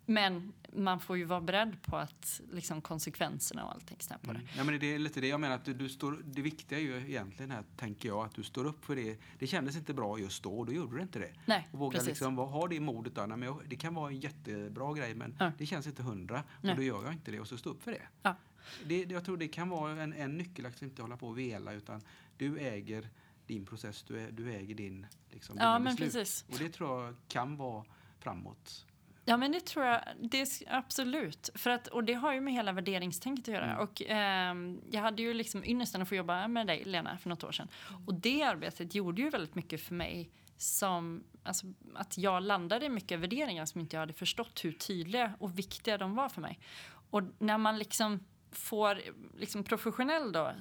Men 0.06 0.54
man 0.74 1.00
får 1.00 1.18
ju 1.18 1.24
vara 1.24 1.42
beredd 1.42 1.82
på 1.82 1.98
att 1.98 2.42
liksom 2.52 2.82
konsekvenserna 2.82 3.66
och 3.66 3.72
allting 3.72 3.98
stämmer 4.00 4.24
på 4.24 4.34
det. 4.34 4.42
Ja, 4.58 4.64
men 4.64 4.80
det 4.80 4.94
är 4.96 5.00
lite 5.00 5.22
det 5.22 5.28
jag 5.28 5.40
menar. 5.40 5.56
Att 5.56 5.66
du, 5.66 5.74
du 5.74 5.90
står, 5.90 6.22
det 6.26 6.42
viktiga 6.42 6.80
är 6.80 6.84
ju 6.84 6.98
egentligen 6.98 7.52
här, 7.52 7.64
tänker 7.78 8.10
jag, 8.10 8.26
att 8.26 8.36
du 8.36 8.44
står 8.44 8.66
upp 8.66 8.86
för 8.86 8.96
det. 8.96 9.18
Det 9.40 9.48
kändes 9.48 9.76
inte 9.76 9.94
bra 9.94 10.20
just 10.20 10.44
då 10.44 10.60
och 10.60 10.66
då 10.66 10.74
gjorde 10.74 10.96
du 10.96 11.02
inte 11.02 11.20
det. 11.20 11.34
Nej, 11.46 11.70
Och 11.72 11.80
våga 11.80 11.94
precis. 11.98 12.08
liksom 12.10 12.38
ha 12.38 12.68
det 12.68 12.80
modet. 12.80 13.16
Då. 13.16 13.22
Nej, 13.26 13.38
men 13.38 13.48
jag, 13.48 13.62
det 13.68 13.76
kan 13.76 13.94
vara 13.94 14.10
en 14.10 14.20
jättebra 14.20 14.94
grej 14.94 15.16
men 15.16 15.36
Ja. 15.40 15.52
det 15.58 15.66
känns 15.66 15.88
inte 15.88 16.04
hundra. 16.04 16.44
Nej. 16.62 16.72
Och 16.72 16.78
då 16.78 16.84
gör 16.84 17.04
jag 17.04 17.14
inte 17.14 17.32
det 17.32 17.40
och 17.40 17.48
så 17.48 17.58
stå 17.58 17.70
upp 17.70 17.84
för 17.84 17.92
det. 17.92 18.08
Ja. 18.22 18.36
det 18.86 19.12
jag 19.12 19.26
tror 19.26 19.38
det 19.38 19.48
kan 19.48 19.70
vara 19.70 20.02
en, 20.04 20.14
en 20.14 20.38
nyckel 20.38 20.66
att 20.66 20.82
inte 20.82 21.02
hålla 21.02 21.18
på 21.18 21.28
och 21.28 21.38
vela 21.40 21.74
utan 21.74 22.02
du 22.38 22.58
äger 22.60 23.10
din 23.52 23.66
process, 23.66 24.04
du, 24.04 24.20
ä, 24.20 24.32
du 24.32 24.54
äger 24.54 24.76
din, 24.76 25.08
liksom, 25.30 25.56
Ja, 25.60 25.64
dina 25.64 25.80
men 25.80 25.96
beslut. 25.96 26.14
precis. 26.14 26.46
Och 26.52 26.60
det 26.60 26.70
tror 26.70 27.04
jag 27.06 27.16
kan 27.28 27.58
vara 27.58 27.86
framåt. 28.20 28.86
Ja, 29.26 29.38
men 29.38 29.52
det 29.52 29.66
tror 29.66 29.86
jag. 29.86 30.02
Det 30.20 30.42
är 30.42 30.48
absolut. 30.70 31.50
För 31.56 31.70
att, 31.70 31.88
och 31.88 32.04
det 32.04 32.14
har 32.14 32.34
ju 32.34 32.42
med 32.42 32.54
hela 32.54 32.72
värderingstänket 32.72 33.48
att 33.48 33.54
göra. 33.54 33.66
Mm. 33.66 33.80
Och, 33.80 34.02
ehm, 34.08 34.82
jag 34.92 35.02
hade 35.02 35.22
ju 35.22 35.34
liksom 35.34 35.64
ynnesten 35.66 36.02
att 36.02 36.10
få 36.10 36.16
jobba 36.16 36.48
med 36.48 36.68
dig, 36.68 36.84
Lena, 36.86 37.18
för 37.18 37.30
något 37.30 37.44
år 37.44 37.52
sedan. 37.52 37.68
Och 38.08 38.14
det 38.14 38.44
arbetet 38.44 38.96
gjorde 38.96 39.22
ju 39.22 39.30
väldigt 39.30 39.56
mycket 39.56 39.82
för 39.82 39.94
mig 39.96 40.30
som 40.58 41.24
alltså, 41.44 41.66
att 41.96 42.18
jag 42.18 42.44
landade 42.44 42.86
i 42.86 42.90
mycket 42.90 43.20
värderingar 43.20 43.66
som 43.66 43.82
inte 43.82 43.96
jag 43.96 44.00
hade 44.02 44.14
förstått 44.14 44.66
hur 44.66 44.72
tydliga 44.72 45.34
och 45.40 45.60
viktiga 45.60 45.98
de 45.98 46.16
var 46.16 46.30
för 46.30 46.42
mig. 46.42 46.60
Och 47.10 47.24
när 47.40 47.58
man 47.58 47.78
liksom 47.78 48.20
får 48.52 49.02
liksom 49.38 49.64
professionell 49.64 50.32
då, 50.32 50.54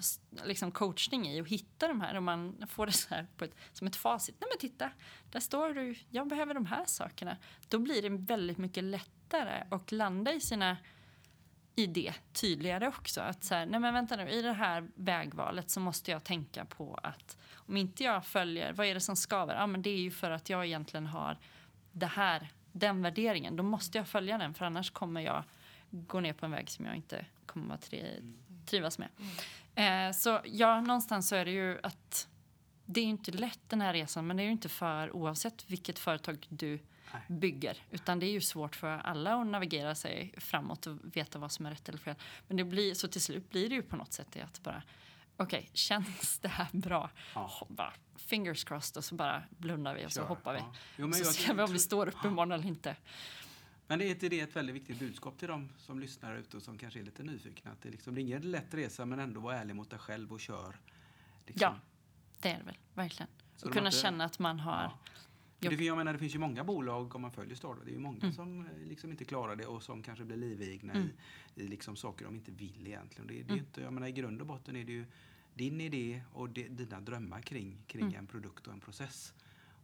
liksom 0.45 0.73
coachning 0.73 1.29
i 1.29 1.41
att 1.41 1.49
hitta 1.49 1.89
de 1.89 2.01
här 2.01 2.17
och 2.17 2.23
man 2.23 2.67
får 2.69 2.87
det 2.87 2.93
så 2.93 3.15
här 3.15 3.27
på 3.37 3.45
ett, 3.45 3.55
som 3.73 3.87
ett 3.87 3.97
facit. 3.97 4.37
Nej 4.41 4.49
men 4.51 4.59
titta, 4.59 4.91
där 5.31 5.41
står 5.41 5.75
du, 5.75 5.95
jag 6.11 6.29
behöver 6.29 6.55
de 6.55 6.67
här 6.67 6.85
sakerna. 6.85 7.37
Då 7.69 7.79
blir 7.79 8.03
det 8.03 8.09
väldigt 8.09 8.59
mycket 8.59 8.85
lättare 8.85 9.65
att 9.71 9.93
landa 9.93 10.33
i 10.33 10.41
sina 10.41 10.77
i 11.77 11.87
det 11.87 12.15
tydligare 12.33 12.89
också. 12.89 13.21
Att 13.21 13.45
så 13.45 13.55
här, 13.55 13.67
nej 13.67 13.81
men 13.81 13.95
vänta 13.95 14.17
nu, 14.17 14.29
i 14.29 14.43
det 14.43 14.53
här 14.53 14.89
vägvalet 14.95 15.71
så 15.71 15.81
måste 15.81 16.11
jag 16.11 16.25
tänka 16.25 16.65
på 16.65 16.99
att 17.03 17.37
om 17.55 17.77
inte 17.77 18.05
jag 18.05 18.27
följer, 18.27 18.73
vad 18.73 18.87
är 18.87 18.95
det 18.95 19.01
som 19.01 19.17
skaver? 19.17 19.55
Ja 19.55 19.67
men 19.67 19.83
det 19.83 19.91
är 19.91 20.01
ju 20.01 20.11
för 20.11 20.31
att 20.31 20.51
jag 20.51 20.67
egentligen 20.67 21.07
har 21.07 21.39
det 21.93 22.07
här, 22.07 22.49
den 22.73 23.03
värderingen. 23.03 23.57
Då 23.57 23.63
måste 23.63 23.99
jag 23.99 24.09
följa 24.09 24.39
den 24.39 24.55
för 24.55 24.65
annars 24.65 24.91
kommer 24.91 25.21
jag 25.21 25.45
gå 25.91 26.21
ner 26.21 26.33
på 26.33 26.47
en 26.47 26.53
väg 26.53 26.71
som 26.71 26.87
jag 26.87 26.97
inte 26.97 27.27
kommer 27.53 27.75
att 27.75 27.83
tri 27.83 28.23
trivas 28.67 28.99
med. 28.99 29.09
Eh, 29.75 30.13
så 30.13 30.41
ja, 30.45 30.81
någonstans 30.81 31.29
så 31.29 31.37
är 31.37 31.45
det 31.45 31.51
ju 31.51 31.79
att 31.83 32.29
det 32.87 33.01
är 33.01 33.05
inte 33.05 33.33
lätt 33.33 33.61
den 33.69 33.81
här 33.81 33.93
resan 33.93 34.27
men 34.27 34.37
det 34.37 34.43
är 34.43 34.45
ju 34.45 34.51
inte 34.51 34.69
för 34.69 35.17
oavsett 35.17 35.71
vilket 35.71 35.99
företag 35.99 36.47
du 36.49 36.79
Nej. 37.13 37.23
bygger. 37.29 37.77
Utan 37.91 38.19
det 38.19 38.27
är 38.27 38.31
ju 38.31 38.41
svårt 38.41 38.77
för 38.77 38.99
alla 38.99 39.35
att 39.35 39.47
navigera 39.47 39.95
sig 39.95 40.35
framåt 40.39 40.87
och 40.87 40.97
veta 41.17 41.39
vad 41.39 41.53
som 41.53 41.67
är 41.67 41.71
rätt 41.71 41.89
eller 41.89 41.99
fel. 41.99 42.15
Men 42.49 42.57
det 42.57 42.65
blir, 42.65 42.95
så 42.95 43.09
till 43.09 43.21
slut 43.21 43.51
blir 43.51 43.69
det 43.69 43.75
ju 43.75 43.83
på 43.83 43.97
något 43.97 44.13
sätt 44.13 44.27
det 44.33 44.41
att 44.41 44.63
bara 44.63 44.83
okej, 45.37 45.71
känns 45.75 46.39
det 46.39 46.49
här 46.49 46.69
bra? 46.73 47.11
Ja. 47.35 47.67
Bara 47.69 47.93
fingers 48.17 48.65
crossed 48.65 48.97
och 48.97 49.05
så 49.05 49.15
bara 49.15 49.43
blundar 49.51 49.95
vi 49.95 50.07
och 50.07 50.13
så 50.13 50.21
Kör. 50.21 50.27
hoppar 50.27 50.53
vi. 50.53 50.59
Ja. 50.59 50.75
Jo, 50.97 51.07
men 51.07 51.25
så 51.25 51.33
ser 51.33 51.55
vi 51.55 51.63
om 51.63 51.73
vi 51.73 51.79
står 51.79 52.07
upp 52.09 52.25
imorgon 52.25 52.53
eller 52.53 52.67
inte. 52.67 52.97
Men 53.91 53.99
det 53.99 54.05
är 54.05 54.11
inte 54.11 54.29
det 54.29 54.41
ett 54.41 54.57
väldigt 54.57 54.77
viktigt 54.77 54.99
budskap 54.99 55.39
till 55.39 55.49
dem 55.49 55.69
som 55.79 55.99
lyssnar 56.01 56.37
ute 56.37 56.57
och 56.57 56.63
som 56.63 56.79
kanske 56.79 57.01
är 57.01 57.05
lite 57.05 57.23
nyfikna. 57.23 57.71
Att 57.73 57.83
det, 57.83 57.91
liksom, 57.91 58.15
det 58.15 58.21
är 58.21 58.23
ingen 58.23 58.43
lätt 58.51 58.75
resa 58.75 59.07
men 59.07 59.19
ändå 59.19 59.41
vara 59.41 59.57
ärlig 59.59 59.77
mot 59.77 59.91
dig 59.91 59.99
själv 59.99 60.33
och 60.33 60.41
kör. 60.41 60.77
Liksom. 61.47 61.63
Ja, 61.75 61.81
det 62.41 62.49
är 62.49 62.59
det 62.59 62.65
väl, 62.65 62.79
verkligen. 62.95 63.31
Så 63.57 63.67
och 63.67 63.71
de 63.73 63.79
kunna 63.79 63.89
inte- 63.89 63.99
känna 63.99 64.25
att 64.25 64.39
man 64.39 64.61
har... 64.61 64.83
Ja. 64.83 65.71
För 65.71 65.77
Det, 65.77 65.85
jag 65.85 65.97
menar, 65.97 66.13
det 66.13 66.19
finns 66.19 66.35
ju 66.35 66.39
många 66.39 66.65
bolag, 66.65 67.15
om 67.15 67.23
man 67.23 67.33
följer 67.33 67.55
Startup, 67.57 67.85
det 67.85 67.91
är 67.91 67.95
ju 67.95 67.99
många 68.01 68.19
Mm. 68.19 68.33
som 68.33 68.67
eh, 68.67 68.73
liksom 68.89 69.11
inte 69.11 69.25
klarar 69.25 69.57
det 69.57 69.67
och 69.67 69.83
som 69.83 70.03
kanske 70.03 70.25
blir 70.25 70.37
livegna 70.37 70.93
Mm. 70.93 71.09
i, 71.55 71.63
i 71.63 71.69
liksom 71.69 71.97
saker 71.97 72.25
de 72.25 72.35
inte 72.35 72.51
vill 72.53 72.87
egentligen. 72.87 73.27
Det, 73.27 73.35
det 73.35 73.41
är 73.41 73.45
Mm. 73.45 73.59
inte, 73.59 73.81
jag 73.81 73.93
menar, 73.93 74.07
I 74.07 74.13
grund 74.13 74.41
och 74.41 74.47
botten 74.47 74.77
är 74.77 74.85
det 74.85 74.93
ju 74.93 75.05
din 75.55 75.81
idé 75.81 76.23
och 76.33 76.49
de, 76.51 76.69
dina 76.69 77.01
drömmar 77.01 77.41
kring, 77.43 77.83
kring 77.87 78.03
Mm. 78.03 78.15
en 78.19 78.27
produkt 78.27 78.67
och 78.67 78.73
en 78.73 78.81
process. 78.81 79.35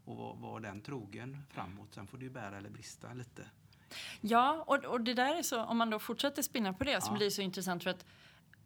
Och 0.04 0.16
var, 0.16 0.36
var 0.36 0.60
den 0.60 0.80
trogen 0.80 1.42
framåt. 1.50 1.94
Sen 1.94 2.06
får 2.06 2.18
du 2.18 2.30
bära 2.30 2.58
eller 2.58 2.70
brista 2.70 3.14
lite. 3.14 3.46
Ja, 4.20 4.64
och, 4.66 4.84
och 4.84 5.00
det 5.00 5.14
där 5.14 5.34
är 5.38 5.42
så, 5.42 5.62
om 5.62 5.76
man 5.78 5.90
då 5.90 5.98
fortsätter 5.98 6.42
spinna 6.42 6.72
på 6.72 6.84
det 6.84 7.00
så 7.00 7.08
Ja. 7.12 7.16
blir 7.16 7.24
det 7.26 7.30
så 7.30 7.42
intressant 7.42 7.82
för 7.82 7.90
att 7.90 8.04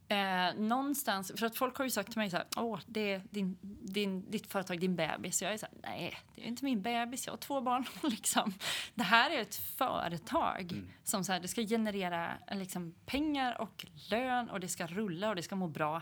eh, 0.09 0.61
någonstans, 0.61 1.33
för 1.37 1.47
att 1.47 1.57
folk 1.57 1.77
har 1.77 1.85
ju 1.85 1.91
sagt 1.91 2.09
till 2.11 2.19
mig 2.19 2.31
så 2.31 2.37
här, 2.37 2.47
åh, 2.57 2.79
det 2.87 3.13
är 3.13 3.23
din, 3.31 3.59
din, 3.83 4.31
ditt 4.31 4.47
företag, 4.53 4.81
din 4.81 4.97
bebis. 4.97 5.43
Jag 5.43 5.53
är 5.53 5.57
så 5.57 5.67
här, 5.67 5.75
nej, 5.83 6.17
det 6.35 6.43
är 6.43 6.47
inte 6.47 6.65
min 6.65 6.83
bebis, 6.83 7.27
jag 7.27 7.33
har 7.33 7.39
två 7.39 7.61
barn. 7.61 7.85
liksom. 8.11 8.55
Det 8.95 9.03
här 9.03 9.31
är 9.31 9.41
ett 9.41 9.55
företag 9.55 10.73
Mm. 10.73 10.89
som 11.05 11.25
så 11.25 11.33
här, 11.33 11.41
det 11.41 11.49
ska 11.49 11.63
generera 11.63 12.31
liksom, 12.53 12.95
pengar 13.07 13.61
och 13.61 13.87
lön 14.11 14.51
och 14.51 14.61
det 14.61 14.69
ska 14.69 14.87
rulla 14.87 15.29
och 15.29 15.37
det 15.37 15.43
ska 15.43 15.57
må 15.57 15.69
bra. 15.69 15.97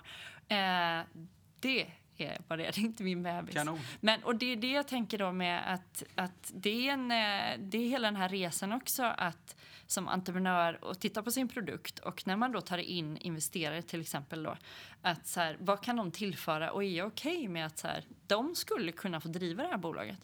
Eh, 0.49 1.01
det 1.61 1.87
är 2.21 2.39
vad 2.49 2.59
det 2.59 2.67
är, 2.67 2.73
det 2.75 2.81
är 2.81 2.85
inte 2.85 3.03
min 3.03 3.23
bebis. 3.23 3.55
Kanon. 3.55 3.81
Men, 4.01 4.23
och 4.23 4.37
det 4.37 4.53
är 4.53 4.57
det 4.57 4.73
jag 4.73 4.89
tänker 4.89 5.19
då 5.19 5.33
med 5.33 5.75
att, 5.75 6.03
att 6.15 6.53
det, 6.55 6.89
är 6.89 6.93
en, 6.93 7.11
eh, 7.11 7.59
det 7.59 7.79
är 7.79 7.89
hela 7.89 8.09
den 8.09 8.17
här 8.17 8.29
resan 8.29 8.73
också 8.73 9.03
att 9.03 9.57
som 9.87 10.09
entreprenör 10.09 10.85
och 10.85 11.01
titta 11.01 11.23
på 11.23 11.31
sin 11.31 11.49
produkt 11.49 11.99
och 11.99 12.27
när 12.27 12.37
man 12.37 12.53
då 12.53 12.61
tar 12.61 12.79
in 12.79 13.17
investerare 13.17 13.83
till 13.83 14.01
exempel 14.01 14.43
då 14.43 14.57
att 15.03 15.27
så 15.27 15.41
här, 15.41 15.57
vad 15.61 15.83
kan 15.83 15.97
de 15.97 16.11
tillföra 16.11 16.71
och 16.73 16.85
är 16.85 16.89
jag 16.89 17.07
okej 17.07 17.49
med 17.49 17.67
att 17.67 17.79
så 17.79 17.87
här, 17.87 18.05
de 18.27 18.55
skulle 18.55 18.93
kunna 18.93 19.21
få 19.21 19.29
driva 19.29 19.63
det 19.63 19.69
här 19.69 19.77
bolaget? 19.77 20.19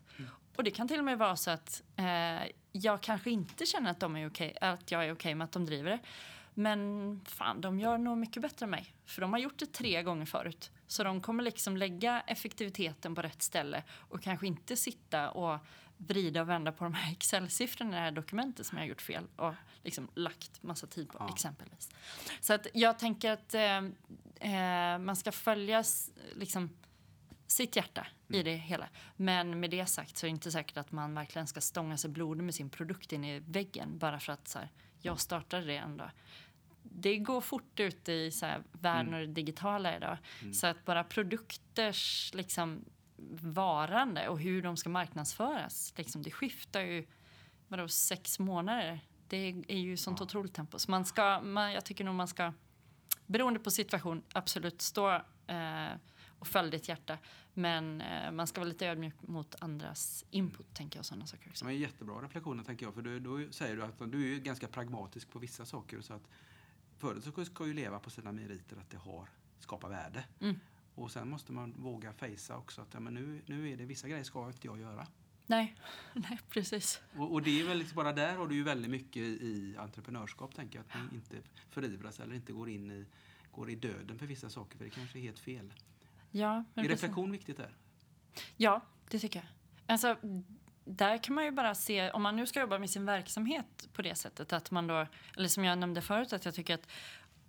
Och 0.56 0.64
det 0.64 0.70
kan 0.70 0.88
till 0.88 0.98
och 0.98 1.04
med 1.04 1.18
vara 1.18 1.36
så 1.36 1.50
att 1.50 1.82
eh, 1.96 2.48
jag 2.72 3.00
kanske 3.00 3.30
inte 3.30 3.66
känner 3.66 3.90
att, 3.90 4.00
de 4.00 4.16
är 4.16 4.28
okej, 4.28 4.56
att 4.60 4.90
jag 4.90 5.06
är 5.06 5.12
okej 5.12 5.34
med 5.34 5.44
att 5.44 5.52
de 5.52 5.66
driver 5.66 5.90
det. 5.90 5.98
Men 6.54 7.20
fan, 7.24 7.60
de 7.60 7.80
gör 7.80 7.98
nog 7.98 8.18
mycket 8.18 8.42
bättre 8.42 8.64
än 8.64 8.70
mig. 8.70 8.94
För 9.04 9.20
de 9.20 9.32
har 9.32 9.40
gjort 9.40 9.58
det 9.58 9.72
tre 9.72 10.02
gånger 10.02 10.26
förut. 10.26 10.70
Så 10.86 11.04
de 11.04 11.20
kommer 11.20 11.42
liksom 11.42 11.76
lägga 11.76 12.20
effektiviteten 12.20 13.14
på 13.14 13.22
rätt 13.22 13.42
ställe 13.42 13.82
och 13.92 14.22
kanske 14.22 14.46
inte 14.46 14.76
sitta 14.76 15.30
och 15.30 15.60
vrida 15.96 16.40
och 16.40 16.48
vända 16.48 16.72
på 16.72 16.84
de 16.84 16.94
här 16.94 17.12
Excel-siffrorna 17.12 17.90
i 17.90 17.94
det 17.94 18.00
här 18.04 18.10
dokumentet 18.10 18.66
som 18.66 18.78
jag 18.78 18.84
har 18.84 18.88
gjort 18.88 19.02
fel 19.02 19.26
och 19.36 19.54
liksom 19.82 20.08
lagt 20.14 20.62
massa 20.62 20.86
tid 20.86 21.08
på 21.08 21.16
Ja. 21.20 21.32
exempelvis. 21.34 21.90
Så 22.40 22.52
att 22.54 22.66
jag 22.74 22.98
tänker 22.98 23.30
att 23.30 23.54
eh, 23.54 23.76
eh, 24.52 24.98
man 24.98 25.16
ska 25.16 25.32
följa 25.32 25.84
liksom 26.34 26.70
sitt 27.46 27.76
hjärta 27.76 28.06
i 28.28 28.42
det 28.42 28.56
hela. 28.56 28.88
Men 29.16 29.60
med 29.60 29.70
det 29.70 29.86
sagt 29.86 30.16
så 30.16 30.26
är 30.26 30.28
det 30.28 30.30
inte 30.30 30.50
säkert 30.50 30.76
att 30.76 30.92
man 30.92 31.14
verkligen 31.14 31.46
ska 31.46 31.60
stånga 31.60 31.96
sig 31.98 32.10
blodig 32.10 32.44
med 32.44 32.54
sin 32.54 32.70
produkt 32.70 33.12
in 33.12 33.24
i 33.24 33.40
väggen 33.40 33.98
bara 33.98 34.20
för 34.20 34.32
att 34.32 34.48
så 34.48 34.58
här, 34.58 34.68
jag 35.00 35.20
startade 35.20 35.66
det 35.66 35.76
ändå. 35.76 36.10
Det 36.84 37.18
går 37.18 37.40
fort 37.40 37.80
ut 37.80 38.08
i 38.08 38.30
så 38.30 38.46
här, 38.46 38.62
världen 38.72 39.14
och 39.14 39.20
det 39.20 39.26
digitala 39.26 39.96
idag. 39.96 40.18
Så 40.52 40.66
att 40.66 40.84
bara 40.84 41.04
produkters 41.04 42.30
liksom, 42.34 42.84
varande 43.40 44.28
och 44.28 44.40
hur 44.40 44.62
de 44.62 44.76
ska 44.76 44.88
marknadsföras, 44.88 45.94
liksom, 45.96 46.22
det 46.22 46.30
skiftar 46.30 46.80
ju 46.80 47.06
vadå, 47.68 47.88
sex 47.88 48.38
månader. 48.38 49.00
Det 49.28 49.36
är 49.68 49.78
ju 49.78 49.96
sånt 49.96 50.20
Ja. 50.20 50.24
otroligt 50.24 50.54
tempo. 50.54 50.78
Så 50.78 50.90
man 50.90 51.04
ska, 51.04 51.40
man, 51.40 51.72
jag 51.72 51.84
tycker 51.84 52.04
nog 52.04 52.14
man 52.14 52.28
ska, 52.28 52.52
beroende 53.26 53.60
på 53.60 53.70
situation, 53.70 54.22
absolut 54.32 54.82
stå 54.82 55.10
eh, 55.46 55.88
och 56.38 56.46
följ 56.46 56.70
ditt 56.70 56.88
hjärta. 56.88 57.18
Men 57.54 58.00
eh, 58.00 58.30
man 58.30 58.46
ska 58.46 58.60
vara 58.60 58.68
lite 58.68 58.86
ödmjuk 58.86 59.14
mot 59.20 59.54
andras 59.62 60.24
input, 60.30 60.74
tänker 60.74 60.98
jag, 60.98 61.04
sådana 61.06 61.26
saker 61.26 61.50
också. 61.50 61.64
Är 61.64 61.70
jättebra 61.70 62.14
reflektioner 62.14 62.64
tänker 62.64 62.86
jag. 62.86 62.94
För 62.94 63.02
du, 63.02 63.20
då 63.20 63.52
säger 63.52 63.76
du 63.76 63.82
att 63.82 64.12
du 64.12 64.34
är 64.34 64.38
ganska 64.40 64.68
pragmatisk 64.68 65.30
på 65.30 65.38
vissa 65.38 65.64
saker. 65.66 66.00
Så 66.00 66.14
att 66.14 66.28
företag 67.04 67.46
ska 67.46 67.66
ju 67.66 67.74
leva 67.74 67.98
på 67.98 68.10
sina 68.10 68.32
meriter 68.32 68.76
att 68.76 68.90
det 68.90 68.96
har 68.96 69.28
skapa 69.58 69.88
värde. 69.88 70.24
Mm. 70.40 70.60
Och 70.94 71.10
sen 71.10 71.28
måste 71.28 71.52
man 71.52 71.74
våga 71.76 72.12
fejsa 72.12 72.56
också 72.56 72.82
att 72.82 72.94
ja, 72.94 73.00
men 73.00 73.14
nu, 73.14 73.42
nu 73.46 73.70
är 73.70 73.76
det 73.76 73.84
vissa 73.84 74.08
grejer 74.08 74.24
ska 74.24 74.46
inte 74.46 74.66
jag 74.66 74.80
göra. 74.80 75.06
Nej, 75.46 75.76
nej 76.14 76.38
precis. 76.48 77.00
Och, 77.16 77.32
och 77.32 77.42
det 77.42 77.60
är 77.60 77.64
väl 77.64 77.78
liksom 77.78 77.96
bara 77.96 78.12
där 78.12 78.36
har 78.36 78.46
du 78.46 78.54
ju 78.54 78.62
väldigt 78.62 78.90
mycket 78.90 79.22
i 79.22 79.76
entreprenörskap 79.78 80.54
tänker 80.54 80.78
jag. 80.78 80.86
Att 80.86 80.94
man 80.94 81.14
inte 81.14 81.36
förivras 81.70 82.20
eller 82.20 82.34
inte 82.34 82.52
går 82.52 82.68
in 82.68 82.90
i, 82.90 83.06
går 83.52 83.70
i 83.70 83.74
döden 83.74 84.18
för 84.18 84.26
vissa 84.26 84.50
saker 84.50 84.78
för 84.78 84.84
det 84.84 84.90
kanske 84.90 85.18
är 85.18 85.22
helt 85.22 85.38
fel. 85.38 85.72
Ja, 86.30 86.64
är 86.74 86.82
reflektion 86.82 87.30
viktigt 87.32 87.56
där? 87.56 87.76
Ja, 88.56 88.80
det 89.10 89.18
tycker 89.18 89.38
jag. 89.38 89.46
Alltså, 89.86 90.16
där 90.84 91.18
kan 91.18 91.34
man 91.34 91.44
ju 91.44 91.50
bara 91.50 91.74
se, 91.74 92.10
om 92.10 92.22
man 92.22 92.36
nu 92.36 92.46
ska 92.46 92.60
jobba 92.60 92.78
med 92.78 92.90
sin 92.90 93.06
verksamhet 93.06 93.88
på 93.92 94.02
det 94.02 94.14
sättet 94.14 94.52
att 94.52 94.70
man 94.70 94.86
då, 94.86 95.06
eller 95.36 95.48
som 95.48 95.64
jag 95.64 95.78
nämnde 95.78 96.00
förut, 96.00 96.32
att 96.32 96.44
jag 96.44 96.54
tycker 96.54 96.74
att 96.74 96.88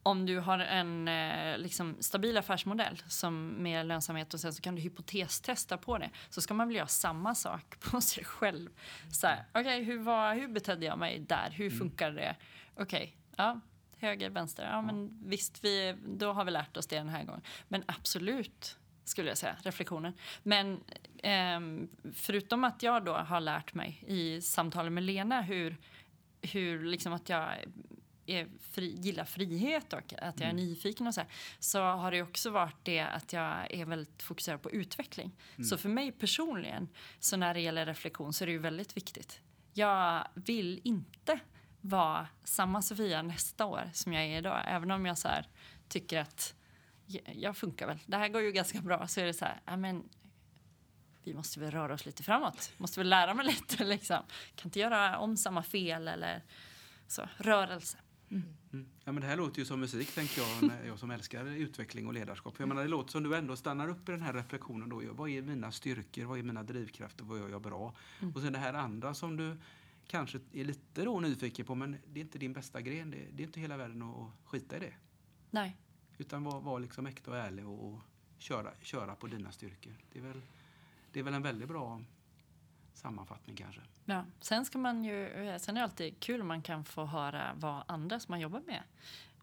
om 0.04 0.26
du 0.26 0.40
har 0.40 0.60
en 0.60 1.08
eh, 1.08 1.58
liksom, 1.58 1.98
stabil 2.00 2.38
affärsmodell 2.38 3.04
som 3.08 3.48
med 3.48 3.86
lönsamhet 3.86 4.34
och 4.34 4.40
sen 4.40 4.54
så 4.54 4.62
kan 4.62 4.76
du 4.76 4.82
hypotestesta 4.82 5.78
på 5.78 5.98
det 5.98 6.10
så 6.30 6.42
ska 6.42 6.54
man 6.54 6.68
väl 6.68 6.76
göra 6.78 6.88
samma 6.88 7.36
sak 7.36 7.80
på 7.92 8.02
sig 8.02 8.24
själv. 8.26 8.70
Så 9.12 9.28
här, 9.28 9.46
okej, 9.54 9.84
hur, 9.84 10.00
var- 10.00 10.34
hur 10.36 10.48
betedde 10.48 10.86
jag 10.86 10.98
mig 11.00 11.20
där? 11.20 11.50
Hur 11.52 11.70
funkar 11.70 12.12
det? 12.12 12.36
Okej, 12.76 13.18
ja, 13.38 13.60
höger, 13.98 14.30
vänster, 14.30 14.64
ja 14.72 14.82
men 14.82 15.20
visst, 15.30 15.64
vi, 15.64 15.96
då 16.08 16.34
har 16.34 16.46
vi 16.46 16.52
lärt 16.52 16.78
oss 16.78 16.88
det 16.88 16.98
den 16.98 17.10
här 17.10 17.24
gången. 17.24 17.42
Men 17.68 17.84
absolut, 17.88 18.78
skulle 19.06 19.30
jag 19.30 19.38
säga, 19.38 19.56
reflektionen. 19.64 20.14
Men 20.44 20.84
ehm, 21.24 21.90
förutom 22.14 22.64
att 22.64 22.84
jag 22.84 23.06
då 23.06 23.14
har 23.14 23.40
lärt 23.40 23.74
mig 23.74 24.04
i 24.08 24.42
samtalen 24.42 24.94
med 24.94 25.04
Lena 25.04 25.42
hur, 25.42 25.78
hur 26.42 26.84
liksom 26.86 27.14
att 27.14 27.30
jag 27.30 27.50
är 28.26 28.48
fri, 28.72 28.96
gillar 29.00 29.26
frihet 29.26 29.94
och 29.94 30.14
att 30.18 30.40
jag 30.40 30.50
är 30.50 30.54
nyfiken 30.54 31.08
och 31.08 31.14
så 31.14 31.22
här, 31.22 31.30
så 31.60 31.82
har 31.82 32.12
det 32.12 32.22
också 32.22 32.50
varit 32.50 32.78
det 32.84 33.00
att 33.00 33.34
jag 33.34 33.74
är 33.74 33.86
väldigt 33.86 34.24
fokuserad 34.24 34.62
på 34.62 34.72
utveckling. 34.72 35.32
Så 35.70 35.78
för 35.78 35.90
mig 35.90 36.12
personligen, 36.12 36.90
så 37.20 37.38
när 37.38 37.54
det 37.54 37.60
gäller 37.60 37.86
reflektion 37.86 38.34
så 38.34 38.44
är 38.44 38.46
det 38.46 38.52
ju 38.52 38.60
väldigt 38.60 38.98
viktigt. 38.98 39.42
Jag 39.74 40.28
vill 40.34 40.82
inte 40.84 41.40
vara 41.82 42.28
samma 42.44 42.82
Sofia 42.82 43.22
nästa 43.22 43.66
år 43.66 43.90
som 43.94 44.14
jag 44.14 44.24
är 44.24 44.38
idag, 44.38 44.62
även 44.68 44.92
om 44.92 45.06
jag 45.06 45.18
så 45.18 45.28
här, 45.28 45.48
tycker 45.88 46.20
att 46.20 46.56
jag, 47.34 47.58
funkar 47.58 47.88
väl. 47.88 48.00
Det 48.06 48.18
här 48.18 48.30
går 48.30 48.42
ju 48.42 48.52
ganska 48.52 48.82
bra. 48.82 49.08
Så 49.08 49.20
är 49.22 49.26
det 49.26 49.34
så 49.34 49.46
här, 49.46 49.78
men 49.78 50.10
vi 51.24 51.34
måste 51.34 51.60
väl 51.60 51.72
röra 51.72 51.94
oss 51.94 52.06
lite 52.06 52.24
framåt. 52.24 52.74
Måste 52.78 53.00
väl 53.00 53.10
lära 53.10 53.34
mig 53.34 53.46
lite 53.46 53.84
liksom. 53.84 54.24
Kan 54.56 54.68
inte 54.68 54.80
göra 54.80 55.18
om 55.18 55.38
samma 55.38 55.64
fel 55.64 56.08
eller 56.08 56.44
så. 57.08 57.30
Rörelse. 57.38 57.98
Mm. 58.32 58.90
Ja, 59.04 59.12
men 59.12 59.22
det 59.22 59.28
här 59.28 59.38
låter 59.38 59.60
ju 59.60 59.66
som 59.66 59.80
musik, 59.80 60.16
tänker 60.16 60.42
jag, 60.42 60.72
jag 60.88 61.00
som 61.00 61.12
älskar 61.12 61.46
utveckling 61.46 62.08
och 62.08 62.14
ledarskap. 62.14 62.56
För 62.56 62.64
Jag 62.64 62.68
menar, 62.68 62.82
det 62.82 62.88
låter 62.88 63.12
som 63.12 63.24
du 63.24 63.36
ändå 63.36 63.56
stannar 63.56 63.88
upp 63.88 64.10
i 64.10 64.12
den 64.12 64.22
här 64.22 64.34
reflektionen. 64.34 64.90
Då. 64.90 65.02
Vad 65.12 65.30
är 65.30 65.42
mina 65.42 65.72
styrkor? 65.72 66.26
Vad 66.26 66.40
är 66.40 66.44
mina 66.44 66.64
drivkrafter? 66.64 67.24
Vad 67.24 67.40
gör 67.40 67.50
jag 67.50 67.62
bra? 67.62 67.96
Och 68.36 68.42
sen 68.42 68.54
det 68.54 68.60
här 68.60 68.74
andra 68.74 69.14
som 69.14 69.38
du 69.38 69.58
kanske 70.08 70.40
är 70.54 70.64
lite 70.64 71.04
då 71.04 71.20
nyfiken 71.20 71.66
på, 71.66 71.76
men 71.76 71.98
det 72.08 72.20
är 72.20 72.22
inte 72.22 72.38
din 72.38 72.54
bästa 72.54 72.82
gren. 72.82 73.12
Det, 73.12 73.18
det 73.32 73.44
är 73.44 73.48
inte 73.48 73.60
hela 73.60 73.78
världen 73.78 74.02
att 74.02 74.32
skita 74.46 74.78
i 74.78 74.80
det. 74.80 74.94
Nej. 75.52 75.78
Utan 76.18 76.44
vara 76.44 76.60
var 76.60 76.80
liksom 76.80 77.06
äkta 77.08 77.32
och 77.32 77.38
ärlig 77.38 77.68
och, 77.68 77.88
och 77.88 78.00
köra, 78.38 78.72
köra 78.82 79.16
på 79.16 79.28
dina 79.28 79.52
styrkor. 79.52 79.94
Det 80.14 80.20
är, 80.20 80.24
väl, 80.24 80.42
det 81.12 81.20
är 81.20 81.24
väl 81.24 81.34
en 81.34 81.44
väldigt 81.44 81.68
bra 81.68 82.02
sammanfattning 82.94 83.56
kanske. 83.56 83.82
Ja. 84.06 84.26
Sen, 84.40 84.66
ska 84.66 84.78
man 84.78 85.04
ju, 85.04 85.28
eh, 85.28 85.58
sen 85.58 85.78
är 85.78 85.82
det 85.82 85.84
alltid 85.84 86.20
kul 86.20 86.42
om 86.42 86.48
man 86.48 86.62
kan 86.62 86.86
få 86.86 87.06
höra 87.06 87.54
vad 87.56 87.84
andra 87.88 88.20
som 88.20 88.32
man 88.32 88.40
jobbar 88.40 88.62
med 88.66 88.84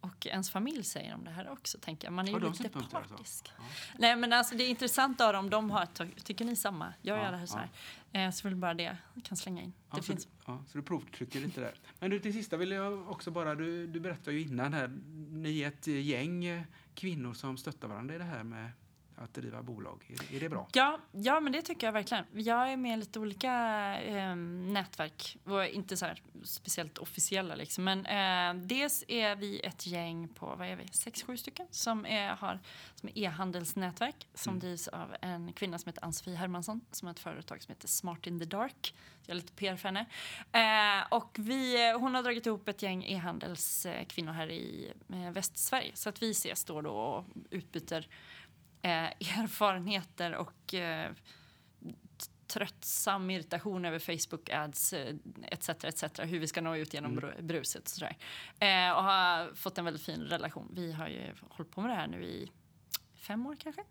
och 0.02 0.26
ens 0.26 0.50
familj 0.50 0.84
säger 0.84 1.14
om 1.14 1.24
det 1.24 1.30
här 1.30 1.50
också. 1.50 1.78
Tänker 1.78 2.06
jag. 2.06 2.12
Man 2.12 2.28
är 2.28 2.32
ju 2.32 2.50
lite 2.50 2.68
partisk. 2.68 3.52
Ja. 3.58 3.64
Nej, 3.98 4.16
men 4.16 4.32
alltså, 4.32 4.54
det 4.54 4.64
är 4.64 4.68
intressant 4.68 5.20
att 5.20 5.26
höra 5.26 5.38
om 5.38 5.50
de 5.50 5.70
har, 5.70 5.86
tycker 6.22 6.44
ni 6.44 6.56
samma? 6.56 6.94
Jag 7.02 7.18
Ja, 7.18 7.24
gör 7.24 7.32
det 7.32 7.38
här 7.38 7.46
så 7.46 7.58
här. 7.58 7.68
Eh, 8.12 8.30
så 8.30 8.48
vill 8.48 8.56
bara 8.56 8.74
det 8.74 8.96
jag 9.14 9.24
kan 9.24 9.36
slänga 9.36 9.62
in. 9.62 9.72
Det 9.90 9.96
så, 9.96 10.02
finns. 10.02 10.24
du, 10.24 10.30
ja, 10.46 10.64
så 10.68 10.78
du 10.78 10.84
provtrycker 10.84 11.40
lite 11.40 11.60
där. 11.60 11.74
Men 11.98 12.10
du, 12.10 12.18
till 12.20 12.32
sista 12.32 12.56
vill 12.56 12.70
jag 12.70 13.10
också 13.10 13.30
bara, 13.30 13.54
du, 13.54 13.86
du 13.86 14.00
berättade 14.00 14.36
ju 14.36 14.42
innan 14.42 14.72
här, 14.72 14.88
ni 15.30 15.60
är 15.60 15.68
ett 15.68 15.86
gäng 15.86 16.64
kvinnor 16.94 17.34
som 17.34 17.56
stöttar 17.56 17.88
varandra 17.88 18.14
i 18.14 18.18
det 18.18 18.24
här 18.24 18.42
med 18.42 18.70
att 19.16 19.34
driva 19.34 19.62
bolag. 19.62 20.04
Är, 20.08 20.16
det- 20.30 20.36
är 20.36 20.40
det 20.40 20.48
bra? 20.48 20.68
Ja, 20.72 20.98
ja, 21.12 21.40
men 21.40 21.52
det 21.52 21.62
tycker 21.62 21.86
jag 21.86 21.92
verkligen. 21.92 22.24
Jag 22.32 22.72
är 22.72 22.76
med 22.76 22.92
i 22.94 22.96
lite 22.96 23.18
olika 23.18 23.52
eh, 24.02 24.36
nätverk 24.36 25.36
och 25.44 25.66
inte 25.66 25.96
så 25.96 26.06
här 26.06 26.22
speciellt 26.44 26.98
officiella 26.98 27.54
liksom. 27.54 27.84
Men 27.84 28.06
eh, 28.06 28.62
dels 28.66 29.04
är 29.08 29.36
vi 29.36 29.60
ett 29.60 29.86
gäng 29.86 30.28
på, 30.28 30.54
vad 30.58 30.68
är 30.68 30.76
vi, 30.76 30.88
sex, 30.88 31.22
sju 31.22 31.36
stycken 31.36 31.66
som 31.70 32.06
är, 32.06 32.28
har, 32.28 32.58
som 32.94 33.08
är 33.08 33.18
e-handelsnätverk 33.18 34.28
som 34.34 34.50
Mm. 34.52 34.60
drivs 34.60 34.88
av 34.88 35.16
en 35.22 35.52
kvinna 35.52 35.78
som 35.78 35.88
heter 35.88 36.04
Ann-Sofie 36.04 36.34
Hermansson 36.36 36.80
som 36.90 37.06
har 37.06 37.12
ett 37.12 37.20
företag 37.20 37.62
som 37.62 37.72
heter 37.72 37.88
Smart 37.88 38.26
in 38.26 38.38
the 38.40 38.44
Dark. 38.46 38.94
Jag 39.26 39.30
är 39.30 39.34
lite 39.34 39.52
PR 39.52 39.76
för 39.76 39.88
henne. 39.88 40.06
Eh, 40.52 41.06
och 41.10 41.36
vi, 41.38 41.92
hon 41.92 42.14
har 42.14 42.22
dragit 42.22 42.46
ihop 42.46 42.68
ett 42.68 42.82
gäng 42.82 43.04
e-handelskvinnor 43.04 44.32
här 44.32 44.50
i 44.50 44.92
eh, 45.12 45.30
Västsverige 45.30 45.90
så 45.94 46.08
att 46.08 46.22
vi 46.22 46.30
ses 46.30 46.64
då 46.64 46.80
då 46.80 46.90
och 46.90 47.24
utbyter 47.50 48.08
eh, 48.82 48.90
erfarenheter 49.42 50.34
och 50.34 50.74
eh, 50.74 51.10
tröttsam 52.46 53.30
irritation 53.30 53.84
över 53.84 53.98
Facebook 53.98 54.50
ads 54.50 54.92
eh, 54.92 55.14
etc. 55.42 55.68
etc. 55.68 56.04
Hur 56.18 56.38
vi 56.38 56.46
ska 56.46 56.60
nå 56.60 56.76
ut 56.76 56.94
genom 56.94 57.12
Mm. 57.18 57.24
bru- 57.24 57.42
bruset 57.42 57.82
och 57.82 57.88
sådär. 57.88 58.16
Eh, 58.58 58.92
och 58.96 59.04
har 59.04 59.54
fått 59.54 59.78
en 59.78 59.84
väldigt 59.84 60.02
fin 60.04 60.20
relation. 60.20 60.70
Vi 60.74 60.92
har 60.92 61.08
ju 61.08 61.34
hållit 61.48 61.72
på 61.72 61.80
med 61.80 61.90
det 61.90 61.94
här 61.94 62.06
nu 62.06 62.24
i 62.24 62.50
fem 63.14 63.46
år 63.46 63.56
kanske. 63.58 63.82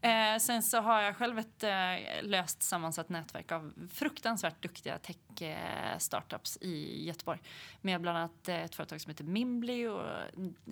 Eh, 0.00 0.38
sen 0.38 0.62
så 0.62 0.80
har 0.80 1.00
jag 1.02 1.16
själv 1.16 1.38
ett 1.38 1.62
eh, 1.62 2.22
löst 2.22 2.62
sammansatt 2.62 3.08
nätverk 3.08 3.52
av 3.52 3.88
fruktansvärt 3.92 4.62
duktiga 4.62 4.98
tech-startups 4.98 6.58
i 6.60 7.04
Göteborg. 7.06 7.40
Med 7.80 8.00
bland 8.00 8.18
annat 8.18 8.48
eh, 8.48 8.64
ett 8.64 8.74
företag 8.74 9.00
som 9.00 9.10
heter 9.10 9.24
Mimbly 9.24 9.86
och 9.86 10.06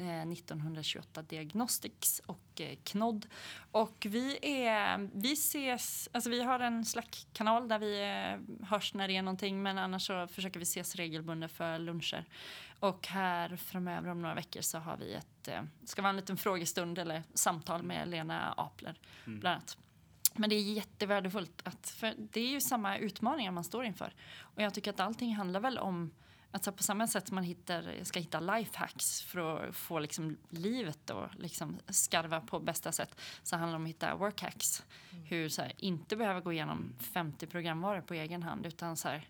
eh, 0.01 0.23
1928 0.33 1.23
Diagnostics 1.23 2.19
och 2.27 2.44
eh, 2.61 2.77
Knodd. 2.85 3.27
Och 3.73 4.07
vi, 4.11 4.39
är, 4.43 5.11
vi 5.15 5.33
ses, 5.33 6.09
alltså 6.13 6.31
vi 6.31 6.43
har 6.43 6.61
en 6.61 6.85
Slack-kanal 6.85 7.69
där 7.69 7.79
vi 7.79 8.01
eh, 8.03 8.67
hörs 8.69 8.95
när 8.95 9.09
det 9.09 9.17
är 9.17 9.23
någonting 9.23 9.63
men 9.63 9.79
annars 9.79 10.07
så 10.07 10.27
försöker 10.27 10.61
vi 10.61 10.63
ses 10.63 10.97
regelbundet 10.97 11.53
för 11.53 11.79
luncher. 11.79 12.25
Och 12.81 13.07
här 13.07 13.57
framöver 13.57 14.09
om 14.11 14.23
några 14.23 14.35
veckor 14.35 14.61
så 14.61 14.79
har 14.79 14.97
vi 14.97 15.15
ett, 15.15 15.49
eh, 15.49 15.63
ska 15.85 16.03
vara 16.03 16.11
en 16.11 16.17
liten 16.17 16.37
frågestund 16.37 16.99
eller 16.99 17.23
samtal 17.35 17.83
med 17.83 18.09
Lena 18.09 18.53
Apler 18.57 18.99
Mm. 19.27 19.41
bland 19.41 19.55
annat. 19.57 19.77
Men 20.37 20.51
det 20.51 20.57
är 20.57 20.73
jättevärdefullt 20.73 21.63
att, 21.65 21.91
för 21.91 22.15
det 22.19 22.41
är 22.41 22.49
ju 22.49 22.61
samma 22.61 22.99
utmaningar 22.99 23.53
man 23.53 23.65
står 23.65 23.85
inför. 23.85 24.15
Och 24.41 24.63
jag 24.63 24.75
tycker 24.75 24.91
att 24.91 25.01
allting 25.01 25.35
handlar 25.35 25.61
väl 25.61 25.79
om 25.79 26.11
att 26.55 26.65
så 26.65 26.73
på 26.73 26.83
samma 26.83 27.07
sätt 27.07 27.29
som 27.29 27.35
man 27.35 27.45
hittar, 27.45 28.05
ska 28.05 28.21
hitta 28.21 28.41
lifehacks 28.41 29.23
för 29.23 29.69
att 29.69 29.77
få 29.77 29.99
liksom 29.99 30.37
livet 30.51 31.11
att 31.11 31.35
liksom 31.35 31.79
skarva 31.89 32.41
på 32.41 32.61
bästa 32.61 32.93
sätt 32.93 33.21
så 33.43 33.57
handlar 33.57 33.73
det 33.73 33.77
om 33.77 33.83
att 33.83 33.89
hitta 33.89 34.15
workhacks. 34.15 34.85
Hur 35.11 35.49
så 35.49 35.63
här, 35.63 35.73
inte 35.77 36.17
behöva 36.17 36.41
gå 36.41 36.53
igenom 36.53 36.93
50 36.99 37.47
programvaror 37.47 38.01
på 38.01 38.15
egen 38.15 38.43
hand 38.43 38.67
utan 38.67 38.97
så 38.97 39.09
här, 39.09 39.29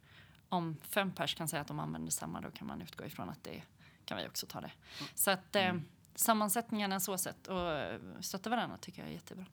om 0.48 0.76
fem 0.82 1.12
pers 1.12 1.34
kan 1.34 1.48
säga 1.48 1.62
att 1.62 1.68
de 1.68 1.80
använder 1.80 2.10
samma 2.10 2.40
då 2.40 2.50
kan 2.50 2.66
man 2.66 2.82
utgå 2.82 3.04
ifrån 3.04 3.28
att 3.28 3.44
det 3.44 3.62
kan 4.04 4.18
vi 4.18 4.28
också 4.28 4.46
ta 4.46 4.60
det. 4.60 4.72
Så 5.14 5.30
att 5.30 5.56
eh, 5.56 5.74
sammansättningarna 6.14 7.00
så 7.00 7.18
sätt 7.18 7.46
och 7.46 8.24
stötta 8.24 8.50
varandra 8.50 8.76
tycker 8.76 9.02
jag 9.02 9.08
är 9.08 9.14
jättebra. 9.14 9.46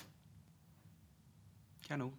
Kanon. 1.82 2.17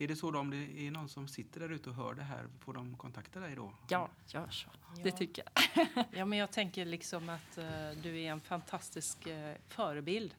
Är 0.00 0.08
det 0.08 0.16
så 0.16 0.30
då 0.30 0.38
om 0.38 0.50
det 0.50 0.86
är 0.86 0.90
någon 0.90 1.08
som 1.08 1.28
sitter 1.28 1.60
där 1.60 1.68
ute 1.68 1.90
och 1.90 1.96
hör 1.96 2.14
det 2.14 2.22
här, 2.22 2.48
får 2.58 2.72
de 2.72 2.96
kontakta 2.96 3.40
dig 3.40 3.54
då? 3.56 3.74
Ja, 3.88 4.08
gör 4.26 4.48
så. 4.50 4.68
Ja. 4.96 5.02
Det 5.02 5.10
tycker 5.10 5.44
jag. 5.44 5.86
Ja, 6.12 6.24
men 6.24 6.38
jag 6.38 6.50
tänker 6.50 6.84
liksom 6.84 7.28
att 7.28 7.58
eh, 7.58 7.90
du 8.02 8.20
är 8.20 8.32
en 8.32 8.40
fantastisk 8.40 9.26
eh, 9.26 9.56
förebild. 9.68 10.34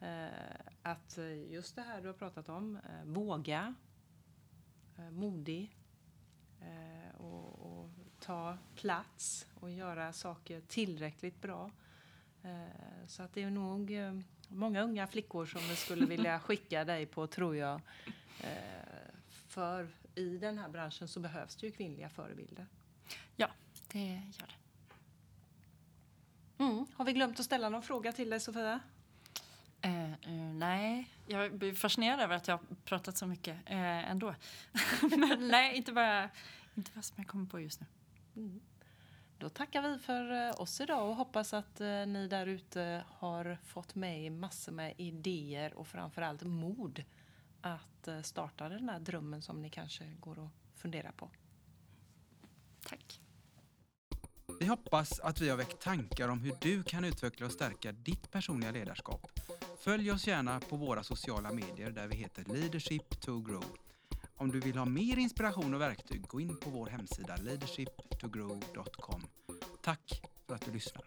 Eh, 0.00 0.26
att 0.82 1.18
just 1.50 1.76
det 1.76 1.82
här 1.82 2.00
du 2.00 2.06
har 2.06 2.14
pratat 2.14 2.48
om, 2.48 2.76
eh, 2.76 3.04
våga, 3.04 3.74
eh, 4.98 5.10
modig 5.10 5.76
eh, 6.60 7.20
och, 7.20 7.82
och 7.82 7.90
ta 8.20 8.58
plats 8.74 9.46
och 9.54 9.70
göra 9.70 10.12
saker 10.12 10.60
tillräckligt 10.60 11.40
bra. 11.40 11.70
Eh, 12.42 13.06
så 13.06 13.22
att 13.22 13.34
det 13.34 13.42
är 13.42 13.50
nog 13.50 13.90
eh, 13.90 14.20
många 14.48 14.82
unga 14.82 15.06
flickor 15.06 15.46
som 15.46 15.60
skulle 15.60 16.06
vilja 16.06 16.40
skicka 16.44 16.84
dig 16.84 17.06
på, 17.06 17.26
tror 17.26 17.56
jag. 17.56 17.80
Eh, 18.42 19.14
för 19.48 19.88
i 20.14 20.36
den 20.36 20.58
här 20.58 20.68
branschen 20.68 21.08
så 21.08 21.20
behövs 21.20 21.56
det 21.56 21.66
ju 21.66 21.72
kvinnliga 21.72 22.08
förebilder. 22.08 22.66
Det 23.92 24.22
gör 24.38 24.46
det. 24.46 24.54
Mm. 26.64 26.86
Har 26.94 27.04
vi 27.04 27.12
glömt 27.12 27.40
att 27.40 27.46
ställa 27.46 27.68
någon 27.68 27.82
fråga 27.82 28.12
till 28.12 28.30
dig, 28.30 28.40
Sofia? 28.40 28.80
Eh, 29.80 30.12
eh, 30.12 30.54
nej, 30.54 31.08
jag 31.26 31.54
blir 31.54 31.74
fascinerad 31.74 32.20
över 32.20 32.36
att 32.36 32.48
jag 32.48 32.54
har 32.54 32.64
pratat 32.84 33.16
så 33.16 33.26
mycket 33.26 33.56
eh, 33.66 34.10
ändå. 34.10 34.34
Men 35.16 35.48
nej, 35.48 35.76
inte 35.76 35.92
bara, 35.92 36.30
inte 36.74 36.90
vad 36.94 37.04
som 37.04 37.14
jag 37.18 37.26
kommer 37.26 37.46
på 37.46 37.60
just 37.60 37.80
nu. 37.80 37.86
Mm. 38.36 38.60
Då 39.38 39.48
tackar 39.48 39.82
vi 39.82 39.98
för 39.98 40.60
oss 40.60 40.80
idag 40.80 41.08
och 41.08 41.16
hoppas 41.16 41.54
att 41.54 41.78
ni 42.06 42.28
där 42.30 42.46
ute 42.46 43.04
har 43.08 43.58
fått 43.64 43.94
med 43.94 44.32
massor 44.32 44.72
med 44.72 44.94
idéer 44.96 45.74
och 45.74 45.88
framförallt 45.88 46.42
mod 46.42 47.04
att 47.60 48.08
eh, 48.08 48.22
starta 48.22 48.68
den 48.68 48.88
här 48.88 49.00
drömmen 49.00 49.42
som 49.42 49.62
ni 49.62 49.70
kanske 49.70 50.04
går 50.20 50.38
och 50.38 50.50
funderar 50.74 51.12
på. 51.12 51.30
Tack. 52.88 53.20
Vi 54.60 54.66
hoppas 54.66 55.20
att 55.20 55.40
vi 55.40 55.48
har 55.48 55.56
väckt 55.56 55.80
tankar 55.80 56.28
om 56.28 56.40
hur 56.40 56.54
du 56.60 56.82
kan 56.82 57.04
utveckla 57.04 57.46
och 57.46 57.52
stärka 57.52 57.92
ditt 57.92 58.30
personliga 58.30 58.70
ledarskap. 58.70 59.30
Följ 59.78 60.12
oss 60.12 60.26
gärna 60.26 60.60
på 60.60 60.76
våra 60.76 61.02
sociala 61.02 61.52
medier 61.52 61.90
där 61.90 62.08
vi 62.08 62.16
heter 62.16 62.44
Leadership 62.44 63.20
to 63.20 63.40
Grow. 63.40 63.64
Om 64.36 64.50
du 64.50 64.60
vill 64.60 64.76
ha 64.76 64.84
mer 64.84 65.18
inspiration 65.18 65.74
och 65.74 65.80
verktyg, 65.80 66.26
gå 66.26 66.40
in 66.40 66.56
på 66.56 66.70
vår 66.70 66.86
hemsida 66.86 67.36
leadershiptogrow.com. 67.36 69.22
Tack 69.82 70.22
för 70.46 70.54
att 70.54 70.64
du 70.64 70.72
lyssnar. 70.72 71.04